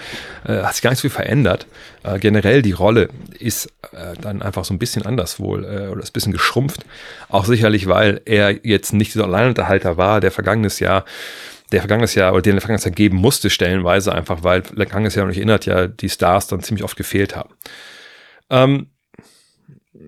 äh, 0.44 0.62
hat 0.62 0.74
sich 0.74 0.82
gar 0.82 0.90
nicht 0.90 0.98
so 0.98 1.02
viel 1.02 1.10
verändert. 1.10 1.66
Äh, 2.02 2.18
generell 2.18 2.62
die 2.62 2.72
Rolle 2.72 3.08
ist 3.38 3.66
äh, 3.92 4.14
dann 4.20 4.42
einfach 4.42 4.64
so 4.64 4.74
ein 4.74 4.78
bisschen 4.78 5.06
anders 5.06 5.38
wohl 5.38 5.64
äh, 5.64 5.88
oder 5.88 6.02
ist 6.02 6.10
ein 6.10 6.14
bisschen 6.14 6.32
geschrumpft. 6.32 6.84
Auch 7.28 7.44
sicherlich, 7.44 7.86
weil 7.86 8.20
er 8.24 8.66
jetzt 8.66 8.92
nicht 8.92 9.14
dieser 9.14 9.24
Alleinunterhalter 9.24 9.96
war, 9.96 10.20
der 10.20 10.32
vergangenes 10.32 10.80
Jahr 10.80 11.04
der 11.70 11.80
vergangenes 11.80 12.14
Jahr 12.14 12.32
oder 12.34 12.42
den 12.42 12.52
der 12.52 12.60
vergangenes 12.60 12.84
Jahr 12.84 12.94
geben 12.94 13.16
musste, 13.16 13.48
stellenweise 13.48 14.14
einfach, 14.14 14.42
weil 14.42 14.62
vergangenes 14.62 15.14
Jahr, 15.14 15.24
und 15.24 15.30
ich 15.30 15.38
erinnert 15.38 15.64
ja, 15.64 15.86
die 15.86 16.10
Stars 16.10 16.46
dann 16.46 16.62
ziemlich 16.62 16.84
oft 16.84 16.96
gefehlt 16.96 17.34
haben. 17.34 17.48
Ähm, 18.50 18.88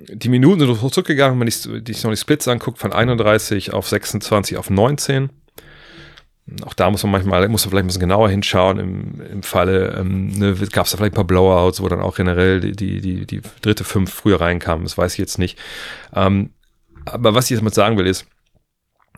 die 0.08 0.28
Minuten 0.28 0.60
sind 0.60 0.92
zurückgegangen, 0.92 1.38
wenn 1.40 1.48
ich, 1.48 1.56
sich 1.56 2.02
noch 2.04 2.10
die 2.10 2.16
Splits 2.16 2.48
anguckt, 2.48 2.78
von 2.78 2.92
31 2.92 3.72
auf 3.72 3.88
26 3.88 4.56
auf 4.56 4.70
19. 4.70 5.30
Auch 6.66 6.74
da 6.74 6.90
muss 6.90 7.02
man 7.02 7.12
manchmal, 7.12 7.48
muss 7.48 7.64
man 7.64 7.70
vielleicht 7.70 7.84
ein 7.84 7.86
bisschen 7.86 8.00
genauer 8.00 8.28
hinschauen. 8.28 8.78
Im, 8.78 9.20
im 9.20 9.42
Falle 9.42 9.96
ähm, 9.98 10.28
ne, 10.38 10.54
gab 10.72 10.84
es 10.84 10.92
da 10.92 10.98
vielleicht 10.98 11.14
ein 11.14 11.16
paar 11.16 11.24
Blowouts, 11.24 11.80
wo 11.80 11.88
dann 11.88 12.00
auch 12.00 12.16
generell 12.16 12.60
die, 12.60 12.72
die, 12.72 13.00
die, 13.00 13.26
die 13.26 13.40
dritte 13.62 13.84
fünf 13.84 14.12
früher 14.12 14.40
reinkamen. 14.40 14.84
Das 14.84 14.98
weiß 14.98 15.14
ich 15.14 15.18
jetzt 15.18 15.38
nicht. 15.38 15.58
Ähm, 16.14 16.50
aber 17.06 17.34
was 17.34 17.46
ich 17.46 17.50
jetzt 17.50 17.62
mal 17.62 17.72
sagen 17.72 17.96
will, 17.96 18.06
ist, 18.06 18.26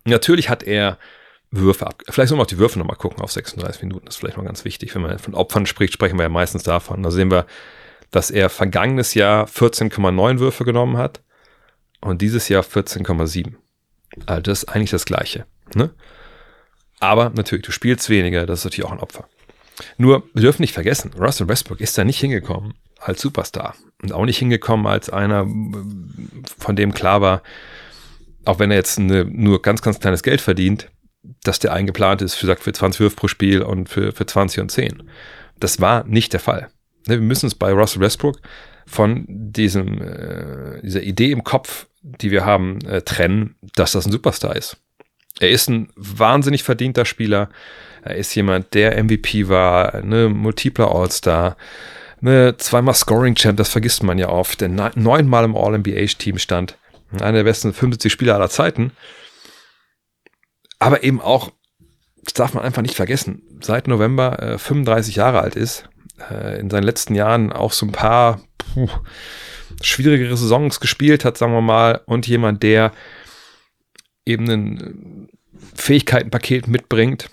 natürlich 0.05 0.49
hat 0.49 0.62
er 0.62 0.99
Würfe 1.51 1.87
ab. 1.87 2.03
Vielleicht 2.09 2.29
sollen 2.29 2.39
wir 2.39 2.43
auch 2.43 2.49
die 2.49 2.59
Würfe 2.59 2.79
nochmal 2.79 2.97
gucken 2.97 3.23
auf 3.23 3.33
36 3.33 3.83
Minuten. 3.83 4.07
Das 4.07 4.15
ist 4.15 4.21
vielleicht 4.21 4.37
mal 4.37 4.45
ganz 4.45 4.65
wichtig. 4.65 4.95
Wenn 4.95 5.03
man 5.03 5.19
von 5.19 5.35
Opfern 5.35 5.67
spricht, 5.67 5.95
sprechen 5.95 6.19
wir 6.19 6.25
ja 6.25 6.29
meistens 6.29 6.62
davon. 6.62 7.03
Da 7.03 7.11
sehen 7.11 7.31
wir 7.31 7.47
dass 8.11 8.31
er 8.31 8.49
vergangenes 8.49 9.14
Jahr 9.14 9.47
14,9 9.47 10.38
Würfe 10.38 10.64
genommen 10.64 10.97
hat 10.97 11.23
und 12.01 12.23
dieses 12.23 12.49
Jahr 12.49 12.62
14,7. 12.62 13.55
Also 14.27 14.42
das 14.42 14.62
ist 14.62 14.69
eigentlich 14.69 14.90
das 14.90 15.05
Gleiche. 15.05 15.47
Ne? 15.75 15.90
Aber 17.01 17.31
natürlich, 17.31 17.64
du 17.64 17.73
spielst 17.73 18.09
weniger, 18.09 18.47
das 18.47 18.61
ist 18.61 18.64
natürlich 18.64 18.87
auch 18.87 18.92
ein 18.92 19.01
Opfer. 19.01 19.29
Nur, 19.99 20.23
wir 20.33 20.42
dürfen 20.42 20.62
nicht 20.62 20.73
vergessen, 20.73 21.12
Russell 21.19 21.49
Westbrook 21.49 21.81
ist 21.81 21.99
da 21.99 22.05
nicht 22.05 22.19
hingekommen 22.19 22.75
als 22.99 23.21
Superstar 23.21 23.75
und 24.03 24.12
auch 24.12 24.25
nicht 24.25 24.38
hingekommen 24.38 24.87
als 24.87 25.11
einer, 25.11 25.47
von 26.59 26.77
dem 26.77 26.95
klar 26.95 27.21
war, 27.21 27.42
auch 28.47 28.59
wenn 28.59 28.71
er 28.71 28.79
jetzt 28.79 28.99
eine, 28.99 29.25
nur 29.25 29.61
ganz, 29.61 29.83
ganz 29.83 30.01
kleines 30.01 30.23
Geld 30.23 30.40
verdient, 30.40 30.90
dass 31.42 31.59
der 31.59 31.73
eingeplant 31.73 32.23
ist 32.23 32.35
für, 32.35 32.57
für 32.57 32.73
20 32.73 33.01
Würfe 33.01 33.16
pro 33.16 33.29
Spiel 33.29 33.62
und 33.62 33.88
für, 33.88 34.12
für 34.12 34.25
20 34.25 34.61
und 34.61 34.71
10. 34.71 35.11
Das 35.59 35.81
war 35.81 36.05
nicht 36.05 36.33
der 36.33 36.40
Fall. 36.40 36.69
Ne, 37.07 37.14
wir 37.14 37.27
müssen 37.27 37.47
es 37.47 37.55
bei 37.55 37.73
Russell 37.73 38.01
Westbrook 38.01 38.40
von 38.87 39.25
diesem, 39.29 40.01
äh, 40.01 40.81
dieser 40.83 41.03
Idee 41.03 41.33
im 41.33 41.45
Kopf, 41.45 41.87
die 42.03 42.31
wir 42.31 42.45
haben, 42.45 42.81
äh, 42.83 43.03
trennen, 43.03 43.57
dass 43.75 43.92
das 43.92 44.07
ein 44.07 44.12
Superstar 44.12 44.57
ist. 44.57 44.77
Er 45.38 45.51
ist 45.51 45.69
ein 45.69 45.90
wahnsinnig 45.97 46.62
verdienter 46.62 47.05
Spieler. 47.05 47.51
Er 48.03 48.16
ist 48.16 48.35
jemand, 48.35 48.75
der 48.75 48.97
MVP 49.03 49.49
war, 49.49 49.95
eine 49.95 50.29
multipler 50.29 50.95
All-Star, 50.95 51.57
eine 52.23 52.57
zweimal 52.57 52.95
Scoring-Champ, 52.95 53.57
das 53.57 53.69
vergisst 53.69 54.03
man 54.03 54.19
ja 54.19 54.29
oft, 54.29 54.61
der 54.61 54.69
neunmal 54.69 55.45
im 55.45 55.57
All-NBA-Team 55.57 56.38
stand. 56.38 56.79
Einer 57.12 57.33
der 57.38 57.45
besten 57.45 57.73
75 57.73 58.11
Spieler 58.11 58.35
aller 58.35 58.49
Zeiten. 58.49 58.92
Aber 60.79 61.05
eben 61.05 61.21
auch, 61.21 61.53
das 62.25 62.35
darf 62.35 62.55
man 62.55 62.64
einfach 62.64 62.83
nicht 62.83 62.95
vergessen, 62.95 63.42
seit 63.61 63.88
November 63.88 64.42
äh, 64.42 64.59
35 64.59 65.16
Jahre 65.16 65.40
alt 65.40 65.57
ist, 65.57 65.88
äh, 66.31 66.59
in 66.61 66.70
seinen 66.70 66.85
letzten 66.85 67.14
Jahren 67.14 67.52
auch 67.52 67.72
so 67.72 67.87
ein 67.87 67.92
paar 67.92 68.40
puh, 68.59 68.88
schwierigere 69.83 70.37
Saisons 70.37 70.81
gespielt 70.81 71.24
hat, 71.24 71.38
sagen 71.38 71.52
wir 71.52 71.61
mal, 71.61 72.00
und 72.07 72.26
jemand, 72.26 72.62
der 72.62 72.92
eben 74.24 74.50
ein 74.50 75.29
Fähigkeitenpaket 75.74 76.68
mitbringt, 76.68 77.29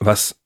was 0.00 0.36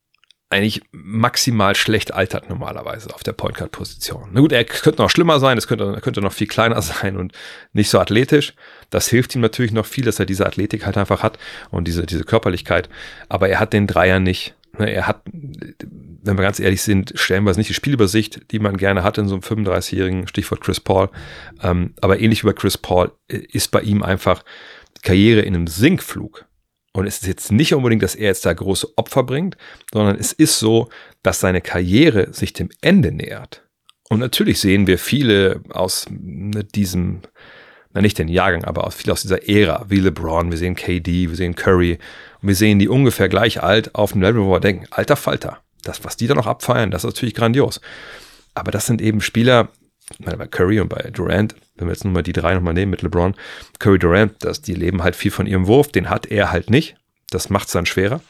eigentlich 0.52 0.82
maximal 0.92 1.74
schlecht 1.74 2.12
altert 2.12 2.50
normalerweise 2.50 3.12
auf 3.14 3.22
der 3.22 3.32
Point 3.32 3.56
Guard 3.56 3.72
Position. 3.72 4.28
Na 4.32 4.40
gut, 4.40 4.52
er 4.52 4.64
könnte 4.64 5.00
noch 5.00 5.08
schlimmer 5.08 5.40
sein, 5.40 5.56
es 5.56 5.66
könnte, 5.66 5.98
könnte 6.02 6.20
noch 6.20 6.32
viel 6.32 6.46
kleiner 6.46 6.80
sein 6.82 7.16
und 7.16 7.32
nicht 7.72 7.88
so 7.88 7.98
athletisch. 7.98 8.54
Das 8.90 9.08
hilft 9.08 9.34
ihm 9.34 9.40
natürlich 9.40 9.72
noch 9.72 9.86
viel, 9.86 10.04
dass 10.04 10.20
er 10.20 10.26
diese 10.26 10.46
Athletik 10.46 10.84
halt 10.84 10.98
einfach 10.98 11.22
hat 11.22 11.38
und 11.70 11.88
diese, 11.88 12.04
diese 12.04 12.24
Körperlichkeit. 12.24 12.90
Aber 13.30 13.48
er 13.48 13.60
hat 13.60 13.72
den 13.72 13.86
Dreier 13.86 14.20
nicht. 14.20 14.54
Ne, 14.78 14.90
er 14.90 15.06
hat, 15.06 15.22
wenn 15.26 16.38
wir 16.38 16.42
ganz 16.42 16.58
ehrlich 16.58 16.82
sind, 16.82 17.12
stellenweise 17.14 17.60
nicht 17.60 17.68
die 17.68 17.74
Spielübersicht, 17.74 18.50
die 18.52 18.58
man 18.58 18.76
gerne 18.76 19.02
hat 19.02 19.18
in 19.18 19.28
so 19.28 19.34
einem 19.34 19.42
35-jährigen, 19.42 20.28
Stichwort 20.28 20.62
Chris 20.62 20.80
Paul. 20.80 21.10
Ähm, 21.62 21.94
aber 22.00 22.20
ähnlich 22.20 22.42
wie 22.42 22.48
bei 22.48 22.54
Chris 22.54 22.78
Paul 22.78 23.12
äh, 23.28 23.36
ist 23.36 23.70
bei 23.70 23.82
ihm 23.82 24.02
einfach 24.02 24.44
Karriere 25.02 25.42
in 25.42 25.54
einem 25.54 25.66
Sinkflug. 25.66 26.46
Und 26.94 27.06
es 27.06 27.22
ist 27.22 27.26
jetzt 27.26 27.52
nicht 27.52 27.74
unbedingt, 27.74 28.02
dass 28.02 28.14
er 28.14 28.26
jetzt 28.26 28.44
da 28.44 28.52
große 28.52 28.96
Opfer 28.96 29.22
bringt, 29.24 29.56
sondern 29.92 30.16
es 30.16 30.32
ist 30.32 30.58
so, 30.58 30.88
dass 31.22 31.40
seine 31.40 31.60
Karriere 31.60 32.32
sich 32.32 32.52
dem 32.52 32.68
Ende 32.82 33.12
nähert. 33.12 33.66
Und 34.08 34.20
natürlich 34.20 34.60
sehen 34.60 34.86
wir 34.86 34.98
viele 34.98 35.62
aus 35.70 36.06
ne, 36.10 36.64
diesem, 36.64 37.22
na 37.94 38.00
nicht 38.00 38.18
den 38.18 38.28
Jahrgang, 38.28 38.64
aber 38.64 38.84
aus, 38.84 38.94
viele 38.94 39.12
aus 39.12 39.22
dieser 39.22 39.48
Ära, 39.48 39.84
wie 39.88 40.00
LeBron, 40.00 40.50
wir 40.50 40.58
sehen 40.58 40.74
KD, 40.74 41.28
wir 41.28 41.36
sehen 41.36 41.54
Curry, 41.54 41.98
und 42.40 42.48
wir 42.48 42.54
sehen 42.54 42.78
die 42.78 42.88
ungefähr 42.88 43.28
gleich 43.28 43.62
alt 43.62 43.94
auf 43.94 44.12
einem 44.12 44.22
Level, 44.22 44.42
wo 44.42 44.52
wir 44.52 44.60
denken, 44.60 44.86
alter 44.90 45.16
Falter, 45.16 45.58
das, 45.82 46.04
was 46.04 46.16
die 46.16 46.26
da 46.26 46.34
noch 46.34 46.46
abfeiern, 46.46 46.90
das 46.90 47.04
ist 47.04 47.14
natürlich 47.14 47.34
grandios. 47.34 47.80
Aber 48.54 48.70
das 48.70 48.86
sind 48.86 49.00
eben 49.00 49.20
Spieler, 49.20 49.68
ich 50.18 50.24
meine, 50.24 50.38
bei 50.38 50.46
Curry 50.46 50.80
und 50.80 50.88
bei 50.88 51.10
Durant, 51.12 51.54
wenn 51.76 51.86
wir 51.86 51.92
jetzt 51.92 52.04
nur 52.04 52.12
mal 52.12 52.22
die 52.22 52.32
drei 52.32 52.54
nochmal 52.54 52.74
nehmen 52.74 52.90
mit 52.90 53.02
LeBron, 53.02 53.34
Curry 53.78 53.98
Durant, 53.98 54.34
das, 54.40 54.62
die 54.62 54.74
leben 54.74 55.02
halt 55.02 55.16
viel 55.16 55.30
von 55.30 55.46
ihrem 55.46 55.66
Wurf, 55.66 55.88
den 55.88 56.10
hat 56.10 56.26
er 56.26 56.50
halt 56.50 56.70
nicht. 56.70 56.96
Das 57.30 57.48
macht 57.48 57.66
es 57.68 57.72
dann 57.72 57.86
schwerer. 57.86 58.20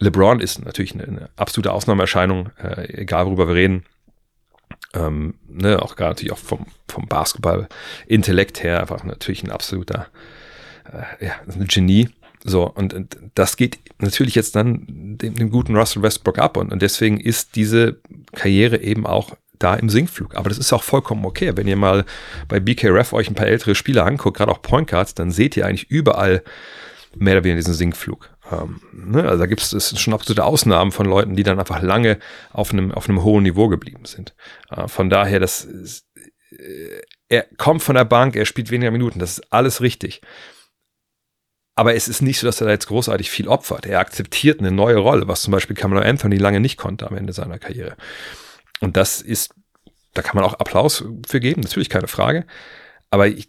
LeBron 0.00 0.40
ist 0.40 0.64
natürlich 0.64 0.94
eine, 0.94 1.04
eine 1.04 1.30
absolute 1.36 1.72
Ausnahmeerscheinung, 1.72 2.50
äh, 2.62 3.00
egal 3.00 3.26
worüber 3.26 3.48
wir 3.48 3.54
reden. 3.54 3.84
Ähm, 4.94 5.34
ne, 5.46 5.82
auch 5.82 5.96
gerade 5.96 6.10
natürlich 6.10 6.32
auch 6.32 6.38
vom, 6.38 6.66
vom 6.88 7.06
Basketball-Intellekt 7.08 8.62
her 8.62 8.80
einfach 8.80 9.04
natürlich 9.04 9.42
ein 9.42 9.50
absoluter 9.50 10.08
äh, 10.92 11.26
ja, 11.26 11.32
ein 11.46 11.66
Genie. 11.66 12.08
So, 12.44 12.68
und, 12.68 12.94
und, 12.94 13.18
das 13.34 13.56
geht 13.56 13.78
natürlich 13.98 14.34
jetzt 14.34 14.56
dann 14.56 14.84
dem, 15.18 15.34
dem 15.34 15.50
guten 15.50 15.76
Russell 15.76 16.02
Westbrook 16.02 16.38
ab 16.38 16.56
und, 16.56 16.72
und 16.72 16.82
deswegen 16.82 17.20
ist 17.20 17.56
diese 17.56 18.00
Karriere 18.34 18.80
eben 18.80 19.06
auch 19.06 19.36
da 19.58 19.74
im 19.74 19.90
Sinkflug. 19.90 20.36
Aber 20.36 20.48
das 20.48 20.58
ist 20.58 20.72
auch 20.72 20.84
vollkommen 20.84 21.24
okay. 21.24 21.56
Wenn 21.56 21.66
ihr 21.66 21.76
mal 21.76 22.04
bei 22.46 22.60
BKRF 22.60 23.12
euch 23.12 23.28
ein 23.28 23.34
paar 23.34 23.48
ältere 23.48 23.74
Spieler 23.74 24.06
anguckt, 24.06 24.36
gerade 24.36 24.52
auch 24.52 24.62
Point 24.62 24.88
Guards, 24.88 25.14
dann 25.14 25.30
seht 25.30 25.56
ihr 25.56 25.66
eigentlich 25.66 25.90
überall 25.90 26.42
mehr 27.16 27.34
oder 27.34 27.44
weniger 27.44 27.58
diesen 27.58 27.74
Sinkflug. 27.74 28.30
Ähm, 28.50 28.80
ne? 28.92 29.28
Also 29.28 29.38
da 29.38 29.46
gibt 29.46 29.60
es 29.60 30.00
schon 30.00 30.14
absolute 30.14 30.44
Ausnahmen 30.44 30.92
von 30.92 31.06
Leuten, 31.06 31.36
die 31.36 31.42
dann 31.42 31.58
einfach 31.58 31.82
lange 31.82 32.18
auf 32.52 32.72
einem, 32.72 32.92
auf 32.92 33.08
einem 33.08 33.22
hohen 33.22 33.42
Niveau 33.42 33.68
geblieben 33.68 34.04
sind. 34.04 34.34
Äh, 34.70 34.88
von 34.88 35.10
daher, 35.10 35.40
das 35.40 35.64
ist, 35.64 36.06
äh, 36.50 37.00
er 37.28 37.46
kommt 37.56 37.82
von 37.82 37.94
der 37.94 38.04
Bank, 38.04 38.36
er 38.36 38.46
spielt 38.46 38.70
weniger 38.70 38.90
Minuten, 38.90 39.18
das 39.18 39.38
ist 39.38 39.52
alles 39.52 39.80
richtig. 39.80 40.22
Aber 41.74 41.94
es 41.94 42.08
ist 42.08 42.22
nicht 42.22 42.40
so, 42.40 42.46
dass 42.46 42.60
er 42.60 42.66
da 42.66 42.72
jetzt 42.72 42.88
großartig 42.88 43.30
viel 43.30 43.46
opfert. 43.46 43.86
Er 43.86 44.00
akzeptiert 44.00 44.58
eine 44.58 44.72
neue 44.72 44.96
Rolle, 44.96 45.28
was 45.28 45.42
zum 45.42 45.52
Beispiel 45.52 45.76
Camelo 45.76 46.00
Anthony 46.00 46.36
lange 46.36 46.58
nicht 46.58 46.76
konnte 46.76 47.06
am 47.06 47.16
Ende 47.16 47.32
seiner 47.32 47.60
Karriere. 47.60 47.96
Und 48.80 48.96
das 48.96 49.20
ist, 49.20 49.54
da 50.12 50.22
kann 50.22 50.34
man 50.34 50.44
auch 50.44 50.54
Applaus 50.54 51.04
für 51.26 51.38
geben, 51.38 51.60
natürlich 51.60 51.88
keine 51.88 52.08
Frage. 52.08 52.46
Aber 53.10 53.26
ich, 53.26 53.48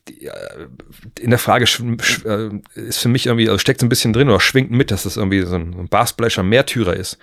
in 1.19 1.29
der 1.31 1.39
Frage 1.39 1.65
äh, 1.65 2.49
ist 2.79 2.99
für 2.99 3.09
mich 3.09 3.25
irgendwie, 3.25 3.49
also 3.49 3.59
steckt 3.59 3.81
so 3.81 3.85
ein 3.85 3.89
bisschen 3.89 4.13
drin 4.13 4.29
oder 4.29 4.39
schwingt 4.39 4.71
mit, 4.71 4.89
dass 4.89 5.03
das 5.03 5.17
irgendwie 5.17 5.41
so 5.41 5.55
ein, 5.55 5.73
ein 5.77 5.89
Bassblecher 5.89 6.43
Märtyrer 6.43 6.95
ist, 6.95 7.17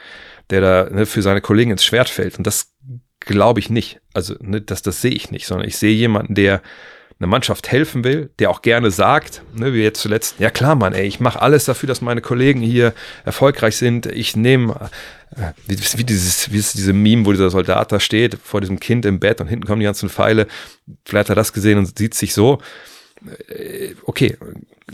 der 0.51 0.61
da 0.61 0.91
ne, 0.91 1.07
für 1.07 1.23
seine 1.23 1.41
Kollegen 1.41 1.71
ins 1.71 1.85
Schwert 1.85 2.11
fällt. 2.11 2.37
Und 2.37 2.47
das 2.47 2.75
glaube 3.21 3.61
ich 3.61 3.71
nicht. 3.71 4.01
Also 4.13 4.35
ne, 4.41 4.61
das, 4.61 4.83
das 4.83 5.01
sehe 5.01 5.13
ich 5.13 5.31
nicht, 5.31 5.47
sondern 5.47 5.67
ich 5.67 5.79
sehe 5.79 5.95
jemanden, 5.95 6.35
der 6.35 6.61
einer 7.19 7.29
Mannschaft 7.29 7.71
helfen 7.73 8.05
will, 8.05 8.31
der 8.39 8.51
auch 8.51 8.61
gerne 8.61 8.91
sagt, 8.91 9.43
ne, 9.55 9.73
wie 9.73 9.83
jetzt 9.83 10.01
zuletzt, 10.01 10.37
ja 10.39 10.51
klar, 10.51 10.75
Mann, 10.75 10.93
ey, 10.93 11.07
ich 11.07 11.19
mache 11.19 11.41
alles 11.41 11.65
dafür, 11.65 11.87
dass 11.87 12.03
meine 12.03 12.21
Kollegen 12.21 12.61
hier 12.61 12.93
erfolgreich 13.25 13.77
sind. 13.77 14.05
Ich 14.07 14.37
nehme, 14.37 14.91
äh, 15.35 15.53
wie, 15.67 15.79
wie, 15.79 16.05
dieses, 16.05 16.53
wie 16.53 16.59
ist 16.59 16.75
diese 16.75 16.93
Meme, 16.93 17.25
wo 17.25 17.33
dieser 17.33 17.49
Soldat 17.49 17.91
da 17.91 18.01
steht, 18.01 18.39
vor 18.43 18.61
diesem 18.61 18.81
Kind 18.81 19.07
im 19.07 19.19
Bett 19.19 19.41
und 19.41 19.47
hinten 19.47 19.67
kommen 19.67 19.81
die 19.81 19.87
ganzen 19.87 20.11
Pfeile. 20.11 20.47
Vielleicht 21.07 21.31
hat 21.31 21.37
er 21.37 21.41
das 21.41 21.55
gesehen 21.55 21.79
und 21.79 21.97
sieht 21.97 22.13
sich 22.15 22.35
so. 22.35 22.59
Äh, 23.49 23.95
okay, 24.05 24.37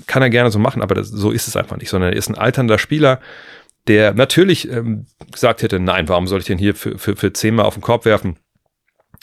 kann 0.07 0.23
er 0.23 0.31
gerne 0.31 0.53
so 0.53 0.61
machen, 0.61 0.81
aber 0.81 0.95
das, 0.95 1.09
so 1.09 1.33
ist 1.33 1.49
es 1.49 1.57
einfach 1.57 1.77
nicht, 1.77 1.91
sondern 1.91 2.13
er 2.13 2.17
ist 2.17 2.29
ein 2.29 2.39
alternder 2.39 2.79
Spieler, 2.79 3.21
der 3.89 4.15
natürlich 4.15 4.71
ähm, 4.71 5.07
gesagt 5.33 5.63
hätte, 5.63 5.81
nein, 5.81 6.09
warum 6.09 6.29
soll 6.29 6.39
ich 6.39 6.47
denn 6.47 6.59
hier 6.59 6.77
für, 6.77 6.99
für, 6.99 7.17
für 7.17 7.33
zehnmal 7.33 7.67
auf 7.67 7.75
den 7.75 7.83
Korb 7.83 8.05
werfen? 8.05 8.37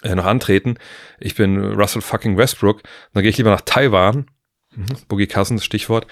Äh, 0.04 0.16
noch 0.16 0.26
antreten. 0.26 0.76
Ich 1.20 1.36
bin 1.36 1.60
Russell 1.74 2.02
fucking 2.02 2.38
Westbrook. 2.38 2.82
Dann 3.14 3.24
gehe 3.24 3.30
ich 3.30 3.38
lieber 3.38 3.52
nach 3.52 3.62
Taiwan. 3.62 4.28
Mhm. 4.76 4.86
Boogie 5.08 5.28
Cousins, 5.28 5.66
Stichwort. 5.66 6.08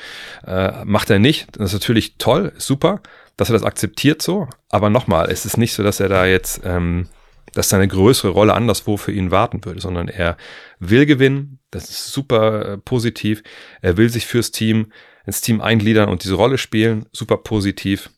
Äh, 0.45 0.84
macht 0.86 1.10
er 1.10 1.19
nicht. 1.19 1.47
Das 1.58 1.73
ist 1.73 1.82
natürlich 1.82 2.17
toll, 2.17 2.54
super, 2.58 3.02
dass 3.38 3.50
er 3.50 3.54
das 3.54 3.63
akzeptiert 3.63 4.21
so. 4.21 4.47
Aber 4.69 4.89
nochmal, 4.89 5.30
es 5.30 5.45
ist 5.45 5.58
nicht 5.58 5.73
so, 5.73 5.84
dass 5.84 6.00
er 6.00 6.10
da 6.10 6.26
jetzt, 6.26 6.62
ähm, 6.63 7.08
dass 7.54 7.69
seine 7.69 7.88
größere 7.88 8.32
Rolle 8.32 8.54
anderswo 8.54 8.97
für 8.97 9.12
ihn 9.12 9.32
warten 9.32 9.63
würde, 9.63 9.80
sondern 9.80 10.08
er 10.08 10.38
will 10.80 11.06
gewinnen. 11.06 11.60
Das 11.71 11.89
ist 11.89 12.12
super 12.12 12.73
äh, 12.73 12.78
positiv. 12.78 13.43
Er 13.82 13.97
will 13.97 14.10
sich 14.10 14.26
fürs 14.26 14.52
Team, 14.52 14.91
ins 15.26 15.41
Team 15.41 15.62
eingliedern 15.62 16.10
und 16.10 16.23
diese 16.23 16.36
Rolle 16.36 16.58
spielen. 16.58 17.06
Super 17.12 17.38
positiv. 17.38 18.10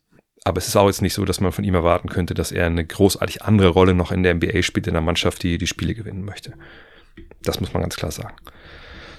Aber 0.45 0.57
es 0.57 0.67
ist 0.67 0.75
auch 0.75 0.87
jetzt 0.87 1.01
nicht 1.01 1.13
so, 1.13 1.25
dass 1.25 1.41
man 1.41 1.51
von 1.51 1.63
ihm 1.63 1.75
erwarten 1.75 2.09
könnte, 2.09 2.33
dass 2.33 2.51
er 2.51 2.65
eine 2.65 2.85
großartig 2.85 3.43
andere 3.43 3.69
Rolle 3.69 3.93
noch 3.93 4.11
in 4.11 4.23
der 4.23 4.33
NBA 4.35 4.61
spielt, 4.63 4.87
in 4.87 4.93
der 4.93 5.01
Mannschaft, 5.01 5.43
die 5.43 5.57
die 5.57 5.67
Spiele 5.67 5.93
gewinnen 5.93 6.23
möchte. 6.23 6.53
Das 7.41 7.59
muss 7.59 7.73
man 7.73 7.81
ganz 7.81 7.95
klar 7.95 8.11
sagen. 8.11 8.35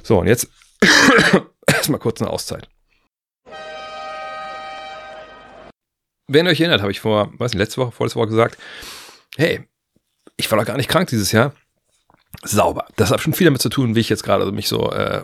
So, 0.02 0.18
und 0.18 0.26
jetzt 0.26 0.48
erstmal 1.66 2.00
kurz 2.00 2.20
eine 2.20 2.30
Auszeit. 2.30 2.68
Wenn 6.26 6.46
ihr 6.46 6.52
euch 6.52 6.60
erinnert, 6.60 6.80
habe 6.80 6.92
ich 6.92 7.00
vor, 7.00 7.32
weiß 7.38 7.52
nicht, 7.52 7.58
letzte 7.58 7.78
Woche, 7.78 7.92
vorletzte 7.92 8.18
Woche 8.18 8.28
gesagt, 8.28 8.56
hey, 9.36 9.68
ich 10.36 10.50
war 10.50 10.58
doch 10.58 10.64
gar 10.64 10.76
nicht 10.76 10.88
krank 10.88 11.08
dieses 11.08 11.32
Jahr. 11.32 11.52
Sauber. 12.42 12.86
Das 12.96 13.10
hat 13.10 13.20
schon 13.20 13.34
viel 13.34 13.46
damit 13.46 13.60
zu 13.60 13.68
tun, 13.68 13.94
wie 13.94 14.00
ich 14.00 14.08
jetzt 14.08 14.22
gerade 14.22 14.50
mich 14.52 14.68
so 14.68 14.92
äh, 14.92 15.22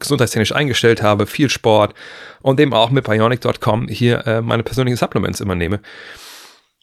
gesundheitstechnisch 0.00 0.54
eingestellt 0.54 1.02
habe, 1.02 1.26
viel 1.26 1.50
Sport 1.50 1.94
und 2.42 2.58
eben 2.58 2.72
auch 2.72 2.90
mit 2.90 3.04
Bionic.com 3.04 3.88
hier 3.88 4.26
äh, 4.26 4.40
meine 4.40 4.62
persönlichen 4.62 4.96
Supplements 4.96 5.40
immer 5.40 5.54
nehme. 5.54 5.80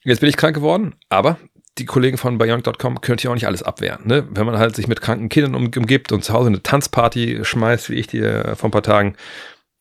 Jetzt 0.03 0.21
bin 0.21 0.29
ich 0.29 0.37
krank 0.37 0.55
geworden, 0.55 0.95
aber 1.09 1.37
die 1.77 1.85
Kollegen 1.85 2.17
von 2.17 2.37
Bionic.com 2.37 3.01
können 3.01 3.19
hier 3.19 3.29
auch 3.29 3.35
nicht 3.35 3.47
alles 3.47 3.63
abwehren. 3.63 4.07
Ne? 4.07 4.27
Wenn 4.31 4.45
man 4.45 4.57
halt 4.57 4.75
sich 4.75 4.87
mit 4.87 5.01
kranken 5.01 5.29
Kindern 5.29 5.55
umgibt 5.55 6.11
und 6.11 6.23
zu 6.23 6.33
Hause 6.33 6.47
eine 6.47 6.63
Tanzparty 6.63 7.41
schmeißt, 7.43 7.89
wie 7.89 7.95
ich 7.95 8.07
die 8.07 8.19
äh, 8.19 8.55
vor 8.55 8.69
ein 8.69 8.71
paar 8.71 8.83
Tagen, 8.83 9.15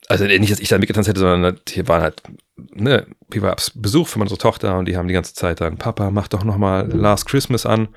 also 0.07 0.25
nicht, 0.25 0.51
dass 0.51 0.59
ich 0.59 0.69
da 0.69 0.77
mitgetanzt 0.77 1.09
hätte, 1.09 1.19
sondern 1.19 1.59
hier 1.67 1.87
waren 1.87 2.01
halt, 2.01 2.21
ne, 2.55 3.07
wie 3.29 3.41
war 3.41 3.55
Besuch 3.75 4.07
für 4.07 4.19
meine 4.19 4.29
Tochter 4.37 4.77
und 4.77 4.85
die 4.85 4.95
haben 4.95 5.07
die 5.07 5.13
ganze 5.13 5.33
Zeit 5.33 5.59
dann, 5.59 5.77
Papa, 5.77 6.11
mach 6.11 6.27
doch 6.27 6.43
nochmal 6.43 6.87
Last 6.91 7.25
Christmas 7.25 7.65
an. 7.65 7.89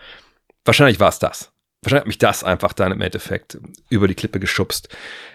Wahrscheinlich 0.65 0.99
war 0.99 1.09
es 1.09 1.19
das. 1.19 1.53
Wahrscheinlich 1.83 2.01
hat 2.01 2.09
mich 2.09 2.19
das 2.19 2.45
einfach 2.45 2.73
dann 2.73 2.93
im 2.93 3.01
Endeffekt 3.01 3.59
über 3.89 4.09
die 4.09 4.15
Klippe 4.15 4.41
geschubst 4.41 4.89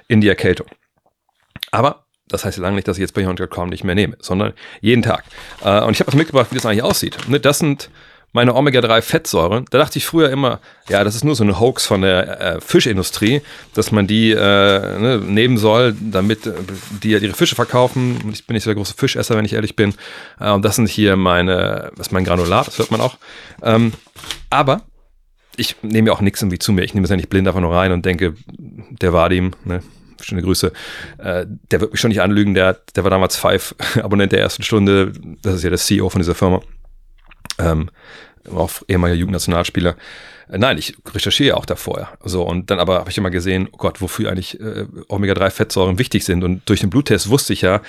in 0.07 0.21
die 0.21 0.29
Erkältung. 0.29 0.67
Aber 1.71 2.05
das 2.27 2.43
heißt 2.43 2.57
ja 2.57 2.63
lange 2.63 2.75
nicht, 2.75 2.87
dass 2.87 2.97
ich 2.97 3.01
jetzt 3.01 3.13
bei 3.13 3.23
Beyond.com 3.23 3.69
nicht 3.69 3.83
mehr 3.83 3.95
nehme, 3.95 4.17
sondern 4.19 4.53
jeden 4.81 5.03
Tag. 5.03 5.23
Äh, 5.63 5.81
und 5.81 5.93
ich 5.93 5.99
habe 5.99 6.07
was 6.07 6.15
mitgebracht, 6.15 6.47
wie 6.51 6.55
das 6.55 6.65
eigentlich 6.65 6.83
aussieht. 6.83 7.17
Ne, 7.27 7.39
das 7.39 7.59
sind 7.59 7.89
meine 8.35 8.53
Omega-3-Fettsäuren. 8.53 9.65
Da 9.69 9.77
dachte 9.77 9.97
ich 9.97 10.05
früher 10.05 10.29
immer, 10.29 10.59
ja, 10.89 11.05
das 11.05 11.15
ist 11.15 11.23
nur 11.23 11.35
so 11.35 11.43
eine 11.43 11.57
Hoax 11.59 11.85
von 11.85 12.01
der 12.01 12.41
äh, 12.41 12.61
Fischindustrie, 12.61 13.41
dass 13.73 13.91
man 13.91 14.07
die 14.07 14.31
äh, 14.31 14.35
ne, 14.35 15.21
nehmen 15.25 15.57
soll, 15.57 15.95
damit 15.97 16.45
äh, 16.45 16.53
die 17.01 17.11
ihre 17.11 17.33
Fische 17.33 17.55
verkaufen. 17.55 18.29
Ich 18.33 18.45
bin 18.45 18.55
nicht 18.55 18.63
so 18.63 18.69
der 18.69 18.75
große 18.75 18.95
Fischesser, 18.97 19.37
wenn 19.37 19.45
ich 19.45 19.53
ehrlich 19.53 19.75
bin. 19.77 19.93
Äh, 20.39 20.51
und 20.51 20.65
das 20.65 20.75
sind 20.75 20.89
hier 20.89 21.15
meine, 21.15 21.91
das 21.95 22.07
ist 22.07 22.11
mein 22.11 22.25
Granulat, 22.25 22.67
das 22.67 22.77
hört 22.77 22.91
man 22.91 22.99
auch. 22.99 23.17
Ähm, 23.63 23.93
aber 24.49 24.81
ich 25.57 25.81
nehme 25.81 26.07
ja 26.07 26.13
auch 26.13 26.21
nichts 26.21 26.41
irgendwie 26.41 26.59
zu 26.59 26.71
mir. 26.71 26.83
Ich 26.83 26.93
nehme 26.93 27.05
es 27.05 27.09
ja 27.09 27.15
nicht 27.15 27.29
blind 27.29 27.47
einfach 27.47 27.61
nur 27.61 27.73
rein 27.73 27.91
und 27.91 28.05
denke, 28.05 28.35
der 28.47 29.13
Vadim, 29.13 29.51
ne, 29.63 29.81
schöne 30.21 30.41
Grüße, 30.41 30.71
äh, 31.17 31.45
der 31.71 31.81
wird 31.81 31.91
mich 31.91 32.01
schon 32.01 32.09
nicht 32.09 32.21
anlügen, 32.21 32.53
der, 32.53 32.79
der 32.95 33.03
war 33.03 33.11
damals 33.11 33.35
Five-Abonnent 33.35 34.31
der 34.31 34.39
ersten 34.39 34.63
Stunde, 34.63 35.13
das 35.41 35.55
ist 35.55 35.63
ja 35.63 35.69
der 35.69 35.79
CEO 35.79 36.09
von 36.09 36.19
dieser 36.19 36.35
Firma, 36.35 36.61
ähm, 37.59 37.89
auch 38.53 38.71
ehemaliger 38.87 39.17
Jugendnationalspieler. 39.17 39.95
Äh, 40.49 40.57
nein, 40.57 40.77
ich 40.77 40.95
recherchiere 41.13 41.57
auch 41.57 41.65
davor. 41.65 42.09
So, 42.23 42.43
und 42.43 42.69
dann 42.69 42.79
aber 42.79 42.99
habe 42.99 43.09
ich 43.09 43.17
immer 43.17 43.31
gesehen, 43.31 43.67
oh 43.71 43.77
Gott, 43.77 44.01
wofür 44.01 44.31
eigentlich 44.31 44.59
äh, 44.59 44.85
Omega-3-Fettsäuren 45.07 45.99
wichtig 45.99 46.25
sind. 46.25 46.43
Und 46.43 46.67
durch 46.69 46.81
den 46.81 46.89
Bluttest 46.89 47.29
wusste 47.29 47.53
ich 47.53 47.61
ja, 47.61 47.81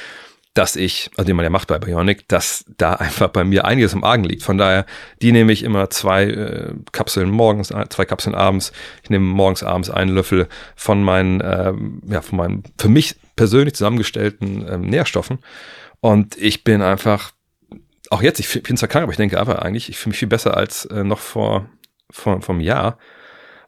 dass 0.56 0.74
ich, 0.74 1.10
also 1.16 1.26
den 1.26 1.36
man 1.36 1.44
ja 1.44 1.50
macht 1.50 1.68
bei 1.68 1.78
Bionic, 1.78 2.28
dass 2.28 2.64
da 2.78 2.94
einfach 2.94 3.28
bei 3.28 3.44
mir 3.44 3.66
einiges 3.66 3.92
im 3.92 4.04
Argen 4.04 4.24
liegt. 4.24 4.42
Von 4.42 4.56
daher, 4.56 4.86
die 5.20 5.30
nehme 5.30 5.52
ich 5.52 5.62
immer 5.62 5.90
zwei 5.90 6.24
äh, 6.24 6.72
Kapseln 6.92 7.30
morgens, 7.30 7.68
zwei 7.90 8.06
Kapseln 8.06 8.34
abends. 8.34 8.72
Ich 9.02 9.10
nehme 9.10 9.26
morgens, 9.26 9.62
abends 9.62 9.90
einen 9.90 10.14
Löffel 10.14 10.48
von 10.74 11.02
meinen, 11.02 11.42
äh, 11.42 11.74
ja, 12.08 12.22
von 12.22 12.38
meinen 12.38 12.62
für 12.78 12.88
mich 12.88 13.16
persönlich 13.36 13.74
zusammengestellten 13.74 14.66
äh, 14.66 14.78
Nährstoffen. 14.78 15.40
Und 16.00 16.38
ich 16.38 16.64
bin 16.64 16.80
einfach, 16.80 17.32
auch 18.08 18.22
jetzt, 18.22 18.40
ich 18.40 18.62
bin 18.62 18.78
zwar 18.78 18.88
krank, 18.88 19.02
aber 19.02 19.12
ich 19.12 19.18
denke 19.18 19.38
aber 19.38 19.62
eigentlich, 19.62 19.90
ich 19.90 19.98
fühle 19.98 20.12
mich 20.12 20.18
viel 20.18 20.28
besser 20.28 20.56
als 20.56 20.86
äh, 20.86 21.04
noch 21.04 21.18
vor, 21.18 21.68
vor, 22.10 22.40
vom 22.40 22.60
Jahr, 22.60 22.98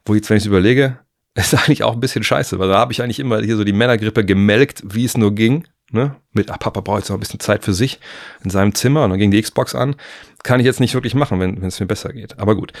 wo 0.05 0.15
jetzt, 0.15 0.27
wenn 0.31 0.37
ich 0.37 0.43
es 0.43 0.47
überlege, 0.47 0.97
ist 1.35 1.53
eigentlich 1.53 1.83
auch 1.83 1.93
ein 1.93 1.99
bisschen 1.99 2.23
scheiße, 2.23 2.57
weil 2.57 2.69
da 2.69 2.79
habe 2.79 2.93
ich 2.93 3.03
eigentlich 3.03 3.19
immer 3.19 3.39
hier 3.41 3.57
so 3.57 3.63
die 3.63 3.73
Männergrippe 3.73 4.25
gemelkt, 4.25 4.81
wie 4.83 5.05
es 5.05 5.15
nur 5.15 5.35
ging 5.35 5.65
ne, 5.91 6.15
mit, 6.33 6.51
ach, 6.51 6.59
Papa 6.59 6.81
braucht 6.81 6.99
jetzt 6.99 7.09
noch 7.09 7.17
ein 7.17 7.21
bisschen 7.21 7.39
Zeit 7.39 7.63
für 7.63 7.73
sich 7.73 7.99
in 8.43 8.49
seinem 8.49 8.75
Zimmer 8.75 9.03
und 9.03 9.11
dann 9.11 9.19
ging 9.19 9.31
die 9.31 9.41
Xbox 9.41 9.75
an. 9.75 9.95
Kann 10.43 10.59
ich 10.59 10.65
jetzt 10.65 10.79
nicht 10.79 10.93
wirklich 10.93 11.15
machen, 11.15 11.39
wenn, 11.39 11.61
es 11.63 11.79
mir 11.79 11.85
besser 11.85 12.13
geht. 12.13 12.39
Aber 12.39 12.55
gut. 12.55 12.71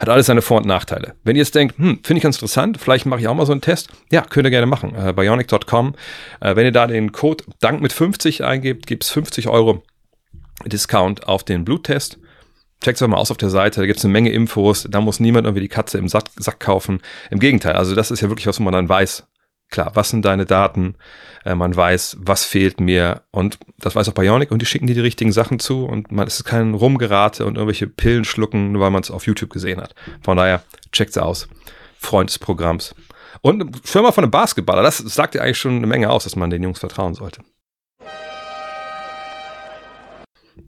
Hat 0.00 0.08
alles 0.08 0.26
seine 0.26 0.40
Vor- 0.40 0.58
und 0.58 0.66
Nachteile. 0.66 1.14
Wenn 1.24 1.36
ihr 1.36 1.42
jetzt 1.42 1.54
denkt, 1.54 1.76
hm, 1.76 2.00
finde 2.02 2.18
ich 2.18 2.22
ganz 2.22 2.36
interessant, 2.36 2.78
vielleicht 2.80 3.04
mache 3.04 3.20
ich 3.20 3.28
auch 3.28 3.34
mal 3.34 3.44
so 3.44 3.52
einen 3.52 3.60
Test, 3.60 3.88
ja, 4.10 4.22
könnt 4.22 4.46
ihr 4.46 4.50
gerne 4.50 4.66
machen. 4.66 4.94
Äh, 4.94 5.12
Bionic.com. 5.12 5.94
Äh, 6.40 6.56
wenn 6.56 6.64
ihr 6.64 6.72
da 6.72 6.86
den 6.86 7.12
Code 7.12 7.44
Dank 7.60 7.82
mit 7.82 7.92
50 7.92 8.44
eingebt, 8.44 8.86
gibt 8.86 9.04
es 9.04 9.10
50 9.10 9.48
Euro 9.48 9.82
Discount 10.66 11.26
auf 11.26 11.44
den 11.44 11.64
Bluttest. 11.64 12.18
Checkt 12.82 13.00
es 13.00 13.06
mal 13.06 13.16
aus 13.16 13.30
auf 13.30 13.36
der 13.36 13.50
Seite, 13.50 13.80
da 13.80 13.86
gibt 13.86 13.98
es 13.98 14.04
eine 14.04 14.12
Menge 14.12 14.32
Infos, 14.32 14.88
da 14.90 15.00
muss 15.00 15.20
niemand 15.20 15.46
irgendwie 15.46 15.60
die 15.60 15.68
Katze 15.68 15.98
im 15.98 16.08
Sack, 16.08 16.24
Sack 16.36 16.58
kaufen. 16.58 17.00
Im 17.30 17.38
Gegenteil, 17.38 17.74
also 17.74 17.94
das 17.94 18.10
ist 18.10 18.22
ja 18.22 18.28
wirklich 18.28 18.48
was, 18.48 18.58
wo 18.58 18.64
man 18.64 18.72
dann 18.72 18.88
weiß, 18.88 19.24
Klar, 19.72 19.90
was 19.94 20.10
sind 20.10 20.24
deine 20.24 20.44
Daten? 20.44 20.96
Äh, 21.44 21.54
man 21.56 21.74
weiß, 21.74 22.18
was 22.20 22.44
fehlt 22.44 22.78
mir. 22.78 23.22
Und 23.32 23.58
das 23.78 23.96
weiß 23.96 24.08
auch 24.08 24.14
Bionic 24.14 24.52
und 24.52 24.60
die 24.60 24.66
schicken 24.66 24.86
dir 24.86 24.94
die 24.94 25.00
richtigen 25.00 25.32
Sachen 25.32 25.58
zu 25.58 25.86
und 25.86 26.12
man 26.12 26.26
ist 26.26 26.44
kein 26.44 26.74
Rumgerate 26.74 27.46
und 27.46 27.56
irgendwelche 27.56 27.86
Pillen 27.88 28.24
schlucken, 28.24 28.72
nur 28.72 28.82
weil 28.82 28.90
man 28.90 29.02
es 29.02 29.10
auf 29.10 29.26
YouTube 29.26 29.50
gesehen 29.50 29.80
hat. 29.80 29.94
Von 30.22 30.36
daher, 30.36 30.62
checkt's 30.92 31.16
aus. 31.16 31.48
Freund 31.98 32.28
des 32.28 32.38
Programms. 32.38 32.94
Und 33.40 33.80
Firma 33.84 34.12
von 34.12 34.24
einem 34.24 34.30
Basketballer, 34.30 34.82
das 34.82 34.98
sagt 34.98 35.34
ja 35.34 35.40
eigentlich 35.40 35.58
schon 35.58 35.76
eine 35.76 35.86
Menge 35.86 36.10
aus, 36.10 36.24
dass 36.24 36.36
man 36.36 36.50
den 36.50 36.62
Jungs 36.62 36.78
vertrauen 36.78 37.14
sollte. 37.14 37.40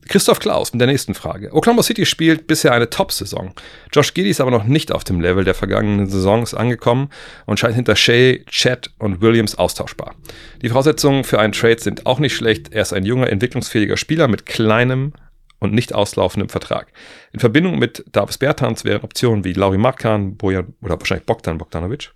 Christoph 0.09 0.39
Klaus 0.39 0.73
mit 0.73 0.81
der 0.81 0.89
nächsten 0.89 1.15
Frage. 1.15 1.53
Oklahoma 1.53 1.83
City 1.83 2.07
spielt 2.07 2.47
bisher 2.47 2.73
eine 2.73 2.91
Top-Saison. 2.91 3.53
Josh 3.93 4.15
Giddy 4.15 4.31
ist 4.31 4.41
aber 4.41 4.51
noch 4.51 4.65
nicht 4.65 4.93
auf 4.93 5.05
dem 5.05 5.21
Level 5.21 5.45
der 5.45 5.55
vergangenen 5.55 6.09
Saisons 6.09 6.55
angekommen 6.55 7.11
und 7.47 7.59
scheint 7.59 7.75
hinter 7.75 7.97
Shea, 7.97 8.39
Chad 8.47 8.91
und 8.99 9.21
Williams 9.21 9.57
austauschbar. 9.57 10.15
Die 10.63 10.69
Voraussetzungen 10.69 11.25
für 11.25 11.39
einen 11.39 11.53
Trade 11.53 11.81
sind 11.81 12.07
auch 12.07 12.19
nicht 12.19 12.35
schlecht. 12.35 12.73
Er 12.73 12.83
ist 12.83 12.93
ein 12.93 13.05
junger, 13.05 13.31
entwicklungsfähiger 13.31 13.97
Spieler 13.97 14.29
mit 14.29 14.47
kleinem 14.47 15.13
und 15.59 15.73
nicht 15.73 15.95
auslaufendem 15.95 16.49
Vertrag. 16.49 16.93
In 17.33 17.41
Verbindung 17.41 17.79
mit 17.79 18.05
Davis 18.13 18.39
Bertans 18.39 18.85
wären 18.85 19.03
Optionen 19.03 19.45
wie 19.45 19.53
Lauri 19.53 19.79
Markan, 19.79 20.37
Bojan 20.37 20.75
oder 20.83 20.99
wahrscheinlich 20.99 21.27
Bogdan 21.27 21.59
Bogdanovic 21.59 22.13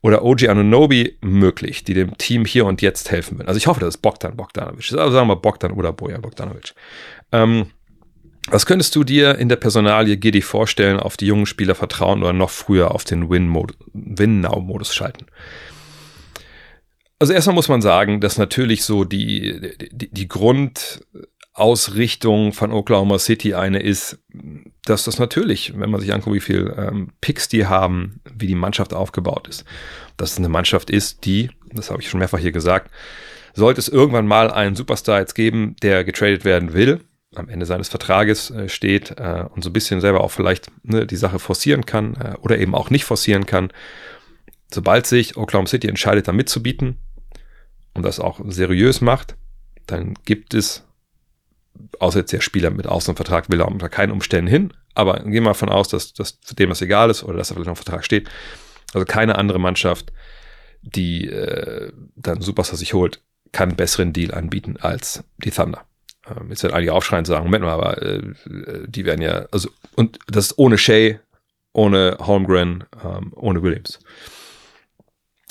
oder 0.00 0.24
OG 0.24 0.48
Anunobi 0.48 1.18
möglich, 1.20 1.84
die 1.84 1.94
dem 1.94 2.16
Team 2.18 2.44
hier 2.44 2.66
und 2.66 2.82
jetzt 2.82 3.10
helfen 3.10 3.38
würden. 3.38 3.48
Also 3.48 3.58
ich 3.58 3.66
hoffe, 3.66 3.80
das 3.80 3.96
ist 3.96 4.02
Bogdan 4.02 4.36
Bogdanovic. 4.36 4.92
Also 4.92 5.12
sagen 5.12 5.28
wir 5.28 5.36
Bogdan 5.36 5.72
oder 5.72 5.92
Bojan 5.92 6.22
Bogdanovic. 6.22 6.74
Ähm, 7.32 7.66
was 8.50 8.64
könntest 8.64 8.96
du 8.96 9.04
dir 9.04 9.36
in 9.36 9.48
der 9.48 9.56
Personalie 9.56 10.16
Giddy 10.16 10.40
vorstellen, 10.40 11.00
auf 11.00 11.16
die 11.16 11.26
jungen 11.26 11.46
Spieler 11.46 11.74
vertrauen 11.74 12.22
oder 12.22 12.32
noch 12.32 12.50
früher 12.50 12.94
auf 12.94 13.04
den 13.04 13.28
Win-Now-Modus 13.28 14.94
schalten? 14.94 15.26
Also 17.18 17.32
erstmal 17.32 17.54
muss 17.54 17.68
man 17.68 17.82
sagen, 17.82 18.20
dass 18.20 18.38
natürlich 18.38 18.84
so 18.84 19.04
die, 19.04 19.74
die, 19.90 20.08
die 20.10 20.28
Grund, 20.28 21.04
Ausrichtung 21.58 22.52
von 22.52 22.72
Oklahoma 22.72 23.18
City 23.18 23.54
eine 23.54 23.80
ist, 23.80 24.18
dass 24.84 25.04
das 25.04 25.18
natürlich, 25.18 25.78
wenn 25.78 25.90
man 25.90 26.00
sich 26.00 26.12
anguckt, 26.12 26.34
wie 26.36 26.40
viel 26.40 26.74
ähm, 26.76 27.10
Picks 27.20 27.48
die 27.48 27.66
haben, 27.66 28.20
wie 28.32 28.46
die 28.46 28.54
Mannschaft 28.54 28.94
aufgebaut 28.94 29.48
ist, 29.48 29.64
dass 30.16 30.32
es 30.32 30.38
eine 30.38 30.48
Mannschaft 30.48 30.90
ist, 30.90 31.24
die, 31.24 31.50
das 31.72 31.90
habe 31.90 32.00
ich 32.00 32.08
schon 32.08 32.20
mehrfach 32.20 32.38
hier 32.38 32.52
gesagt, 32.52 32.90
sollte 33.54 33.80
es 33.80 33.88
irgendwann 33.88 34.26
mal 34.26 34.50
einen 34.50 34.76
Superstar 34.76 35.20
jetzt 35.20 35.34
geben, 35.34 35.76
der 35.82 36.04
getradet 36.04 36.44
werden 36.44 36.72
will, 36.72 37.00
am 37.34 37.48
Ende 37.48 37.66
seines 37.66 37.88
Vertrages 37.88 38.50
äh, 38.50 38.68
steht 38.68 39.12
äh, 39.18 39.44
und 39.54 39.62
so 39.62 39.70
ein 39.70 39.74
bisschen 39.74 40.00
selber 40.00 40.22
auch 40.22 40.30
vielleicht 40.30 40.70
ne, 40.82 41.06
die 41.06 41.16
Sache 41.16 41.38
forcieren 41.38 41.84
kann 41.84 42.14
äh, 42.14 42.34
oder 42.40 42.58
eben 42.58 42.74
auch 42.74 42.90
nicht 42.90 43.04
forcieren 43.04 43.46
kann. 43.46 43.70
Sobald 44.72 45.06
sich 45.06 45.36
Oklahoma 45.36 45.68
City 45.68 45.88
entscheidet, 45.88 46.28
da 46.28 46.32
mitzubieten 46.32 46.98
und 47.94 48.04
das 48.04 48.20
auch 48.20 48.40
seriös 48.46 49.00
macht, 49.00 49.36
dann 49.86 50.14
gibt 50.24 50.54
es 50.54 50.87
außer 51.98 52.20
jetzt 52.20 52.32
der 52.32 52.40
Spieler 52.40 52.70
mit 52.70 52.86
Außenvertrag 52.86 53.50
will 53.50 53.60
er 53.60 53.68
unter 53.68 53.88
keinen 53.88 54.12
Umständen 54.12 54.50
hin, 54.50 54.72
aber 54.94 55.20
gehen 55.20 55.32
wir 55.32 55.40
mal 55.42 55.50
davon 55.50 55.68
aus, 55.68 55.88
dass, 55.88 56.12
dass 56.12 56.40
dem 56.40 56.70
das 56.70 56.82
egal 56.82 57.10
ist 57.10 57.22
oder 57.22 57.38
dass 57.38 57.50
er 57.50 57.54
vielleicht 57.54 57.68
noch 57.68 57.78
im 57.78 57.84
Vertrag 57.84 58.04
steht. 58.04 58.28
Also 58.94 59.04
keine 59.04 59.36
andere 59.36 59.60
Mannschaft, 59.60 60.12
die 60.82 61.28
äh, 61.28 61.92
dann 62.16 62.40
Superstar 62.40 62.76
sich 62.76 62.94
holt, 62.94 63.20
kann 63.52 63.70
einen 63.70 63.76
besseren 63.76 64.12
Deal 64.12 64.34
anbieten 64.34 64.76
als 64.78 65.24
die 65.38 65.50
Thunder. 65.50 65.84
Ähm, 66.26 66.48
jetzt 66.50 66.62
werden 66.62 66.74
einige 66.74 66.92
aufschreien 66.92 67.20
und 67.20 67.26
sagen, 67.26 67.44
Moment 67.44 67.64
mal, 67.64 67.72
aber 67.72 68.02
äh, 68.02 68.22
die 68.86 69.04
werden 69.04 69.22
ja, 69.22 69.46
also, 69.50 69.70
und 69.96 70.18
das 70.26 70.46
ist 70.46 70.58
ohne 70.58 70.78
Shea, 70.78 71.18
ohne 71.72 72.16
Holmgren, 72.20 72.84
ähm, 73.04 73.32
ohne 73.34 73.62
Williams. 73.62 74.00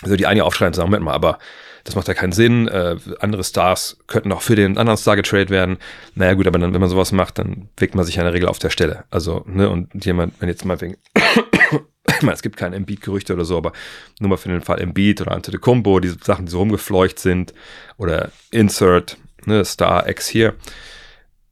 Also 0.01 0.15
die 0.15 0.28
einige 0.28 0.45
aufschreien 0.45 0.69
und 0.69 0.75
sagen, 0.75 0.89
Moment 0.89 1.05
mal, 1.05 1.13
aber 1.13 1.39
das 1.88 1.95
macht 1.95 2.09
ja 2.09 2.13
keinen 2.13 2.33
Sinn. 2.33 2.67
Äh, 2.67 2.97
andere 3.21 3.45
Stars 3.45 3.97
könnten 4.07 4.33
auch 4.33 4.41
für 4.41 4.57
den 4.57 4.77
anderen 4.77 4.97
Star 4.97 5.15
getradet 5.15 5.49
werden. 5.49 5.77
Naja, 6.15 6.33
gut, 6.33 6.45
aber 6.45 6.59
dann, 6.59 6.73
wenn 6.73 6.81
man 6.81 6.89
sowas 6.89 7.13
macht, 7.13 7.39
dann 7.39 7.69
wägt 7.77 7.95
man 7.95 8.03
sich 8.03 8.15
ja 8.15 8.23
in 8.23 8.25
der 8.25 8.33
Regel 8.33 8.49
auf 8.49 8.59
der 8.59 8.71
Stelle. 8.71 9.05
Also, 9.09 9.45
ne, 9.47 9.69
und 9.69 10.03
jemand, 10.03 10.33
wenn 10.41 10.49
jetzt 10.49 10.65
mal 10.65 10.81
wegen, 10.81 10.97
ich 11.15 12.21
meine, 12.23 12.33
es 12.33 12.41
gibt 12.41 12.57
keine 12.57 12.75
Embiid-Gerüchte 12.75 13.33
oder 13.33 13.45
so, 13.45 13.55
aber 13.55 13.71
nur 14.19 14.31
mal 14.31 14.35
für 14.35 14.49
den 14.49 14.61
Fall 14.61 14.81
Embiid 14.81 15.21
oder 15.21 15.31
Antetokounmpo, 15.31 16.01
diese 16.01 16.17
Sachen, 16.21 16.45
die 16.45 16.51
so 16.51 16.59
rumgefleucht 16.59 17.19
sind, 17.19 17.53
oder 17.97 18.31
Insert, 18.51 19.15
ne, 19.45 19.63
Star 19.63 20.09
X 20.09 20.27
hier. 20.27 20.55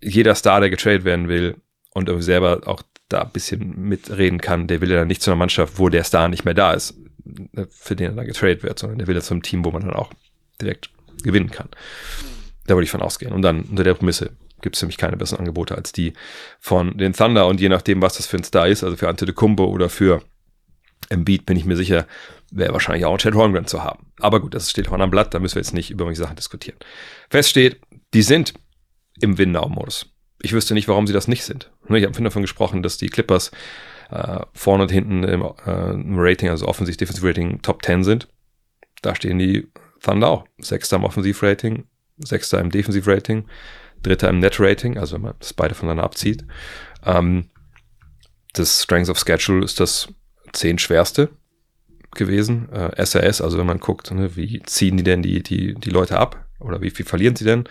Jeder 0.02 0.36
Star, 0.36 0.60
der 0.60 0.70
getradet 0.70 1.06
werden 1.06 1.30
will 1.30 1.56
und 1.94 2.10
irgendwie 2.10 2.26
selber 2.26 2.64
auch 2.66 2.84
da 3.08 3.22
ein 3.22 3.32
bisschen 3.32 3.88
mitreden 3.88 4.42
kann, 4.42 4.68
der 4.68 4.82
will 4.82 4.92
ja 4.92 4.98
dann 4.98 5.08
nicht 5.08 5.22
zu 5.22 5.32
einer 5.32 5.38
Mannschaft, 5.38 5.80
wo 5.80 5.88
der 5.88 6.04
Star 6.04 6.28
nicht 6.28 6.44
mehr 6.44 6.54
da 6.54 6.74
ist, 6.74 6.94
ne, 7.24 7.68
für 7.70 7.96
den 7.96 8.12
er 8.12 8.16
dann 8.18 8.26
getradet 8.26 8.64
wird, 8.64 8.80
sondern 8.80 9.00
der 9.00 9.08
will 9.08 9.16
ja 9.16 9.22
zum 9.22 9.42
Team, 9.42 9.64
wo 9.64 9.72
man 9.72 9.84
dann 9.84 9.94
auch 9.94 10.12
direkt 10.62 10.90
gewinnen 11.24 11.52
kann. 11.52 11.70
Da 12.68 12.76
würde 12.76 12.86
ich 12.86 12.92
von 12.92 13.02
ausgehen. 13.02 13.34
Und 13.34 13.42
dann 13.42 13.64
unter 13.64 13.84
der 13.84 13.94
Prämisse 13.94 14.32
gibt 14.62 14.76
es 14.76 14.82
nämlich 14.82 14.98
keine 14.98 15.18
besseren 15.18 15.40
Angebote 15.40 15.76
als 15.76 15.92
die 15.92 16.14
von 16.60 16.98
den 16.98 17.14
Thunder. 17.14 17.48
Und 17.48 17.62
je 17.62 17.70
nachdem, 17.70 18.02
was 18.02 18.18
das 18.18 18.26
für 18.26 18.38
ein 18.38 18.44
Star 18.44 18.68
ist, 18.68 18.84
also 18.84 18.96
für 18.96 19.10
Antetokounmpo 19.10 19.66
oder 19.66 19.90
für 19.90 20.24
Embiid, 21.10 21.46
bin 21.46 21.58
ich 21.58 21.66
mir 21.66 21.78
sicher, 21.78 22.08
wäre 22.52 22.74
wahrscheinlich 22.74 23.06
auch 23.06 23.12
ein 23.12 23.20
Chad 23.20 23.36
Holmgren 23.36 23.68
zu 23.68 23.84
haben. 23.84 24.12
Aber 24.20 24.40
gut, 24.40 24.54
das 24.56 24.72
steht 24.72 24.88
vorne 24.88 25.04
am 25.04 25.12
Blatt, 25.12 25.34
da 25.34 25.40
müssen 25.40 25.56
wir 25.56 25.62
jetzt 25.62 25.74
nicht 25.74 25.92
über 25.92 26.06
solche 26.06 26.22
Sachen 26.22 26.36
diskutieren. 26.36 26.78
Fest 27.30 27.50
steht, 27.50 27.80
die 28.14 28.24
sind 28.24 28.54
im 29.22 29.38
Win-Now-Modus. 29.38 30.08
Ich 30.42 30.54
wüsste 30.54 30.74
nicht, 30.74 30.88
warum 30.88 31.08
sie 31.08 31.14
das 31.14 31.28
nicht 31.28 31.44
sind. 31.44 31.72
Ich 31.90 32.04
habe 32.04 32.24
davon 32.24 32.42
gesprochen, 32.42 32.84
dass 32.84 32.98
die 32.98 33.10
Clippers 33.10 33.52
äh, 34.10 34.40
vorne 34.54 34.84
und 34.84 34.92
hinten 34.92 35.24
im, 35.24 35.42
äh, 35.66 35.92
im 35.92 36.16
Rating, 36.18 36.50
also 36.50 36.68
Offensiv 36.68 36.98
Defensive 36.98 37.28
Rating 37.28 37.62
Top 37.62 37.84
10 37.84 38.04
sind. 38.04 38.28
Da 39.02 39.16
stehen 39.16 39.40
die 39.40 39.68
Thunder 40.06 40.30
auch. 40.30 40.46
Sechster 40.60 40.98
im 40.98 41.04
Offensivrating, 41.04 41.86
Sechster 42.18 42.60
im 42.60 42.70
Defensivrating, 42.70 43.48
Dritter 44.04 44.30
im 44.30 44.40
Net-Rating, 44.40 44.98
also 44.98 45.16
wenn 45.16 45.24
man 45.24 45.34
das 45.40 45.54
beide 45.54 45.76
voneinander 45.76 46.04
abzieht. 46.04 46.46
Ähm, 47.04 47.50
das 48.54 48.84
Strength 48.84 49.10
of 49.10 49.20
Schedule 49.20 49.64
ist 49.64 49.80
das 49.80 50.08
zehn 50.54 50.78
schwerste 50.78 51.30
gewesen. 52.16 52.70
Äh, 52.72 53.04
SRS, 53.04 53.42
also 53.42 53.58
wenn 53.58 53.66
man 53.66 53.80
guckt, 53.80 54.12
ne, 54.12 54.36
wie 54.36 54.62
ziehen 54.64 54.98
die 54.98 55.04
denn 55.04 55.22
die, 55.22 55.44
die, 55.44 55.76
die 55.76 55.90
Leute 55.90 56.18
ab 56.18 56.46
oder 56.60 56.82
wie 56.82 56.92
viel 56.92 57.06
verlieren 57.06 57.36
sie 57.36 57.46
denn? 57.46 57.66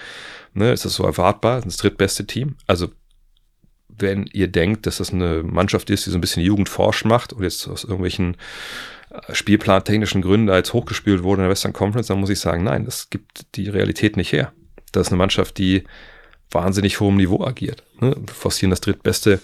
Ne, 0.53 0.72
ist 0.72 0.85
das 0.85 0.95
so 0.95 1.05
erwartbar? 1.05 1.57
Das, 1.57 1.64
das 1.64 1.76
drittbeste 1.78 2.26
Team. 2.26 2.57
Also 2.66 2.89
wenn 3.89 4.26
ihr 4.32 4.49
denkt, 4.49 4.87
dass 4.87 4.99
das 4.99 5.12
eine 5.12 5.43
Mannschaft 5.43 5.89
ist, 5.91 6.07
die 6.07 6.11
so 6.11 6.18
ein 6.18 6.20
bisschen 6.20 6.43
Jugendforsch 6.43 7.05
macht 7.05 7.32
und 7.32 7.43
jetzt 7.43 7.68
aus 7.68 7.85
irgendwelchen 7.85 8.37
spielplantechnischen 9.32 10.22
Gründen 10.22 10.50
als 10.50 10.72
hochgespielt 10.72 11.22
wurde 11.22 11.42
in 11.42 11.44
der 11.44 11.50
Western 11.50 11.72
Conference, 11.72 12.08
dann 12.08 12.20
muss 12.20 12.30
ich 12.30 12.40
sagen, 12.40 12.64
nein, 12.64 12.84
das 12.84 13.10
gibt 13.10 13.46
die 13.56 13.68
Realität 13.68 14.16
nicht 14.16 14.32
her. 14.32 14.52
Das 14.92 15.06
ist 15.06 15.12
eine 15.12 15.18
Mannschaft, 15.18 15.58
die 15.58 15.84
wahnsinnig 16.50 17.00
hohem 17.00 17.16
Niveau 17.16 17.44
agiert. 17.44 17.82
Ne? 18.00 18.14
Forcieren 18.32 18.70
das 18.70 18.80
drittbeste, 18.80 19.40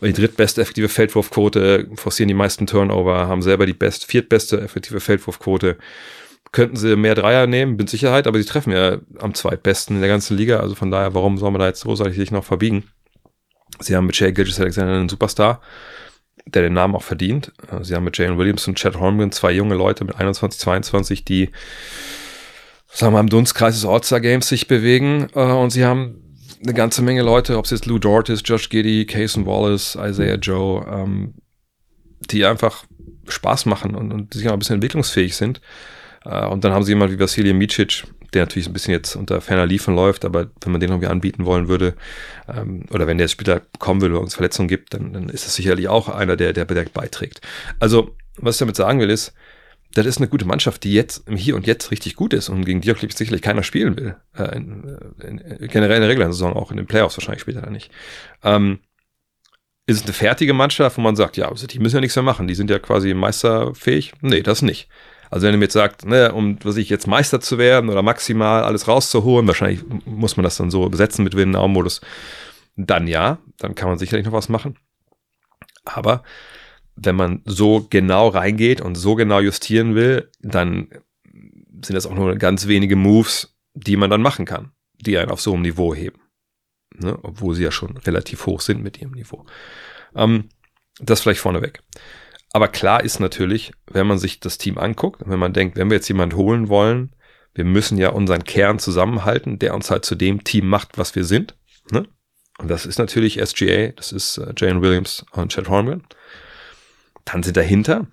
die 0.00 0.12
drittbeste 0.12 0.60
effektive 0.60 0.88
Feldwurfquote, 0.88 1.88
forcieren 1.94 2.28
die 2.28 2.34
meisten 2.34 2.66
Turnover, 2.66 3.28
haben 3.28 3.42
selber 3.42 3.66
die 3.66 3.72
best, 3.72 4.06
viertbeste 4.06 4.60
effektive 4.60 5.00
Feldwurfquote, 5.00 5.76
könnten 6.52 6.76
sie 6.76 6.96
mehr 6.96 7.14
Dreier 7.14 7.46
nehmen, 7.46 7.76
mit 7.76 7.90
Sicherheit, 7.90 8.26
aber 8.26 8.38
sie 8.38 8.44
treffen 8.44 8.72
ja 8.72 8.98
am 9.18 9.34
zweitbesten 9.34 9.96
in 9.96 10.02
der 10.02 10.08
ganzen 10.08 10.36
Liga. 10.36 10.60
Also 10.60 10.74
von 10.74 10.90
daher, 10.90 11.14
warum 11.14 11.38
soll 11.38 11.50
man 11.50 11.60
da 11.60 11.66
jetzt 11.66 11.84
großartig 11.84 12.16
sich 12.16 12.30
noch 12.30 12.44
verbiegen? 12.44 12.84
Sie 13.80 13.94
haben 13.94 14.06
mit 14.06 14.18
Jay 14.18 14.32
Gilgis 14.32 14.60
Alexander 14.60 14.94
einen 14.94 15.08
Superstar, 15.08 15.60
der 16.54 16.62
den 16.62 16.72
Namen 16.72 16.94
auch 16.94 17.02
verdient. 17.02 17.52
Sie 17.82 17.94
haben 17.94 18.04
mit 18.04 18.16
Jalen 18.16 18.38
Williams 18.38 18.66
und 18.68 18.76
Chad 18.76 18.96
Holmgren 18.96 19.32
zwei 19.32 19.52
junge 19.52 19.74
Leute 19.74 20.04
mit 20.04 20.16
21, 20.16 20.60
22, 20.60 21.24
die, 21.24 21.50
sagen 22.86 23.12
wir 23.12 23.18
mal, 23.18 23.20
im 23.20 23.28
Dunstkreis 23.28 23.74
des 23.74 23.84
All-Star 23.84 24.20
Games 24.20 24.48
sich 24.48 24.68
bewegen. 24.68 25.28
Äh, 25.34 25.40
und 25.40 25.70
sie 25.70 25.84
haben 25.84 26.22
eine 26.62 26.74
ganze 26.74 27.02
Menge 27.02 27.22
Leute, 27.22 27.56
ob 27.56 27.64
es 27.66 27.70
jetzt 27.70 27.86
Lou 27.86 27.98
Dort 27.98 28.28
ist, 28.28 28.48
Josh 28.48 28.68
Giddy, 28.68 29.06
Cason 29.06 29.46
Wallace, 29.46 29.96
Isaiah 30.00 30.36
Joe, 30.36 30.84
ähm, 30.90 31.34
die 32.30 32.44
einfach 32.44 32.84
Spaß 33.28 33.66
machen 33.66 33.94
und, 33.94 34.12
und 34.12 34.34
sich 34.34 34.48
auch 34.48 34.52
ein 34.52 34.58
bisschen 34.58 34.74
entwicklungsfähig 34.74 35.36
sind. 35.36 35.60
Äh, 36.24 36.46
und 36.46 36.64
dann 36.64 36.72
haben 36.72 36.84
sie 36.84 36.92
jemanden 36.92 37.14
wie 37.14 37.20
Vasilij 37.20 37.52
Micic, 37.52 38.04
der 38.34 38.42
natürlich 38.42 38.68
ein 38.68 38.72
bisschen 38.72 38.92
jetzt 38.92 39.16
unter 39.16 39.40
ferner 39.40 39.66
Liefen 39.66 39.94
läuft, 39.94 40.24
aber 40.24 40.50
wenn 40.60 40.72
man 40.72 40.80
den 40.80 40.90
irgendwie 40.90 41.08
anbieten 41.08 41.44
wollen 41.44 41.68
würde, 41.68 41.94
ähm, 42.48 42.84
oder 42.90 43.06
wenn 43.06 43.18
der 43.18 43.26
jetzt 43.26 43.32
später 43.32 43.62
kommen 43.78 44.00
will 44.00 44.12
oder 44.12 44.20
uns 44.20 44.34
Verletzungen 44.34 44.68
gibt, 44.68 44.94
dann, 44.94 45.12
dann 45.12 45.28
ist 45.28 45.46
das 45.46 45.54
sicherlich 45.54 45.88
auch 45.88 46.08
einer, 46.08 46.36
der, 46.36 46.52
der 46.52 46.64
direkt 46.64 46.92
beiträgt. 46.92 47.40
Also, 47.78 48.14
was 48.36 48.56
ich 48.56 48.60
damit 48.60 48.76
sagen 48.76 49.00
will, 49.00 49.10
ist, 49.10 49.32
das 49.94 50.06
ist 50.06 50.18
eine 50.18 50.28
gute 50.28 50.44
Mannschaft, 50.44 50.84
die 50.84 50.92
jetzt 50.92 51.24
Hier 51.34 51.56
und 51.56 51.66
Jetzt 51.66 51.90
richtig 51.90 52.14
gut 52.14 52.34
ist 52.34 52.48
und 52.48 52.64
gegen 52.64 52.80
die 52.80 52.92
auch 52.92 52.98
sicherlich 52.98 53.42
keiner 53.42 53.62
spielen 53.62 53.96
will. 53.96 54.16
Äh, 54.36 54.56
in, 54.56 54.98
in, 55.22 55.38
in, 55.38 55.68
generell 55.68 55.96
in 55.96 56.02
der 56.02 56.10
regulären 56.10 56.32
Saison, 56.32 56.52
auch 56.52 56.70
in 56.70 56.76
den 56.76 56.86
Playoffs 56.86 57.16
wahrscheinlich 57.16 57.40
später 57.40 57.62
dann 57.62 57.72
nicht. 57.72 57.90
Ähm, 58.42 58.80
ist 59.86 59.96
es 59.96 60.04
eine 60.04 60.12
fertige 60.12 60.52
Mannschaft, 60.52 60.98
wo 60.98 61.00
man 61.00 61.16
sagt, 61.16 61.38
ja, 61.38 61.48
also 61.48 61.66
die 61.66 61.78
müssen 61.78 61.96
ja 61.96 62.00
nichts 62.02 62.14
mehr 62.14 62.22
machen, 62.22 62.46
die 62.46 62.54
sind 62.54 62.68
ja 62.68 62.78
quasi 62.78 63.14
meisterfähig? 63.14 64.12
Nee, 64.20 64.42
das 64.42 64.60
nicht. 64.60 64.88
Also 65.30 65.46
wenn 65.46 65.54
ihr 65.54 65.58
mir 65.58 65.64
jetzt 65.64 65.74
sagt, 65.74 66.06
ne, 66.06 66.32
um 66.32 66.58
was 66.62 66.76
ich 66.76 66.88
jetzt 66.88 67.06
Meister 67.06 67.40
zu 67.40 67.58
werden 67.58 67.90
oder 67.90 68.02
maximal 68.02 68.62
alles 68.62 68.88
rauszuholen, 68.88 69.46
wahrscheinlich 69.46 69.82
muss 70.04 70.36
man 70.36 70.44
das 70.44 70.56
dann 70.56 70.70
so 70.70 70.88
besetzen 70.88 71.24
mit 71.24 71.36
Win-Now-Modus, 71.36 72.00
dann 72.76 73.06
ja, 73.06 73.38
dann 73.58 73.74
kann 73.74 73.88
man 73.88 73.98
sicherlich 73.98 74.26
noch 74.26 74.32
was 74.32 74.48
machen. 74.48 74.78
Aber 75.84 76.22
wenn 76.96 77.16
man 77.16 77.42
so 77.44 77.86
genau 77.88 78.28
reingeht 78.28 78.80
und 78.80 78.94
so 78.96 79.14
genau 79.14 79.40
justieren 79.40 79.94
will, 79.94 80.30
dann 80.40 80.88
sind 81.84 81.94
das 81.94 82.06
auch 82.06 82.14
nur 82.14 82.34
ganz 82.36 82.66
wenige 82.66 82.96
Moves, 82.96 83.56
die 83.74 83.96
man 83.96 84.10
dann 84.10 84.22
machen 84.22 84.44
kann, 84.44 84.72
die 84.98 85.16
einen 85.18 85.30
auf 85.30 85.40
so 85.40 85.52
einem 85.52 85.62
Niveau 85.62 85.94
heben. 85.94 86.20
Ne? 86.94 87.18
Obwohl 87.22 87.54
sie 87.54 87.64
ja 87.64 87.70
schon 87.70 87.96
relativ 87.98 88.46
hoch 88.46 88.60
sind 88.60 88.82
mit 88.82 89.00
ihrem 89.00 89.12
Niveau. 89.12 89.46
Ähm, 90.14 90.48
das 91.00 91.20
vielleicht 91.20 91.40
vorneweg. 91.40 91.82
Aber 92.52 92.68
klar 92.68 93.04
ist 93.04 93.20
natürlich, 93.20 93.72
wenn 93.86 94.06
man 94.06 94.18
sich 94.18 94.40
das 94.40 94.58
Team 94.58 94.78
anguckt, 94.78 95.22
wenn 95.26 95.38
man 95.38 95.52
denkt, 95.52 95.76
wenn 95.76 95.90
wir 95.90 95.96
jetzt 95.96 96.08
jemand 96.08 96.34
holen 96.34 96.68
wollen, 96.68 97.14
wir 97.54 97.64
müssen 97.64 97.98
ja 97.98 98.10
unseren 98.10 98.44
Kern 98.44 98.78
zusammenhalten, 98.78 99.58
der 99.58 99.74
uns 99.74 99.90
halt 99.90 100.04
zu 100.04 100.14
dem 100.14 100.44
Team 100.44 100.68
macht, 100.68 100.96
was 100.96 101.14
wir 101.14 101.24
sind. 101.24 101.56
Ne? 101.90 102.06
Und 102.58 102.68
das 102.68 102.86
ist 102.86 102.98
natürlich 102.98 103.40
SGA, 103.44 103.88
das 103.88 104.12
ist 104.12 104.38
äh, 104.38 104.52
Jane 104.56 104.80
Williams 104.80 105.24
und 105.32 105.52
Chad 105.52 105.68
Holmgren. 105.68 106.04
Dann 107.24 107.42
sind 107.42 107.56
dahinter 107.56 108.06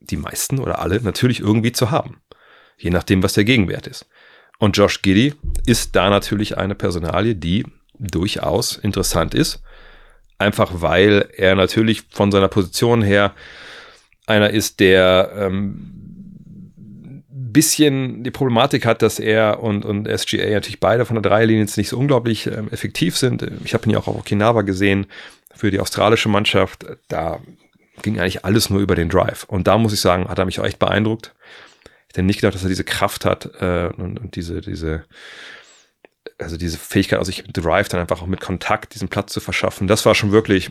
die 0.00 0.16
meisten 0.16 0.58
oder 0.58 0.78
alle 0.78 1.00
natürlich 1.00 1.40
irgendwie 1.40 1.72
zu 1.72 1.90
haben. 1.90 2.22
Je 2.78 2.90
nachdem, 2.90 3.22
was 3.22 3.34
der 3.34 3.44
Gegenwert 3.44 3.86
ist. 3.86 4.06
Und 4.58 4.76
Josh 4.76 5.02
Giddy 5.02 5.34
ist 5.66 5.94
da 5.94 6.10
natürlich 6.10 6.56
eine 6.56 6.74
Personalie, 6.74 7.34
die 7.34 7.66
durchaus 7.98 8.76
interessant 8.76 9.34
ist 9.34 9.62
einfach 10.42 10.70
weil 10.74 11.28
er 11.36 11.54
natürlich 11.54 12.02
von 12.10 12.30
seiner 12.30 12.48
Position 12.48 13.02
her 13.02 13.32
einer 14.26 14.50
ist, 14.50 14.80
der 14.80 15.32
ähm, 15.36 16.02
bisschen 17.52 18.24
die 18.24 18.30
Problematik 18.30 18.86
hat, 18.86 19.02
dass 19.02 19.18
er 19.18 19.62
und, 19.62 19.84
und 19.84 20.06
SGA 20.06 20.50
natürlich 20.50 20.80
beide 20.80 21.04
von 21.04 21.16
der 21.20 21.22
Dreierlinie 21.22 21.62
jetzt 21.62 21.76
nicht 21.76 21.88
so 21.88 21.98
unglaublich 21.98 22.46
ähm, 22.46 22.68
effektiv 22.70 23.16
sind. 23.16 23.46
Ich 23.64 23.74
habe 23.74 23.84
ihn 23.86 23.90
ja 23.90 23.98
auch 23.98 24.08
auf 24.08 24.16
Okinawa 24.16 24.62
gesehen 24.62 25.06
für 25.54 25.70
die 25.70 25.80
australische 25.80 26.28
Mannschaft. 26.28 26.86
Da 27.08 27.40
ging 28.02 28.18
eigentlich 28.18 28.44
alles 28.44 28.70
nur 28.70 28.80
über 28.80 28.94
den 28.94 29.08
Drive. 29.08 29.44
Und 29.44 29.66
da 29.66 29.78
muss 29.78 29.92
ich 29.92 30.00
sagen, 30.00 30.28
hat 30.28 30.38
er 30.38 30.46
mich 30.46 30.58
auch 30.60 30.64
echt 30.64 30.78
beeindruckt. 30.78 31.34
Ich 32.08 32.14
hätte 32.14 32.22
nicht 32.22 32.40
gedacht, 32.40 32.54
dass 32.54 32.62
er 32.62 32.68
diese 32.68 32.84
Kraft 32.84 33.24
hat 33.24 33.50
äh, 33.60 33.90
und, 33.96 34.18
und 34.18 34.36
diese, 34.36 34.60
diese 34.60 35.04
also 36.38 36.56
diese 36.56 36.78
Fähigkeit, 36.78 37.18
also 37.18 37.30
ich 37.30 37.44
Drive 37.44 37.88
dann 37.88 38.00
einfach 38.00 38.22
auch 38.22 38.26
mit 38.26 38.40
Kontakt 38.40 38.94
diesen 38.94 39.08
Platz 39.08 39.32
zu 39.32 39.40
verschaffen, 39.40 39.86
das 39.86 40.06
war 40.06 40.14
schon 40.14 40.32
wirklich, 40.32 40.70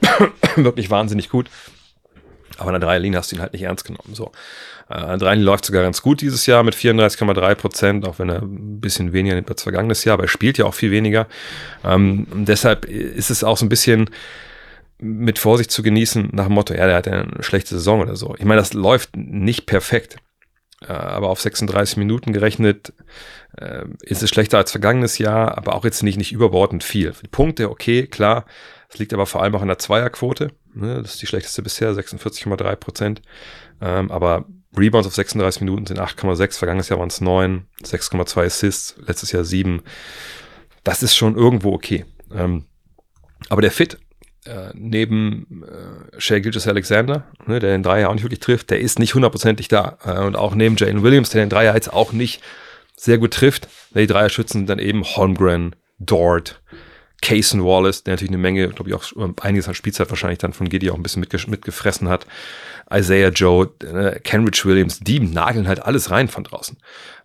wirklich 0.56 0.90
wahnsinnig 0.90 1.28
gut. 1.28 1.48
Aber 2.56 2.68
an 2.72 2.80
der 2.80 2.88
Dreierlinie 2.88 3.18
hast 3.18 3.32
du 3.32 3.36
ihn 3.36 3.42
halt 3.42 3.52
nicht 3.52 3.62
ernst 3.62 3.84
genommen. 3.84 4.14
So. 4.14 4.30
Äh, 4.88 4.94
an 4.94 5.08
der 5.08 5.18
Dreierlinie 5.18 5.46
läuft 5.46 5.64
sogar 5.64 5.82
ganz 5.82 6.02
gut 6.02 6.20
dieses 6.20 6.46
Jahr 6.46 6.62
mit 6.62 6.76
34,3 6.76 7.54
Prozent, 7.56 8.06
auch 8.06 8.18
wenn 8.18 8.28
er 8.28 8.42
ein 8.42 8.80
bisschen 8.80 9.12
weniger 9.12 9.34
nimmt 9.34 9.50
als 9.50 9.62
vergangenes 9.62 10.04
Jahr, 10.04 10.14
aber 10.14 10.24
er 10.24 10.28
spielt 10.28 10.58
ja 10.58 10.64
auch 10.64 10.74
viel 10.74 10.90
weniger. 10.90 11.26
Ähm, 11.84 12.26
deshalb 12.32 12.84
ist 12.84 13.30
es 13.30 13.42
auch 13.42 13.56
so 13.56 13.66
ein 13.66 13.70
bisschen 13.70 14.10
mit 14.98 15.38
Vorsicht 15.38 15.70
zu 15.70 15.82
genießen 15.82 16.30
nach 16.32 16.46
dem 16.46 16.54
Motto, 16.54 16.74
ja, 16.74 16.86
der 16.86 16.96
hat 16.96 17.06
ja 17.06 17.12
eine 17.14 17.42
schlechte 17.42 17.74
Saison 17.74 18.00
oder 18.00 18.16
so. 18.16 18.34
Ich 18.38 18.44
meine, 18.44 18.60
das 18.60 18.72
läuft 18.72 19.16
nicht 19.16 19.66
perfekt. 19.66 20.16
Äh, 20.86 20.92
aber 20.92 21.28
auf 21.28 21.40
36 21.40 21.96
Minuten 21.96 22.32
gerechnet 22.32 22.92
äh, 23.56 23.84
ist 24.02 24.22
es 24.22 24.30
schlechter 24.30 24.58
als 24.58 24.70
vergangenes 24.70 25.18
Jahr, 25.18 25.56
aber 25.56 25.74
auch 25.74 25.84
jetzt 25.84 26.02
nicht, 26.02 26.16
nicht 26.16 26.32
überbordend 26.32 26.84
viel. 26.84 27.14
Die 27.22 27.28
Punkte, 27.28 27.70
okay, 27.70 28.06
klar. 28.06 28.44
Es 28.88 28.98
liegt 28.98 29.12
aber 29.12 29.26
vor 29.26 29.42
allem 29.42 29.54
auch 29.54 29.62
an 29.62 29.68
der 29.68 29.78
Zweierquote. 29.78 30.52
Ne? 30.74 31.02
Das 31.02 31.14
ist 31.14 31.22
die 31.22 31.26
schlechteste 31.26 31.62
bisher, 31.62 31.92
46,3 31.92 32.76
Prozent. 32.76 33.22
Ähm, 33.80 34.10
aber 34.10 34.46
Rebounds 34.76 35.06
auf 35.06 35.14
36 35.14 35.60
Minuten 35.62 35.86
sind 35.86 36.00
8,6, 36.00 36.58
vergangenes 36.58 36.88
Jahr 36.88 36.98
waren 36.98 37.08
es 37.08 37.20
9, 37.20 37.66
6,2 37.82 38.44
Assists, 38.44 38.96
letztes 39.06 39.32
Jahr 39.32 39.44
7. 39.44 39.82
Das 40.82 41.02
ist 41.02 41.16
schon 41.16 41.36
irgendwo 41.36 41.72
okay. 41.72 42.04
Ähm, 42.32 42.66
aber 43.48 43.62
der 43.62 43.70
Fit 43.70 43.98
äh, 44.46 44.70
neben 44.74 45.64
äh, 45.64 46.20
Shea 46.20 46.40
Gilgis 46.40 46.68
Alexander, 46.68 47.24
ne, 47.46 47.58
der 47.58 47.72
den 47.72 47.82
Dreier 47.82 48.10
auch 48.10 48.14
nicht 48.14 48.24
wirklich 48.24 48.40
trifft, 48.40 48.70
der 48.70 48.80
ist 48.80 48.98
nicht 48.98 49.14
hundertprozentig 49.14 49.68
da. 49.68 49.98
Äh, 50.04 50.20
und 50.20 50.36
auch 50.36 50.54
neben 50.54 50.76
Jalen 50.76 51.02
Williams, 51.02 51.30
der 51.30 51.44
den 51.44 51.50
Dreier 51.50 51.74
jetzt 51.74 51.92
auch 51.92 52.12
nicht 52.12 52.42
sehr 52.96 53.18
gut 53.18 53.32
trifft. 53.32 53.68
Die 53.94 54.06
Dreier-Schützen 54.06 54.60
sind 54.60 54.70
dann 54.70 54.78
eben 54.78 55.04
Holmgren, 55.04 55.74
Dort, 55.98 56.60
Cason 57.22 57.64
Wallace, 57.64 58.04
der 58.04 58.14
natürlich 58.14 58.30
eine 58.30 58.38
Menge, 58.38 58.68
glaube 58.68 58.90
ich, 58.90 58.94
auch 58.94 59.04
einiges 59.40 59.68
an 59.68 59.74
Spielzeit 59.74 60.10
wahrscheinlich 60.10 60.38
dann 60.38 60.52
von 60.52 60.68
Giddy 60.68 60.90
auch 60.90 60.96
ein 60.96 61.02
bisschen 61.02 61.20
mitge 61.20 61.38
mitgefressen 61.46 62.08
hat. 62.08 62.26
Isaiah 62.92 63.30
Joe, 63.30 63.70
äh, 63.82 64.20
Kenrich 64.20 64.64
Williams, 64.66 65.00
die 65.00 65.20
nageln 65.20 65.66
halt 65.66 65.80
alles 65.82 66.10
rein 66.10 66.28
von 66.28 66.44
draußen. 66.44 66.76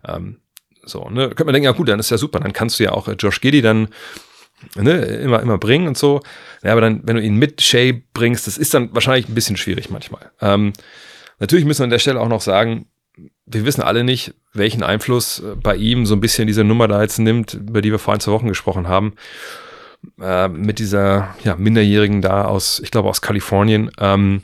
Ähm, 0.06 0.40
so, 0.84 1.08
ne, 1.10 1.28
könnte 1.28 1.44
man 1.44 1.52
denken, 1.52 1.66
ja 1.66 1.72
gut, 1.72 1.88
dann 1.88 2.00
ist 2.00 2.10
ja 2.10 2.16
super, 2.16 2.40
dann 2.40 2.54
kannst 2.54 2.80
du 2.80 2.84
ja 2.84 2.92
auch 2.92 3.08
äh, 3.08 3.12
Josh 3.12 3.40
Giddy 3.42 3.60
dann 3.60 3.88
ne, 4.76 4.98
immer, 4.98 5.40
immer 5.40 5.58
bringen 5.58 5.88
und 5.88 5.98
so. 5.98 6.20
Ja, 6.62 6.72
aber 6.72 6.80
dann, 6.80 7.00
wenn 7.04 7.16
du 7.16 7.22
ihn 7.22 7.36
mit 7.36 7.62
Shay 7.62 8.02
bringst, 8.12 8.46
das 8.46 8.58
ist 8.58 8.74
dann 8.74 8.92
wahrscheinlich 8.94 9.28
ein 9.28 9.34
bisschen 9.34 9.56
schwierig 9.56 9.90
manchmal. 9.90 10.30
Ähm, 10.40 10.72
natürlich 11.38 11.64
müssen 11.64 11.80
wir 11.80 11.84
an 11.84 11.90
der 11.90 11.98
Stelle 11.98 12.20
auch 12.20 12.28
noch 12.28 12.40
sagen, 12.40 12.86
wir 13.46 13.64
wissen 13.64 13.82
alle 13.82 14.04
nicht, 14.04 14.34
welchen 14.52 14.82
Einfluss 14.82 15.40
äh, 15.40 15.56
bei 15.56 15.76
ihm 15.76 16.06
so 16.06 16.14
ein 16.14 16.20
bisschen 16.20 16.46
diese 16.46 16.64
Nummer 16.64 16.88
da 16.88 17.02
jetzt 17.02 17.18
nimmt, 17.18 17.54
über 17.54 17.82
die 17.82 17.90
wir 17.90 17.98
vor 17.98 18.14
ein, 18.14 18.20
zwei 18.20 18.32
Wochen 18.32 18.48
gesprochen 18.48 18.88
haben. 18.88 19.14
Äh, 20.20 20.48
mit 20.48 20.78
dieser 20.78 21.34
ja, 21.44 21.56
Minderjährigen 21.56 22.22
da 22.22 22.44
aus, 22.44 22.80
ich 22.80 22.90
glaube 22.90 23.08
aus 23.08 23.20
Kalifornien. 23.20 23.90
Ähm, 23.98 24.42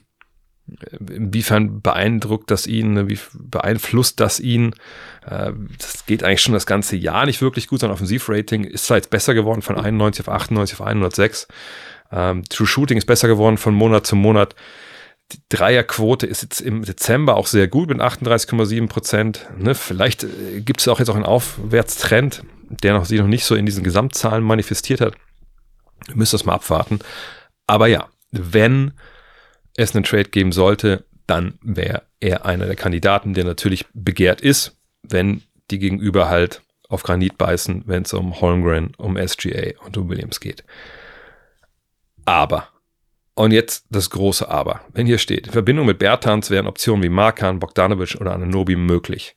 inwiefern 1.09 1.81
beeindruckt 1.81 2.51
das 2.51 2.67
ihn, 2.67 2.95
ne, 2.95 3.09
wie 3.09 3.19
beeinflusst 3.35 4.21
das 4.21 4.41
ihn? 4.41 4.75
Äh, 5.25 5.53
das 5.79 6.07
geht 6.07 6.25
eigentlich 6.25 6.43
schon 6.43 6.55
das 6.55 6.67
ganze 6.67 6.97
Jahr 6.97 7.27
nicht 7.27 7.41
wirklich 7.41 7.69
gut. 7.69 7.81
Sein 7.81 7.91
Offensivrating 7.91 8.65
ist 8.65 8.87
zwar 8.87 8.97
jetzt 8.97 9.11
besser 9.11 9.35
geworden 9.35 9.63
von 9.63 9.79
91 9.79 10.27
auf 10.27 10.35
98 10.35 10.81
auf 10.81 10.87
106. 10.87 11.49
Ähm, 12.13 12.45
True 12.45 12.67
Shooting 12.67 12.99
ist 12.99 13.07
besser 13.07 13.29
geworden 13.29 13.59
von 13.59 13.75
Monat 13.75 14.07
zu 14.07 14.17
Monat. 14.17 14.55
Die 15.33 15.41
Dreierquote 15.49 16.27
ist 16.27 16.43
jetzt 16.43 16.61
im 16.61 16.85
Dezember 16.85 17.37
auch 17.37 17.49
sehr 17.49 17.67
gut 17.67 17.89
mit 17.89 18.01
38,7 18.01 18.89
Prozent. 18.89 19.47
Ne, 19.59 19.75
vielleicht 19.75 20.25
äh, 20.25 20.61
gibt 20.61 20.81
es 20.81 20.89
auch 20.89 20.99
jetzt 20.99 21.09
auch 21.09 21.17
einen 21.17 21.25
Aufwärtstrend, 21.25 22.43
der 22.69 22.95
noch, 22.95 23.05
sich 23.05 23.21
noch 23.21 23.27
nicht 23.29 23.45
so 23.45 23.55
in 23.55 23.67
diesen 23.67 23.85
Gesamtzahlen 23.85 24.45
manifestiert 24.45 25.01
hat. 25.01 25.15
Ihr 26.09 26.17
müsst 26.17 26.33
das 26.33 26.45
mal 26.45 26.55
abwarten. 26.55 26.99
Aber 27.67 27.87
ja, 27.87 28.09
wenn 28.31 28.93
es 29.77 29.95
einen 29.95 30.05
Trade 30.05 30.31
geben 30.31 30.53
sollte, 30.53 31.05
dann 31.27 31.59
wäre 31.63 32.03
er 32.21 32.45
einer 32.45 32.67
der 32.67 32.77
Kandidaten, 32.77 33.35
der 33.35 33.45
natürlich 33.45 33.87
begehrt 33.93 34.41
ist, 34.41 34.77
wenn 35.03 35.43
die 35.71 35.79
Gegenüber 35.79 36.29
halt 36.29 36.63
auf 36.89 37.03
Granit 37.03 37.37
beißen, 37.37 37.85
wenn 37.87 38.03
es 38.03 38.13
um 38.13 38.41
Holmgren, 38.41 38.95
um 38.97 39.17
SGA 39.17 39.73
und 39.85 39.97
um 39.97 40.09
Williams 40.09 40.41
geht. 40.41 40.65
Aber, 42.25 42.69
und 43.35 43.53
jetzt 43.53 43.87
das 43.91 44.11
große 44.11 44.49
Aber, 44.49 44.81
wenn 44.93 45.07
hier 45.07 45.19
steht, 45.19 45.47
in 45.47 45.53
Verbindung 45.53 45.87
mit 45.87 45.99
Bertans 45.99 46.51
wären 46.51 46.67
Optionen 46.67 47.03
wie 47.03 47.09
Markan, 47.09 47.59
Bogdanovic 47.59 48.17
oder 48.21 48.33
Ananobi 48.33 48.77
möglich, 48.77 49.35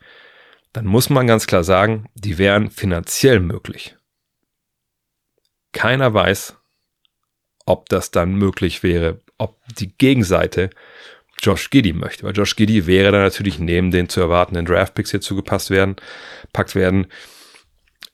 dann 0.74 0.86
muss 0.86 1.10
man 1.10 1.28
ganz 1.28 1.48
klar 1.48 1.64
sagen, 1.64 2.08
die 2.14 2.38
wären 2.38 2.70
finanziell 2.70 3.40
möglich. 3.40 3.96
Keiner 5.72 6.14
weiß, 6.14 6.59
ob 7.70 7.88
das 7.88 8.12
dann 8.12 8.34
möglich 8.34 8.84
wäre 8.84 9.20
ob 9.40 9.58
die 9.80 9.98
Gegenseite 9.98 10.70
Josh 11.42 11.70
Giddy 11.72 11.94
möchte. 11.94 12.24
Weil 12.24 12.36
Josh 12.36 12.56
Giddy 12.56 12.86
wäre 12.86 13.12
dann 13.12 13.22
natürlich 13.22 13.58
neben 13.58 13.90
den 13.90 14.10
zu 14.10 14.20
erwartenden 14.20 14.66
Draftpicks 14.66 15.12
hier 15.12 15.22
zugepasst 15.22 15.72
werden, 15.72 15.96
packt 16.54 16.76
werden, 16.76 17.08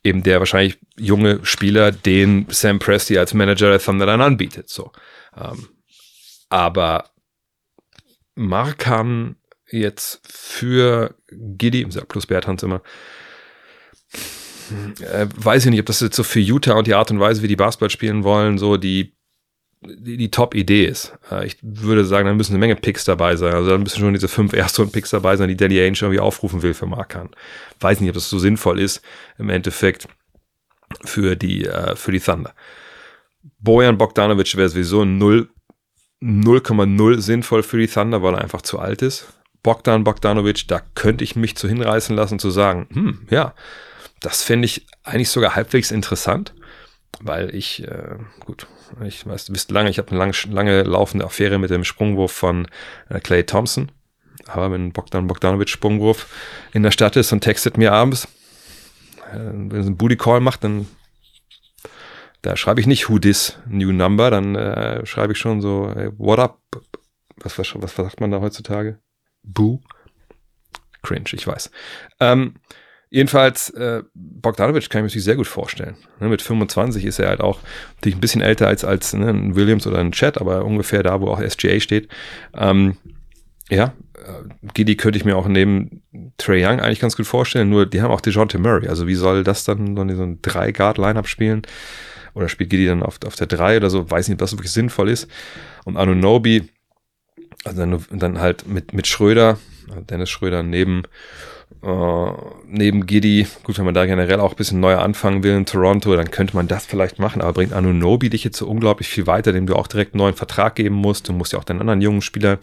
eben 0.03 0.23
der 0.23 0.39
wahrscheinlich 0.39 0.77
junge 0.97 1.43
Spieler, 1.43 1.91
den 1.91 2.45
Sam 2.49 2.79
Presti 2.79 3.17
als 3.17 3.33
Manager 3.33 3.71
der 3.71 3.79
Thunder 3.79 4.05
dann 4.05 4.21
anbietet. 4.21 4.69
So. 4.69 4.91
Ähm, 5.35 5.67
aber 6.49 7.09
Markan 8.35 9.35
jetzt 9.71 10.21
für 10.31 11.15
Giddy, 11.29 11.85
plus 11.85 12.27
Berthans 12.27 12.61
immer, 12.61 12.83
äh, 15.01 15.27
weiß 15.35 15.65
ich 15.65 15.71
nicht, 15.71 15.79
ob 15.79 15.87
das 15.87 16.01
jetzt 16.01 16.15
so 16.15 16.23
für 16.23 16.39
Utah 16.39 16.73
und 16.73 16.85
die 16.85 16.93
Art 16.93 17.09
und 17.09 17.19
Weise, 17.19 17.41
wie 17.41 17.47
die 17.47 17.55
Basketball 17.55 17.89
spielen 17.89 18.23
wollen, 18.23 18.59
so 18.59 18.77
die, 18.77 19.14
die, 19.87 20.17
die 20.17 20.31
Top-Idee 20.31 20.85
ist. 20.85 21.13
Äh, 21.31 21.47
ich 21.47 21.57
würde 21.61 22.05
sagen, 22.05 22.27
da 22.27 22.33
müssen 22.33 22.53
eine 22.53 22.59
Menge 22.59 22.75
Picks 22.75 23.05
dabei 23.05 23.35
sein. 23.35 23.53
Also 23.53 23.69
da 23.69 23.77
müssen 23.77 23.99
schon 23.99 24.13
diese 24.13 24.27
fünf 24.27 24.53
Erstrunden-Picks 24.53 25.11
dabei 25.11 25.37
sein, 25.37 25.47
die 25.47 25.57
Danny 25.57 25.79
Ainge 25.79 25.97
irgendwie 26.01 26.19
aufrufen 26.19 26.61
will 26.61 26.73
für 26.73 26.85
Markan. 26.85 27.29
Weiß 27.79 27.99
nicht, 27.99 28.09
ob 28.09 28.15
das 28.15 28.29
so 28.29 28.39
sinnvoll 28.39 28.79
ist 28.79 29.01
im 29.37 29.49
Endeffekt 29.49 30.07
für 31.03 31.35
die, 31.35 31.65
äh, 31.65 31.95
für 31.95 32.11
die 32.11 32.19
Thunder. 32.19 32.53
Bojan 33.59 33.97
Bogdanovic 33.97 34.55
wäre 34.55 34.69
sowieso 34.69 35.01
0,0 35.01 37.19
sinnvoll 37.19 37.63
für 37.63 37.77
die 37.77 37.87
Thunder, 37.87 38.23
weil 38.23 38.35
er 38.35 38.41
einfach 38.41 38.61
zu 38.61 38.79
alt 38.79 39.01
ist. 39.01 39.27
Bogdan 39.65 40.03
Bogdanovic, 40.03 40.67
da 40.67 40.79
könnte 40.93 41.23
ich 41.23 41.35
mich 41.35 41.57
zu 41.57 41.67
hinreißen 41.67 42.15
lassen 42.15 42.37
zu 42.37 42.51
sagen, 42.51 42.87
hm, 42.93 43.27
ja, 43.31 43.55
das 44.21 44.43
fände 44.43 44.67
ich 44.67 44.85
eigentlich 45.03 45.29
sogar 45.29 45.55
halbwegs 45.55 45.89
interessant, 45.89 46.53
weil 47.19 47.53
ich, 47.55 47.83
äh, 47.83 48.17
gut, 48.41 48.67
ich 49.03 49.25
weiß, 49.25 49.45
du 49.45 49.53
wisst 49.53 49.71
lange, 49.71 49.89
ich 49.89 49.97
habe 49.97 50.09
eine 50.09 50.19
lange, 50.19 50.33
lange 50.49 50.83
laufende 50.83 51.25
Affäre 51.25 51.57
mit 51.59 51.69
dem 51.69 51.83
Sprungwurf 51.83 52.31
von 52.31 52.67
äh, 53.09 53.19
Clay 53.19 53.43
Thompson. 53.45 53.91
Aber 54.47 54.71
wenn 54.71 54.91
Bogdan 54.91 55.27
Bogdanovic 55.27 55.69
Sprungwurf 55.69 56.27
in 56.73 56.83
der 56.83 56.91
Stadt 56.91 57.15
ist 57.15 57.31
und 57.31 57.41
textet 57.41 57.77
mir 57.77 57.93
abends, 57.93 58.25
äh, 59.31 59.37
wenn 59.37 59.71
er 59.71 59.79
einen 59.79 59.97
Booty 59.97 60.17
Call 60.17 60.39
macht, 60.39 60.63
dann 60.63 60.87
da 62.41 62.55
schreibe 62.55 62.79
ich 62.79 62.85
nicht 62.85 63.09
Who 63.09 63.17
this 63.17 63.57
new 63.67 63.91
number, 63.91 64.29
dann 64.29 64.55
äh, 64.55 65.05
schreibe 65.05 65.33
ich 65.33 65.39
schon 65.39 65.61
so 65.61 65.91
hey, 65.93 66.11
What 66.17 66.39
up? 66.39 66.59
Was, 67.37 67.57
was, 67.57 67.73
was 67.75 67.95
sagt 67.95 68.21
man 68.21 68.31
da 68.31 68.39
heutzutage? 68.39 68.99
Boo? 69.43 69.81
Cringe, 71.01 71.29
ich 71.33 71.45
weiß. 71.45 71.71
Ähm, 72.19 72.55
Jedenfalls, 73.15 73.69
äh, 73.69 74.03
Bogdanovic 74.13 74.89
kann 74.89 74.99
ich 74.99 75.03
mir 75.03 75.07
natürlich 75.07 75.23
sehr 75.23 75.37
gut 75.37 75.47
vorstellen. 75.47 75.95
Ne, 76.19 76.27
mit 76.27 76.41
25 76.41 77.05
ist 77.05 77.17
er 77.17 77.29
halt 77.29 77.39
auch 77.39 77.59
natürlich 77.95 78.17
ein 78.17 78.19
bisschen 78.19 78.41
älter 78.41 78.67
als, 78.67 78.83
als 78.83 79.13
ne, 79.13 79.29
ein 79.29 79.55
Williams 79.55 79.87
oder 79.87 79.99
ein 79.99 80.11
Chat, 80.11 80.37
aber 80.37 80.65
ungefähr 80.65 81.01
da, 81.01 81.21
wo 81.21 81.29
auch 81.29 81.41
SGA 81.41 81.79
steht. 81.79 82.09
Ähm, 82.53 82.97
ja, 83.69 83.93
äh, 84.15 84.67
Giddy 84.73 84.97
könnte 84.97 85.17
ich 85.17 85.23
mir 85.23 85.37
auch 85.37 85.47
neben 85.47 86.03
Trey 86.35 86.65
Young 86.65 86.81
eigentlich 86.81 86.99
ganz 86.99 87.15
gut 87.15 87.25
vorstellen, 87.25 87.69
nur 87.69 87.85
die 87.85 88.01
haben 88.01 88.11
auch 88.11 88.19
DeJounte 88.19 88.59
Murray. 88.59 88.89
Also 88.89 89.07
wie 89.07 89.15
soll 89.15 89.45
das 89.45 89.63
dann 89.63 89.95
so 89.95 90.01
ein 90.01 90.39
Drei-Guard-Lineup 90.41 91.29
spielen? 91.29 91.61
Oder 92.33 92.49
spielt 92.49 92.69
Giddy 92.69 92.87
dann 92.87 93.01
auf, 93.01 93.19
auf 93.25 93.37
der 93.37 93.47
3 93.47 93.77
oder 93.77 93.89
so? 93.89 94.11
Weiß 94.11 94.27
nicht, 94.27 94.35
ob 94.35 94.39
das 94.39 94.51
wirklich 94.51 94.73
sinnvoll 94.73 95.07
ist. 95.07 95.29
Und 95.85 95.95
Anunobi, 95.95 96.67
also 97.63 97.77
dann, 97.77 98.05
dann 98.11 98.41
halt 98.41 98.67
mit, 98.67 98.91
mit 98.91 99.07
Schröder, 99.07 99.57
Dennis 100.09 100.29
Schröder 100.29 100.63
neben 100.63 101.03
äh, 101.85 102.31
neben 102.67 103.05
Giddy, 103.05 103.45
gut, 103.63 103.77
wenn 103.77 103.85
man 103.85 103.93
da 103.93 104.05
generell 104.05 104.39
auch 104.39 104.51
ein 104.51 104.55
bisschen 104.55 104.79
neuer 104.79 105.01
anfangen 105.01 105.43
will 105.43 105.55
in 105.55 105.67
Toronto, 105.67 106.15
dann 106.15 106.31
könnte 106.31 106.55
man 106.55 106.67
das 106.67 106.85
vielleicht 106.85 107.19
machen, 107.19 107.41
aber 107.41 107.53
bringt 107.53 107.73
Anunobi 107.73 108.29
dich 108.29 108.43
jetzt 108.43 108.57
so 108.57 108.67
unglaublich 108.67 109.07
viel 109.07 109.27
weiter, 109.27 109.53
dem 109.53 109.67
du 109.67 109.75
auch 109.75 109.87
direkt 109.87 110.13
einen 110.13 110.19
neuen 110.19 110.33
Vertrag 110.33 110.75
geben 110.75 110.95
musst. 110.95 111.29
Du 111.29 111.33
musst 111.33 111.53
ja 111.53 111.59
auch 111.59 111.63
den 111.63 111.79
anderen 111.79 112.01
jungen 112.01 112.23
Spielern 112.23 112.57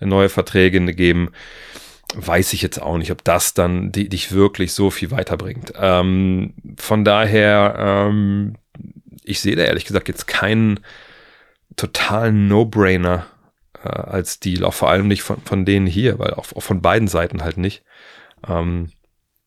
neue 0.00 0.30
Verträge 0.30 0.80
geben. 0.94 1.32
Weiß 2.14 2.52
ich 2.54 2.62
jetzt 2.62 2.80
auch 2.80 2.96
nicht, 2.96 3.10
ob 3.10 3.24
das 3.24 3.52
dann 3.52 3.92
die, 3.92 4.08
dich 4.08 4.32
wirklich 4.32 4.72
so 4.72 4.90
viel 4.90 5.10
weiterbringt. 5.10 5.74
Ähm, 5.78 6.54
von 6.78 7.04
daher, 7.04 7.74
ähm, 8.08 8.54
ich 9.22 9.40
sehe 9.40 9.56
da 9.56 9.64
ehrlich 9.64 9.84
gesagt 9.84 10.08
jetzt 10.08 10.26
keinen 10.26 10.80
totalen 11.76 12.48
No-Brainer 12.48 13.26
äh, 13.84 13.88
als 13.88 14.40
Deal, 14.40 14.64
auch 14.64 14.74
vor 14.74 14.90
allem 14.90 15.08
nicht 15.08 15.22
von, 15.22 15.38
von 15.44 15.64
denen 15.64 15.86
hier, 15.86 16.18
weil 16.18 16.34
auch, 16.34 16.46
auch 16.54 16.62
von 16.62 16.82
beiden 16.82 17.08
Seiten 17.08 17.42
halt 17.42 17.58
nicht. 17.58 17.82
Ähm, 18.48 18.90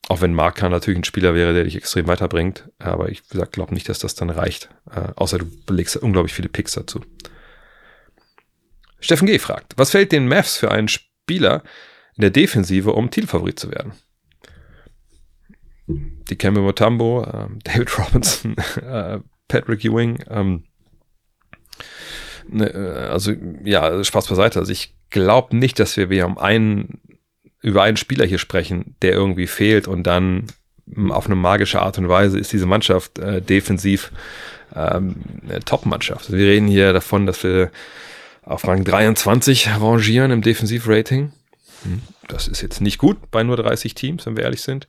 auch 0.07 0.21
wenn 0.21 0.33
Markan 0.33 0.71
natürlich 0.71 0.99
ein 0.99 1.03
Spieler 1.03 1.33
wäre, 1.33 1.53
der 1.53 1.63
dich 1.63 1.75
extrem 1.75 2.07
weiterbringt. 2.07 2.69
Aber 2.77 3.09
ich 3.09 3.23
glaube 3.27 3.73
nicht, 3.73 3.89
dass 3.89 3.99
das 3.99 4.15
dann 4.15 4.29
reicht. 4.29 4.69
Äh, 4.91 5.13
außer 5.15 5.39
du 5.39 5.45
belegst 5.65 5.97
unglaublich 5.97 6.33
viele 6.33 6.49
Picks 6.49 6.73
dazu. 6.73 7.01
Steffen 8.99 9.27
G. 9.27 9.39
fragt, 9.39 9.73
was 9.77 9.91
fällt 9.91 10.11
den 10.11 10.27
Mavs 10.27 10.57
für 10.57 10.71
einen 10.71 10.87
Spieler 10.87 11.63
in 12.15 12.21
der 12.21 12.29
Defensive, 12.29 12.93
um 12.93 13.11
Titelfavorit 13.11 13.59
zu 13.59 13.71
werden? 13.71 13.93
Die 15.87 16.35
Kemba 16.35 16.61
Motambo, 16.61 17.23
äh, 17.23 17.47
David 17.63 17.99
Robinson, 17.99 18.55
äh, 18.81 19.19
Patrick 19.47 19.85
Ewing, 19.85 20.23
ähm, 20.29 20.63
ne, 22.47 22.67
äh, 22.67 23.07
also 23.07 23.33
ja, 23.63 24.03
Spaß 24.03 24.27
beiseite. 24.27 24.59
Also 24.59 24.71
ich 24.71 24.95
glaube 25.09 25.55
nicht, 25.55 25.79
dass 25.79 25.97
wir, 25.97 26.09
wir 26.09 26.25
um 26.25 26.37
einen 26.37 26.99
über 27.65 27.81
einen 27.81 27.97
Spieler 27.97 28.25
hier 28.25 28.37
sprechen, 28.37 28.95
der 29.01 29.13
irgendwie 29.13 29.47
fehlt 29.47 29.87
und 29.87 30.03
dann 30.03 30.45
auf 31.09 31.25
eine 31.25 31.35
magische 31.35 31.81
Art 31.81 31.97
und 31.97 32.07
Weise 32.07 32.37
ist 32.37 32.53
diese 32.53 32.67
Mannschaft 32.67 33.17
äh, 33.17 33.41
defensiv 33.41 34.11
ähm, 34.75 35.15
Top-Mannschaft. 35.65 36.31
Wir 36.31 36.45
reden 36.45 36.67
hier 36.67 36.93
davon, 36.93 37.25
dass 37.25 37.43
wir 37.43 37.71
auf 38.43 38.67
Rang 38.67 38.83
23 38.83 39.67
rangieren 39.67 40.29
im 40.29 40.43
Defensivrating. 40.43 41.31
Hm, 41.81 42.01
das 42.27 42.47
ist 42.47 42.61
jetzt 42.61 42.81
nicht 42.81 42.99
gut 42.99 43.31
bei 43.31 43.41
nur 43.41 43.57
30 43.57 43.95
Teams, 43.95 44.27
wenn 44.27 44.37
wir 44.37 44.43
ehrlich 44.43 44.61
sind. 44.61 44.87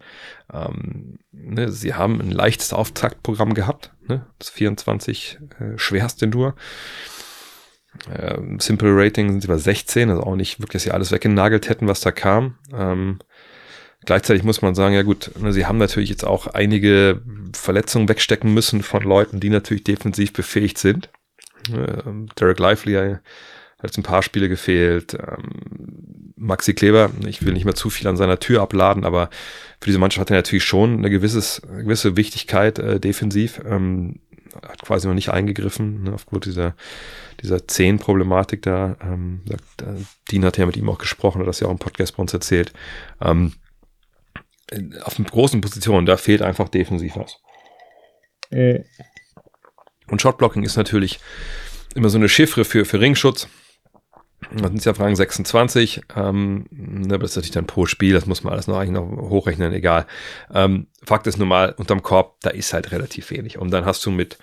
Ähm, 0.53 1.19
ne, 1.33 1.73
sie 1.73 1.95
haben 1.95 2.21
ein 2.21 2.31
leichtes 2.31 2.75
Auftaktprogramm 2.75 3.55
gehabt, 3.55 3.91
ne, 4.07 4.27
das 4.39 4.51
24 4.51 5.39
äh, 5.59 5.79
schwerste 5.79 6.27
nur. 6.27 6.55
Ähm, 8.15 8.61
Simple 8.61 8.91
Rating 8.93 9.31
sind 9.31 9.41
sie 9.43 9.49
bei 9.49 9.57
16, 9.57 10.11
also 10.11 10.23
auch 10.23 10.37
nicht 10.37 10.61
wirklich, 10.61 10.75
dass 10.75 10.83
sie 10.85 10.91
alles 10.93 11.13
weggenagelt 11.13 11.69
hätten, 11.69 11.89
was 11.89 12.01
da 12.01 12.13
kam. 12.13 12.57
Ähm, 12.73 13.19
gleichzeitig 14.05 14.43
muss 14.43 14.63
man 14.63 14.75
sagen, 14.75 14.95
ja 14.95 15.03
gut, 15.03 15.31
ne, 15.41 15.53
sie 15.53 15.67
haben 15.67 15.79
natürlich 15.79 16.11
jetzt 16.11 16.25
auch 16.25 16.47
einige 16.49 17.23
Verletzungen 17.53 18.09
wegstecken 18.09 18.53
müssen 18.53 18.83
von 18.83 19.03
Leuten, 19.03 19.41
die 19.41 19.51
natürlich 19.51 19.85
defensiv 19.85 20.33
befähigt 20.33 20.79
sind. 20.79 21.11
Ähm, 21.73 22.29
Derek 22.39 22.59
Lively 22.59 22.95
hat 22.95 23.21
jetzt 23.83 23.99
ein 23.99 24.03
paar 24.03 24.23
Spiele 24.23 24.49
gefehlt. 24.49 25.15
Ähm, 25.15 26.33
Maxi 26.37 26.75
Kleber, 26.75 27.11
ich 27.27 27.45
will 27.45 27.55
nicht 27.55 27.65
mehr 27.65 27.75
zu 27.75 27.91
viel 27.91 28.07
an 28.09 28.17
seiner 28.17 28.39
Tür 28.39 28.63
abladen, 28.63 29.05
aber 29.05 29.31
für 29.81 29.87
diese 29.87 29.99
Mannschaft 29.99 30.21
hat 30.21 30.31
er 30.31 30.37
natürlich 30.37 30.65
schon 30.65 30.99
eine, 30.99 31.11
gewisses, 31.11 31.63
gewisse 31.63 32.17
Wichtigkeit 32.17 32.79
äh, 32.79 33.01
defensiv. 33.01 33.61
Ähm, 33.67 34.21
hat 34.63 34.83
quasi 34.83 35.07
noch 35.07 35.15
nicht 35.15 35.31
eingegriffen, 35.31 36.05
ne, 36.05 36.13
aufgrund 36.13 36.45
dieser 36.45 36.75
dieser 37.41 37.67
Zehn-Problematik 37.67 38.63
da. 38.63 38.97
Ähm, 39.03 39.43
da, 39.77 39.95
Dean 40.31 40.45
hat 40.45 40.59
ja 40.59 40.67
mit 40.67 40.77
ihm 40.77 40.89
auch 40.89 40.99
gesprochen, 40.99 41.41
hat 41.41 41.49
das 41.49 41.61
ja 41.61 41.67
auch 41.67 41.73
im 41.73 41.79
Podcast 41.79 42.17
bei 42.17 42.23
uns 42.23 42.33
erzählt. 42.33 42.73
Ähm, 43.21 43.53
auf 45.03 45.17
großen 45.17 45.61
Position, 45.61 46.07
da 46.07 46.17
fehlt 46.17 46.43
einfach 46.43 46.69
defensiv 46.69 47.17
was. 47.17 47.39
Äh. 48.51 48.85
Und 50.09 50.23
Shotblocking 50.23 50.63
ist 50.65 50.77
natürlich 50.77 51.21
immer 51.95 52.09
so 52.09 52.19
eine 52.19 52.29
Chiffre 52.29 52.65
für, 52.65 52.85
für 52.85 53.01
Ringschutz. 53.01 53.49
Das 54.53 54.71
sind 54.71 54.85
ja 54.85 54.95
Fragen 54.95 55.17
26. 55.17 56.03
Ähm, 56.15 56.67
ne, 56.71 57.19
das 57.19 57.31
ist 57.31 57.37
natürlich 57.37 57.53
dann 57.53 57.67
pro 57.67 57.87
Spiel, 57.87 58.15
das 58.15 58.27
muss 58.27 58.45
man 58.45 58.53
alles 58.53 58.67
noch 58.67 58.77
eigentlich 58.77 58.93
noch 58.93 59.09
hochrechnen, 59.09 59.73
egal. 59.73 60.07
Ähm, 60.53 60.87
Fakt 61.03 61.27
ist 61.27 61.39
nun 61.39 61.49
mal, 61.49 61.75
unterm 61.77 62.03
Korb, 62.03 62.41
da 62.43 62.51
ist 62.51 62.73
halt 62.73 62.93
relativ 62.93 63.31
wenig. 63.31 63.59
Und 63.59 63.71
dann 63.71 63.85
hast 63.85 64.05
du 64.07 64.11
mit 64.11 64.39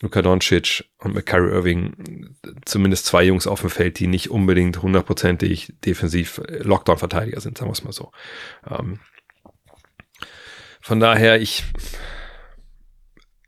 Luka 0.00 0.22
Doncic 0.22 0.84
und 0.98 1.14
mit 1.14 1.26
Kyrie 1.26 1.50
Irving 1.50 2.36
zumindest 2.64 3.06
zwei 3.06 3.24
Jungs 3.24 3.46
auf 3.46 3.62
dem 3.62 3.70
Feld, 3.70 3.98
die 3.98 4.06
nicht 4.06 4.30
unbedingt 4.30 4.80
hundertprozentig 4.82 5.74
defensiv 5.84 6.40
Lockdown-Verteidiger 6.46 7.40
sind, 7.40 7.58
sagen 7.58 7.68
wir 7.68 7.72
es 7.72 7.84
mal 7.84 7.92
so. 7.92 8.12
Ähm, 8.68 9.00
von 10.80 11.00
daher, 11.00 11.40
ich, 11.40 11.64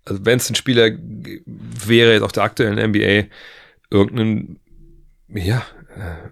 also 0.04 0.24
wenn 0.24 0.38
es 0.38 0.50
ein 0.50 0.56
Spieler 0.56 0.90
wäre 0.92 2.12
jetzt 2.12 2.22
auf 2.22 2.32
der 2.32 2.42
aktuellen 2.42 2.90
NBA, 2.90 3.28
irgendein, 3.90 4.58
ja, 5.28 5.64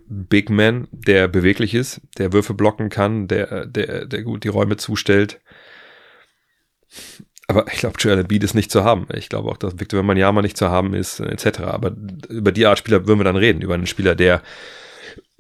Big 0.07 0.51
Man, 0.51 0.89
der 0.93 1.29
beweglich 1.29 1.75
ist, 1.75 2.01
der 2.17 2.33
Würfe 2.33 2.55
blocken 2.55 2.91
kann, 2.91 3.29
der, 3.29 3.67
der, 3.67 4.07
der 4.07 4.23
gut 4.23 4.45
die 4.45 4.49
Räume 4.49 4.77
zustellt, 4.77 5.41
aber 7.51 7.67
ich 7.73 7.79
glaube, 7.79 7.97
Joel 7.99 8.19
Embiid 8.19 8.45
ist 8.45 8.55
nicht 8.55 8.71
zu 8.71 8.85
haben. 8.85 9.09
Ich 9.15 9.31
glaube 9.31 9.51
auch, 9.51 9.57
dass 9.57 9.81
Victor 9.81 9.99
Wembanyama 10.01 10.43
nicht 10.43 10.59
zu 10.59 10.69
haben 10.69 10.93
ist, 10.93 11.19
etc. 11.19 11.61
Aber 11.61 11.97
über 12.29 12.53
die 12.53 12.67
Art 12.67 12.79
Spieler 12.79 13.07
würden 13.07 13.21
wir 13.21 13.25
dann 13.25 13.37
reden. 13.37 13.63
Über 13.63 13.75
einen 13.75 13.87
Spieler, 13.87 14.15
der 14.15 14.43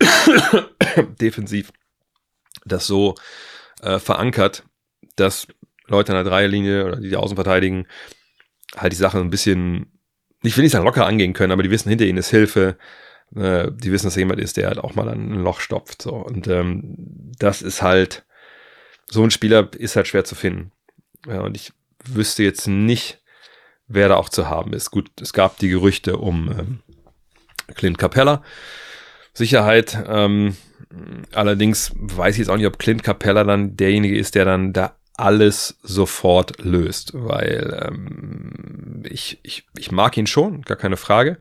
defensiv 1.20 1.70
das 2.64 2.86
so 2.86 3.14
äh, 3.82 3.98
verankert, 3.98 4.64
dass 5.16 5.48
Leute 5.86 6.12
an 6.12 6.24
der 6.24 6.32
Dreierlinie 6.32 6.86
oder 6.86 6.96
die, 6.96 7.10
die 7.10 7.16
außen 7.16 7.36
verteidigen, 7.36 7.86
halt 8.74 8.92
die 8.92 8.96
Sache 8.96 9.18
ein 9.18 9.30
bisschen, 9.30 10.00
ich 10.42 10.56
will 10.56 10.62
nicht 10.62 10.72
sagen 10.72 10.86
locker 10.86 11.06
angehen 11.06 11.34
können, 11.34 11.52
aber 11.52 11.62
die 11.62 11.70
wissen, 11.70 11.90
hinter 11.90 12.06
ihnen 12.06 12.18
ist 12.18 12.30
Hilfe. 12.30 12.78
Äh, 13.34 13.70
die 13.72 13.92
wissen, 13.92 14.06
dass 14.06 14.16
jemand 14.16 14.40
ist, 14.40 14.56
der 14.56 14.68
halt 14.68 14.78
auch 14.78 14.94
mal 14.94 15.08
ein 15.08 15.34
Loch 15.34 15.60
stopft. 15.60 16.02
So. 16.02 16.14
Und 16.14 16.46
ähm, 16.48 16.94
das 17.38 17.62
ist 17.62 17.82
halt, 17.82 18.24
so 19.06 19.22
ein 19.22 19.30
Spieler 19.30 19.68
ist 19.76 19.96
halt 19.96 20.06
schwer 20.06 20.24
zu 20.24 20.34
finden. 20.34 20.72
Ja, 21.26 21.40
und 21.40 21.56
ich 21.56 21.72
wüsste 22.04 22.42
jetzt 22.42 22.68
nicht, 22.68 23.22
wer 23.86 24.08
da 24.08 24.16
auch 24.16 24.28
zu 24.28 24.48
haben 24.48 24.72
ist. 24.72 24.90
Gut, 24.90 25.10
es 25.20 25.32
gab 25.32 25.58
die 25.58 25.68
Gerüchte 25.68 26.18
um 26.18 26.48
ähm, 26.50 26.78
Clint 27.74 27.98
Capella. 27.98 28.42
Sicherheit. 29.32 29.96
Ähm, 30.06 30.56
allerdings 31.32 31.92
weiß 31.94 32.34
ich 32.34 32.40
jetzt 32.40 32.48
auch 32.48 32.56
nicht, 32.56 32.66
ob 32.66 32.78
Clint 32.78 33.02
Capella 33.02 33.44
dann 33.44 33.76
derjenige 33.76 34.18
ist, 34.18 34.34
der 34.34 34.44
dann 34.44 34.72
da 34.72 34.96
alles 35.16 35.78
sofort 35.82 36.62
löst, 36.62 37.10
weil 37.14 37.88
ähm, 37.88 39.02
ich, 39.08 39.40
ich, 39.42 39.66
ich 39.76 39.90
mag 39.90 40.16
ihn 40.16 40.28
schon, 40.28 40.62
gar 40.62 40.76
keine 40.76 40.96
Frage. 40.96 41.38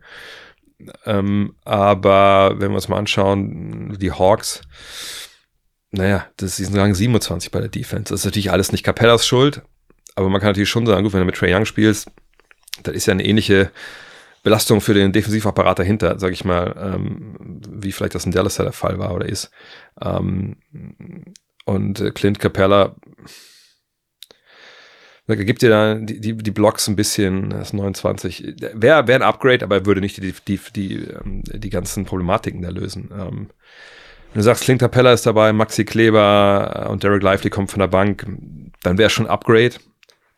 Ähm, 1.06 1.56
aber 1.64 2.56
wenn 2.58 2.70
wir 2.70 2.76
uns 2.76 2.88
mal 2.88 2.98
anschauen, 2.98 3.98
die 4.00 4.12
Hawks, 4.12 4.62
naja, 5.92 6.28
das 6.38 6.60
ist 6.60 6.76
Rang 6.76 6.94
27 6.94 7.52
bei 7.52 7.60
der 7.60 7.70
Defense. 7.70 8.14
Das 8.14 8.22
ist 8.22 8.26
natürlich 8.26 8.52
alles 8.52 8.72
nicht 8.72 8.84
Capellas 8.84 9.26
Schuld, 9.26 9.62
aber 10.16 10.30
man 10.30 10.42
kann 10.42 10.50
natürlich 10.50 10.70
schon 10.70 10.86
sagen, 10.86 11.04
gut, 11.04 11.14
wenn 11.14 11.22
du 11.22 11.26
mit 11.26 11.36
Trey 11.36 11.54
Young 11.54 11.66
spielst, 11.66 12.12
das 12.84 12.94
ist 12.94 13.08
ja 13.08 13.14
eine 13.14 13.26
ähnliche 13.26 13.72
Belastung 14.44 14.82
für 14.82 14.94
den 14.94 15.12
Defensivapparat 15.12 15.80
dahinter, 15.80 16.20
sage 16.20 16.34
ich 16.34 16.46
mal, 16.46 16.76
ähm, 16.80 17.36
wie 17.70 17.92
vielleicht 17.92 18.16
das 18.16 18.26
in 18.26 18.32
Dallas 18.32 18.56
der 18.56 18.72
Fall 18.72 19.00
war 19.00 19.14
oder 19.14 19.28
ist. 19.28 19.50
Ähm, 20.02 20.58
und 21.66 22.16
Clint 22.16 22.40
Capella 22.40 22.96
gibt 25.36 25.62
dir 25.62 25.70
da 25.70 25.96
die, 25.96 26.22
die, 26.22 26.38
die 26.38 26.52
Blocks 26.52 26.88
ein 26.88 26.96
bisschen, 26.96 27.50
das 27.50 27.70
ist 27.70 27.74
29. 27.74 28.56
Wäre 28.74 29.08
wär 29.08 29.16
ein 29.16 29.22
Upgrade, 29.22 29.64
aber 29.64 29.76
er 29.76 29.86
würde 29.86 30.00
nicht 30.00 30.18
die, 30.18 30.34
die, 30.48 30.60
die, 30.74 30.96
ähm, 30.96 31.44
die 31.46 31.70
ganzen 31.70 32.06
Problematiken 32.06 32.62
da 32.62 32.70
lösen. 32.70 33.10
Ähm, 33.12 33.50
wenn 34.34 34.40
du 34.40 34.44
sagst, 34.44 34.64
Clint 34.64 34.80
Capella 34.80 35.14
ist 35.14 35.26
dabei, 35.26 35.52
Maxi 35.52 35.84
Kleber 35.84 36.88
und 36.90 37.04
Derek 37.04 37.24
Lively 37.24 37.50
kommen 37.50 37.68
von 37.68 37.80
der 37.80 37.88
Bank, 37.88 38.26
dann 38.84 38.98
wäre 38.98 39.10
schon 39.10 39.26
ein 39.26 39.32
Upgrade. 39.32 39.76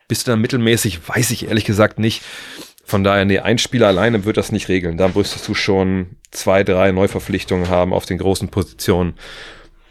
Bist 0.08 0.26
du 0.26 0.32
dann 0.32 0.40
mittelmäßig? 0.40 1.08
Weiß 1.08 1.30
ich 1.30 1.46
ehrlich 1.46 1.64
gesagt 1.64 1.98
nicht. 1.98 2.22
Von 2.84 3.04
daher, 3.04 3.24
nee, 3.24 3.38
ein 3.38 3.58
Spieler 3.58 3.86
alleine 3.86 4.24
wird 4.24 4.36
das 4.36 4.50
nicht 4.50 4.68
regeln. 4.68 4.96
Da 4.96 5.08
müsstest 5.08 5.46
du 5.46 5.54
schon 5.54 6.16
zwei, 6.32 6.64
drei 6.64 6.90
Neuverpflichtungen 6.90 7.68
haben 7.68 7.92
auf 7.92 8.06
den 8.06 8.18
großen 8.18 8.48
Positionen. 8.48 9.14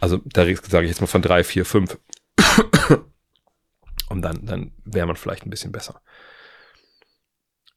Also 0.01 0.19
da 0.25 0.43
sage 0.43 0.83
ich 0.83 0.89
jetzt 0.89 0.99
mal 0.99 1.07
von 1.07 1.21
drei, 1.21 1.45
vier, 1.45 1.63
fünf. 1.63 1.97
Und 4.09 4.21
dann, 4.21 4.45
dann 4.45 4.71
wäre 4.85 5.07
man 5.07 5.15
vielleicht 5.15 5.45
ein 5.45 5.49
bisschen 5.49 5.71
besser. 5.71 6.01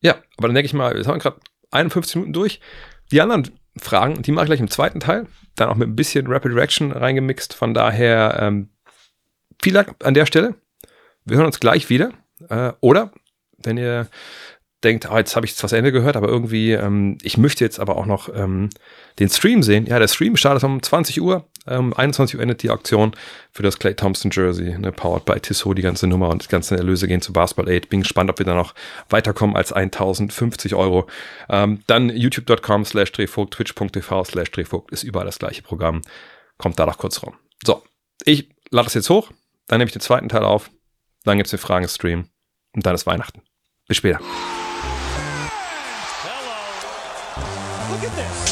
Ja, 0.00 0.16
aber 0.36 0.48
dann 0.48 0.54
denke 0.54 0.66
ich 0.66 0.74
mal, 0.74 0.94
wir 0.94 1.04
haben 1.04 1.18
gerade 1.18 1.40
51 1.70 2.16
Minuten 2.16 2.32
durch. 2.32 2.60
Die 3.12 3.20
anderen 3.20 3.50
Fragen, 3.76 4.22
die 4.22 4.32
mache 4.32 4.44
ich 4.44 4.48
gleich 4.48 4.60
im 4.60 4.70
zweiten 4.70 5.00
Teil. 5.00 5.26
Dann 5.54 5.68
auch 5.68 5.76
mit 5.76 5.88
ein 5.88 5.96
bisschen 5.96 6.26
Rapid 6.26 6.52
Reaction 6.54 6.92
reingemixt. 6.92 7.54
Von 7.54 7.74
daher, 7.74 8.38
ähm, 8.40 8.70
viel 9.62 9.72
Dank 9.72 9.94
an 10.02 10.14
der 10.14 10.26
Stelle. 10.26 10.54
Wir 11.24 11.36
hören 11.36 11.46
uns 11.46 11.60
gleich 11.60 11.88
wieder. 11.88 12.12
Äh, 12.48 12.72
oder 12.80 13.12
wenn 13.58 13.76
ihr 13.76 14.08
denkt, 14.82 15.08
oh, 15.10 15.16
jetzt 15.16 15.36
habe 15.36 15.46
ich 15.46 15.54
zwar 15.54 15.72
Ende 15.72 15.92
gehört, 15.92 16.16
aber 16.16 16.28
irgendwie, 16.28 16.72
ähm, 16.72 17.18
ich 17.22 17.38
möchte 17.38 17.64
jetzt 17.64 17.78
aber 17.78 17.96
auch 17.96 18.06
noch 18.06 18.28
ähm, 18.34 18.70
den 19.18 19.28
Stream 19.28 19.62
sehen. 19.62 19.86
Ja, 19.86 19.98
der 19.98 20.08
Stream 20.08 20.36
startet 20.36 20.64
um 20.64 20.82
20 20.82 21.20
Uhr. 21.20 21.48
Um 21.64 21.94
21 21.94 22.36
Uhr 22.36 22.42
endet 22.42 22.62
die 22.62 22.70
Auktion 22.70 23.12
für 23.52 23.62
das 23.62 23.78
Clay 23.78 23.94
Thompson 23.94 24.32
Jersey, 24.32 24.76
ne, 24.76 24.90
powered 24.90 25.24
by 25.24 25.38
Tissot, 25.38 25.78
die 25.78 25.82
ganze 25.82 26.08
Nummer 26.08 26.28
und 26.28 26.44
die 26.44 26.48
ganzen 26.48 26.76
Erlöse 26.76 27.06
gehen 27.06 27.20
zu 27.20 27.32
Basketball 27.32 27.72
8. 27.72 27.88
Bin 27.88 28.02
gespannt, 28.02 28.30
ob 28.30 28.38
wir 28.38 28.46
da 28.46 28.54
noch 28.54 28.74
weiterkommen 29.10 29.54
als 29.54 29.72
1050 29.72 30.74
Euro. 30.74 31.06
Ähm, 31.48 31.82
dann 31.86 32.08
youtube.com 32.08 32.84
slash 32.84 33.12
drehvogt, 33.12 33.54
twitch.tv 33.54 34.24
slash 34.24 34.50
drehvogt 34.50 34.90
ist 34.90 35.04
überall 35.04 35.26
das 35.26 35.38
gleiche 35.38 35.62
Programm. 35.62 36.02
Kommt 36.58 36.78
da 36.80 36.86
doch 36.86 36.98
kurz 36.98 37.22
rum. 37.22 37.34
So, 37.64 37.82
ich 38.24 38.48
lade 38.70 38.86
das 38.86 38.94
jetzt 38.94 39.10
hoch, 39.10 39.30
dann 39.68 39.78
nehme 39.78 39.88
ich 39.88 39.92
den 39.92 40.02
zweiten 40.02 40.28
Teil 40.28 40.42
auf, 40.42 40.70
dann 41.24 41.36
gibt 41.36 41.46
es 41.46 41.52
den 41.52 41.60
Fragen-Stream 41.60 42.26
und 42.74 42.86
dann 42.86 42.94
ist 42.94 43.06
Weihnachten. 43.06 43.42
Bis 43.86 43.98
später. 43.98 44.18
Look 47.90 48.04
at 48.04 48.16
this. 48.16 48.51